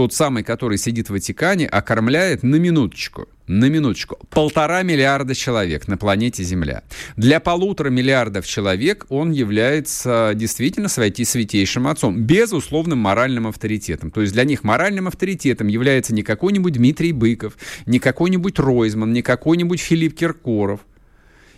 тот 0.00 0.14
самый, 0.14 0.42
который 0.42 0.78
сидит 0.78 1.08
в 1.08 1.12
Ватикане, 1.12 1.66
окормляет 1.66 2.42
на 2.42 2.56
минуточку, 2.56 3.28
на 3.46 3.68
минуточку, 3.68 4.16
полтора 4.30 4.82
миллиарда 4.82 5.34
человек 5.34 5.88
на 5.88 5.98
планете 5.98 6.42
Земля. 6.42 6.84
Для 7.18 7.38
полутора 7.38 7.90
миллиардов 7.90 8.46
человек 8.46 9.04
он 9.10 9.32
является 9.32 10.32
действительно 10.34 10.88
святейшим 10.88 11.86
отцом, 11.86 12.22
безусловным 12.22 12.98
моральным 12.98 13.46
авторитетом. 13.46 14.10
То 14.10 14.22
есть 14.22 14.32
для 14.32 14.44
них 14.44 14.64
моральным 14.64 15.06
авторитетом 15.06 15.68
является 15.68 16.14
не 16.14 16.22
какой-нибудь 16.22 16.72
Дмитрий 16.72 17.12
Быков, 17.12 17.58
не 17.84 17.98
какой-нибудь 17.98 18.58
Ройзман, 18.58 19.12
не 19.12 19.20
какой-нибудь 19.20 19.80
Филипп 19.80 20.16
Киркоров, 20.16 20.80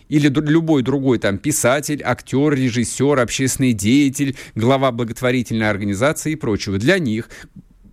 или 0.09 0.27
любой 0.27 0.83
другой 0.83 1.17
там 1.17 1.37
писатель, 1.37 2.01
актер, 2.03 2.53
режиссер, 2.53 3.19
общественный 3.19 3.73
деятель, 3.73 4.35
глава 4.53 4.91
благотворительной 4.91 5.69
организации 5.69 6.33
и 6.33 6.35
прочего. 6.35 6.77
Для 6.77 6.99
них 6.99 7.29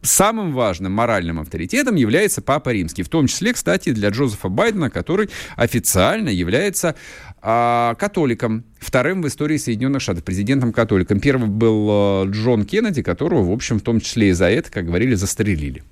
самым 0.02 0.52
важным 0.52 0.92
моральным 0.92 1.40
авторитетом 1.40 1.94
является 1.94 2.42
Папа 2.42 2.70
Римский. 2.70 3.02
В 3.02 3.08
том 3.08 3.26
числе, 3.26 3.52
кстати, 3.52 3.92
для 3.92 4.10
Джозефа 4.10 4.48
Байдена, 4.48 4.90
который 4.90 5.30
официально 5.56 6.28
является 6.28 6.94
а, 7.42 7.94
католиком, 7.94 8.64
вторым 8.78 9.22
в 9.22 9.28
истории 9.28 9.56
Соединенных 9.56 10.02
Штатов, 10.02 10.24
президентом-католиком. 10.24 11.20
Первым 11.20 11.50
был 11.52 11.88
а, 11.90 12.24
Джон 12.26 12.64
Кеннеди, 12.64 13.02
которого, 13.02 13.42
в 13.44 13.52
общем, 13.52 13.78
в 13.78 13.82
том 13.82 14.00
числе 14.00 14.30
и 14.30 14.32
за 14.32 14.50
это, 14.50 14.70
как 14.70 14.86
говорили, 14.86 15.14
застрелили. 15.14 15.82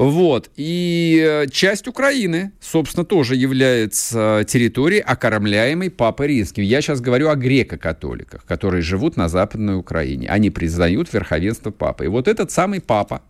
Вот. 0.00 0.50
И 0.56 1.22
э, 1.22 1.46
часть 1.50 1.86
Украины, 1.86 2.52
собственно, 2.58 3.04
тоже 3.04 3.36
является 3.36 4.46
территорией, 4.48 5.02
окормляемой 5.02 5.90
Папой 5.90 6.28
Римским. 6.28 6.62
Я 6.62 6.80
сейчас 6.80 7.02
говорю 7.02 7.28
о 7.28 7.36
греко-католиках, 7.36 8.46
которые 8.46 8.80
живут 8.80 9.18
на 9.18 9.28
Западной 9.28 9.76
Украине. 9.76 10.26
Они 10.30 10.48
признают 10.48 11.12
верховенство 11.12 11.70
Папы. 11.70 12.06
И 12.06 12.08
вот 12.08 12.28
этот 12.28 12.50
самый 12.50 12.80
Папа, 12.80 13.20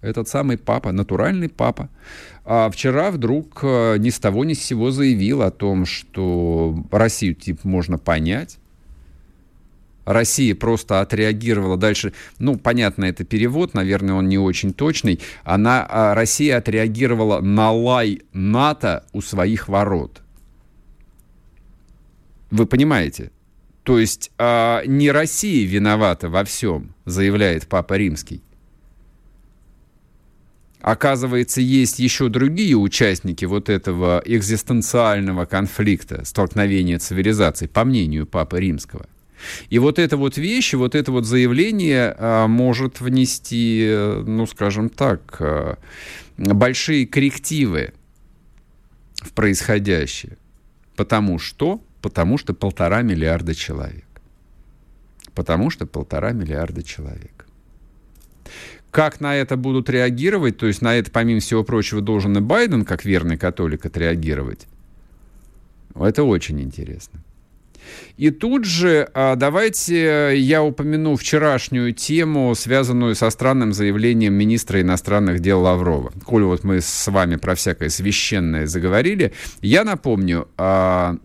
этот 0.00 0.26
самый 0.26 0.58
папа, 0.58 0.90
натуральный 0.90 1.48
папа, 1.48 1.88
а 2.44 2.68
вчера 2.68 3.12
вдруг 3.12 3.60
э, 3.62 3.98
ни 3.98 4.10
с 4.10 4.18
того 4.18 4.44
ни 4.44 4.54
с 4.54 4.62
сего 4.64 4.90
заявил 4.90 5.42
о 5.42 5.52
том, 5.52 5.86
что 5.86 6.84
Россию 6.90 7.36
типа 7.36 7.68
можно 7.68 7.96
понять, 7.96 8.58
Россия 10.08 10.54
просто 10.54 11.02
отреагировала 11.02 11.76
дальше, 11.76 12.14
ну, 12.38 12.56
понятно, 12.56 13.04
это 13.04 13.24
перевод, 13.24 13.74
наверное, 13.74 14.14
он 14.14 14.26
не 14.26 14.38
очень 14.38 14.72
точный, 14.72 15.20
она, 15.44 15.86
а, 15.86 16.14
Россия 16.14 16.56
отреагировала 16.56 17.42
на 17.42 17.70
лай 17.72 18.22
НАТО 18.32 19.04
у 19.12 19.20
своих 19.20 19.68
ворот. 19.68 20.22
Вы 22.50 22.64
понимаете? 22.64 23.30
То 23.82 23.98
есть 23.98 24.30
а, 24.38 24.82
не 24.86 25.10
Россия 25.10 25.66
виновата 25.66 26.30
во 26.30 26.42
всем, 26.44 26.94
заявляет 27.04 27.66
Папа 27.66 27.98
Римский. 27.98 28.42
Оказывается, 30.80 31.60
есть 31.60 31.98
еще 31.98 32.30
другие 32.30 32.76
участники 32.76 33.44
вот 33.44 33.68
этого 33.68 34.22
экзистенциального 34.24 35.44
конфликта, 35.44 36.24
столкновения 36.24 36.98
цивилизаций, 36.98 37.68
по 37.68 37.84
мнению 37.84 38.26
Папы 38.26 38.58
Римского– 38.58 39.06
и 39.70 39.78
вот 39.78 39.98
эта 39.98 40.16
вот 40.16 40.36
вещь, 40.36 40.74
вот 40.74 40.94
это 40.94 41.12
вот 41.12 41.24
заявление 41.24 42.14
а, 42.18 42.46
может 42.46 43.00
внести, 43.00 43.88
ну, 44.26 44.46
скажем 44.46 44.88
так, 44.88 45.36
а, 45.40 45.78
большие 46.36 47.06
коррективы 47.06 47.92
в 49.16 49.32
происходящее. 49.32 50.36
Потому 50.96 51.38
что? 51.38 51.82
Потому 52.00 52.38
что 52.38 52.54
полтора 52.54 53.02
миллиарда 53.02 53.54
человек. 53.54 54.04
Потому 55.34 55.70
что 55.70 55.86
полтора 55.86 56.32
миллиарда 56.32 56.82
человек. 56.82 57.46
Как 58.90 59.20
на 59.20 59.36
это 59.36 59.56
будут 59.56 59.90
реагировать, 59.90 60.56
то 60.56 60.66
есть 60.66 60.80
на 60.80 60.96
это, 60.96 61.10
помимо 61.10 61.40
всего 61.40 61.62
прочего, 61.62 62.00
должен 62.00 62.36
и 62.38 62.40
Байден, 62.40 62.84
как 62.84 63.04
верный 63.04 63.36
католик, 63.36 63.84
отреагировать, 63.84 64.66
это 65.94 66.24
очень 66.24 66.60
интересно. 66.60 67.22
И 68.16 68.30
тут 68.30 68.64
же 68.64 69.08
а, 69.14 69.36
давайте 69.36 70.36
я 70.36 70.62
упомяну 70.62 71.16
вчерашнюю 71.16 71.92
тему, 71.92 72.54
связанную 72.54 73.14
со 73.14 73.30
странным 73.30 73.72
заявлением 73.72 74.34
министра 74.34 74.80
иностранных 74.80 75.40
дел 75.40 75.60
Лаврова. 75.60 76.12
Коль 76.24 76.44
вот 76.44 76.64
мы 76.64 76.80
с 76.80 77.08
вами 77.08 77.36
про 77.36 77.54
всякое 77.54 77.88
священное 77.88 78.66
заговорили, 78.66 79.32
я 79.60 79.84
напомню, 79.84 80.48
а, 80.56 81.16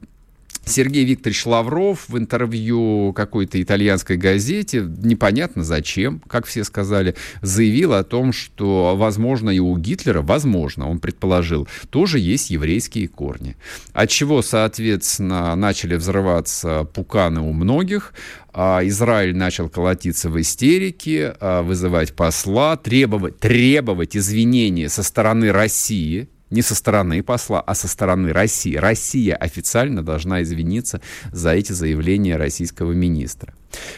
Сергей 0.66 1.04
Викторович 1.04 1.46
Лавров 1.46 2.08
в 2.08 2.18
интервью 2.18 3.14
какой-то 3.14 3.62
итальянской 3.62 4.16
газете, 4.16 4.80
непонятно 4.80 5.64
зачем, 5.64 6.22
как 6.28 6.46
все 6.46 6.64
сказали, 6.64 7.16
заявил 7.42 7.94
о 7.94 8.04
том, 8.04 8.32
что, 8.32 8.96
возможно, 8.96 9.50
и 9.50 9.60
у 9.60 9.78
Гитлера, 9.78 10.22
возможно, 10.22 10.90
он 10.90 11.00
предположил, 11.00 11.68
тоже 11.90 12.20
есть 12.20 12.50
еврейские 12.50 13.08
корни. 13.08 13.58
От 13.92 14.10
чего, 14.10 14.42
соответственно, 14.42 15.54
начали 15.56 15.96
взрываться 15.96 16.86
пуканы 16.94 17.42
у 17.42 17.52
многих, 17.52 18.14
а 18.54 18.82
Израиль 18.84 19.36
начал 19.36 19.68
колотиться 19.68 20.30
в 20.30 20.40
истерике, 20.40 21.36
а, 21.40 21.64
вызывать 21.64 22.16
посла, 22.16 22.78
требовать, 22.78 23.40
требовать 23.40 24.16
извинения 24.16 24.90
со 24.90 25.04
стороны 25.04 25.52
России, 25.52 26.30
не 26.54 26.62
со 26.62 26.76
стороны 26.76 27.22
посла, 27.24 27.62
а 27.62 27.76
со 27.76 27.88
стороны 27.88 28.32
России. 28.32 28.76
Россия 28.76 29.36
официально 29.36 30.04
должна 30.04 30.42
извиниться 30.44 31.02
за 31.32 31.52
эти 31.52 31.74
заявления 31.74 32.38
российского 32.38 32.94
министра. 32.94 33.54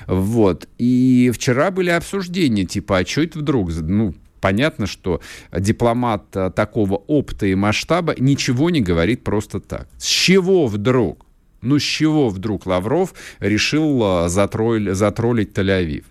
Вот. 0.08 0.68
И 0.78 1.32
вчера 1.34 1.70
были 1.70 1.90
обсуждения, 1.90 2.66
типа, 2.66 3.00
а 3.00 3.06
что 3.06 3.22
это 3.22 3.40
вдруг? 3.40 3.72
Ну, 3.76 4.16
понятно, 4.40 4.88
что 4.88 5.22
дипломат 5.52 6.24
э, 6.36 6.50
такого 6.56 6.96
опыта 6.96 7.46
и 7.46 7.56
масштаба 7.56 8.16
ничего 8.18 8.70
не 8.70 8.82
говорит 8.82 9.24
просто 9.24 9.60
так. 9.60 9.88
С 9.98 10.06
чего 10.06 10.68
вдруг? 10.68 11.26
Ну, 11.62 11.80
с 11.80 11.84
чего 11.84 12.30
вдруг 12.30 12.66
Лавров 12.66 13.14
решил 13.40 14.26
э, 14.26 14.30
затроллить, 14.30 14.96
затроллить 14.96 15.58
Тель-Авив? 15.58 16.06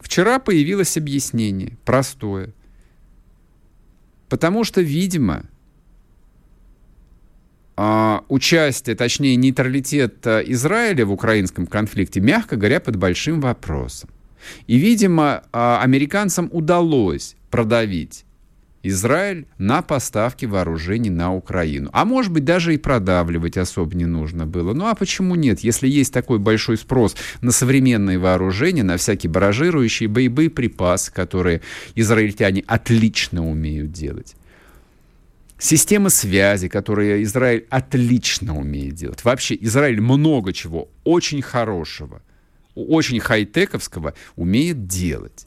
Вчера 0.00 0.38
появилось 0.38 0.96
объяснение, 0.96 1.76
простое. 1.84 2.52
Потому 4.32 4.64
что, 4.64 4.80
видимо, 4.80 5.42
а, 7.76 8.24
участие, 8.30 8.96
точнее 8.96 9.36
нейтралитет 9.36 10.26
э, 10.26 10.42
Израиля 10.46 11.04
в 11.04 11.12
украинском 11.12 11.66
конфликте, 11.66 12.22
мягко 12.22 12.56
говоря, 12.56 12.80
под 12.80 12.96
большим 12.96 13.42
вопросом. 13.42 14.08
И, 14.66 14.78
видимо, 14.78 15.42
а, 15.52 15.82
американцам 15.82 16.48
удалось 16.50 17.36
продавить 17.50 18.24
Израиль 18.82 19.46
на 19.58 19.82
поставки 19.82 20.44
вооружений 20.44 21.10
на 21.10 21.34
Украину. 21.34 21.90
А 21.92 22.04
может 22.04 22.32
быть, 22.32 22.44
даже 22.44 22.74
и 22.74 22.78
продавливать 22.78 23.56
особо 23.56 23.94
не 23.94 24.06
нужно 24.06 24.46
было. 24.46 24.74
Ну 24.74 24.86
а 24.86 24.94
почему 24.94 25.34
нет? 25.34 25.60
Если 25.60 25.88
есть 25.88 26.12
такой 26.12 26.38
большой 26.38 26.76
спрос 26.76 27.16
на 27.40 27.52
современные 27.52 28.18
вооружения, 28.18 28.82
на 28.82 28.96
всякие 28.96 29.30
баражирующие 29.30 30.08
припасы, 30.08 31.12
которые 31.12 31.60
израильтяне 31.94 32.64
отлично 32.66 33.48
умеют 33.48 33.92
делать. 33.92 34.34
Системы 35.58 36.10
связи, 36.10 36.66
которые 36.66 37.22
Израиль 37.22 37.66
отлично 37.70 38.58
умеет 38.58 38.94
делать. 38.94 39.22
Вообще 39.22 39.56
Израиль 39.60 40.00
много 40.00 40.52
чего 40.52 40.88
очень 41.04 41.40
хорошего, 41.40 42.20
очень 42.74 43.20
хай-тековского 43.20 44.14
умеет 44.34 44.88
делать. 44.88 45.46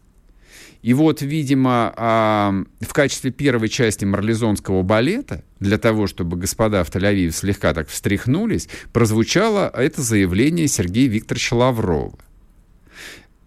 И 0.85 0.93
вот, 0.93 1.23
видимо, 1.23 2.63
в 2.79 2.93
качестве 2.93 3.31
первой 3.31 3.69
части 3.69 4.05
марлезонского 4.05 4.83
балета, 4.83 5.43
для 5.59 5.79
того, 5.79 6.05
чтобы 6.05 6.37
господа 6.37 6.83
в 6.83 6.91
Тель-Авиве 6.91 7.31
слегка 7.31 7.73
так 7.73 7.89
встряхнулись, 7.89 8.69
прозвучало 8.93 9.71
это 9.73 10.03
заявление 10.03 10.67
Сергея 10.67 11.09
Викторовича 11.09 11.55
Лаврова. 11.55 12.19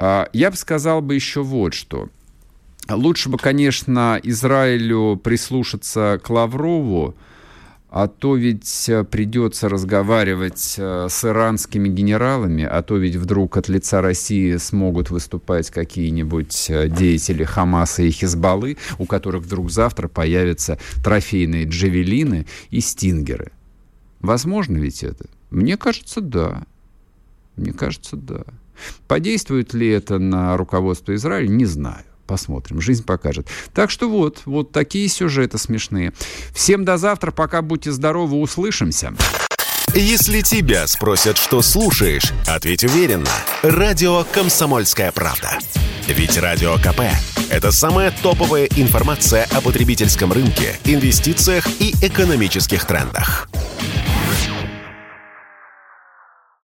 А, 0.01 0.28
я 0.32 0.51
бы 0.51 0.57
сказал 0.57 1.01
бы 1.01 1.14
еще 1.14 1.45
вот 1.45 1.74
что. 1.74 2.09
Лучше 2.89 3.28
бы, 3.28 3.39
конечно, 3.39 4.18
Израилю 4.20 5.14
прислушаться 5.14 6.20
к 6.20 6.28
Лаврову, 6.30 7.14
а 7.91 8.07
то 8.07 8.36
ведь 8.36 8.89
э, 8.89 9.03
придется 9.05 9.68
разговаривать 9.68 10.74
э, 10.76 11.07
с 11.09 11.24
иранскими 11.24 11.89
генералами, 11.89 12.64
а 12.64 12.82
то 12.82 12.99
ведь 12.99 13.16
вдруг 13.16 13.57
от 13.57 13.68
лица 13.68 14.03
России 14.03 14.57
смогут 14.59 15.11
выступать 15.11 15.70
какие-нибудь 15.70 16.66
э, 16.68 16.89
деятели 16.89 17.45
Хамаса 17.45 18.03
и 18.03 18.11
Хизбаллы, 18.11 18.76
у 18.99 19.07
которых 19.07 19.45
вдруг 19.45 19.70
завтра 19.70 20.09
появятся 20.09 20.78
трофейные 21.03 21.64
джавелины 21.64 22.47
и 22.70 22.80
стингеры. 22.80 23.53
Возможно 24.20 24.76
ведь 24.76 25.03
это? 25.03 25.24
Мне 25.51 25.78
кажется, 25.78 26.20
да. 26.20 26.64
Мне 27.57 27.72
кажется, 27.72 28.16
да. 28.16 28.45
Подействует 29.07 29.72
ли 29.72 29.89
это 29.89 30.18
на 30.18 30.57
руководство 30.59 31.14
Израиля, 31.14 31.49
не 31.49 31.64
знаю. 31.64 32.05
Посмотрим, 32.29 32.81
жизнь 32.83 33.05
покажет. 33.05 33.49
Так 33.72 33.91
что 33.91 34.09
вот, 34.09 34.43
вот 34.45 34.70
такие 34.70 35.09
сюжеты 35.09 35.57
смешные. 35.57 36.12
Всем 36.55 36.85
до 36.85 36.99
завтра, 36.99 37.31
пока 37.31 37.62
будьте 37.62 37.91
здоровы, 37.91 38.37
услышимся. 38.37 39.14
Если 39.95 40.43
тебя 40.43 40.87
спросят, 40.87 41.39
что 41.39 41.62
слушаешь, 41.62 42.33
ответь 42.47 42.85
уверенно. 42.85 43.31
Радио 43.62 44.24
«Комсомольская 44.31 45.11
правда». 45.11 45.59
Ведь 46.07 46.37
Радио 46.37 46.76
КП– 46.76 47.01
это 47.51 47.72
самая 47.72 48.12
топовая 48.22 48.66
информация 48.76 49.47
о 49.51 49.62
потребительском 49.62 50.31
рынке, 50.31 50.79
инвестициях 50.85 51.66
и 51.81 51.95
экономических 52.03 52.85
трендах. 52.85 53.49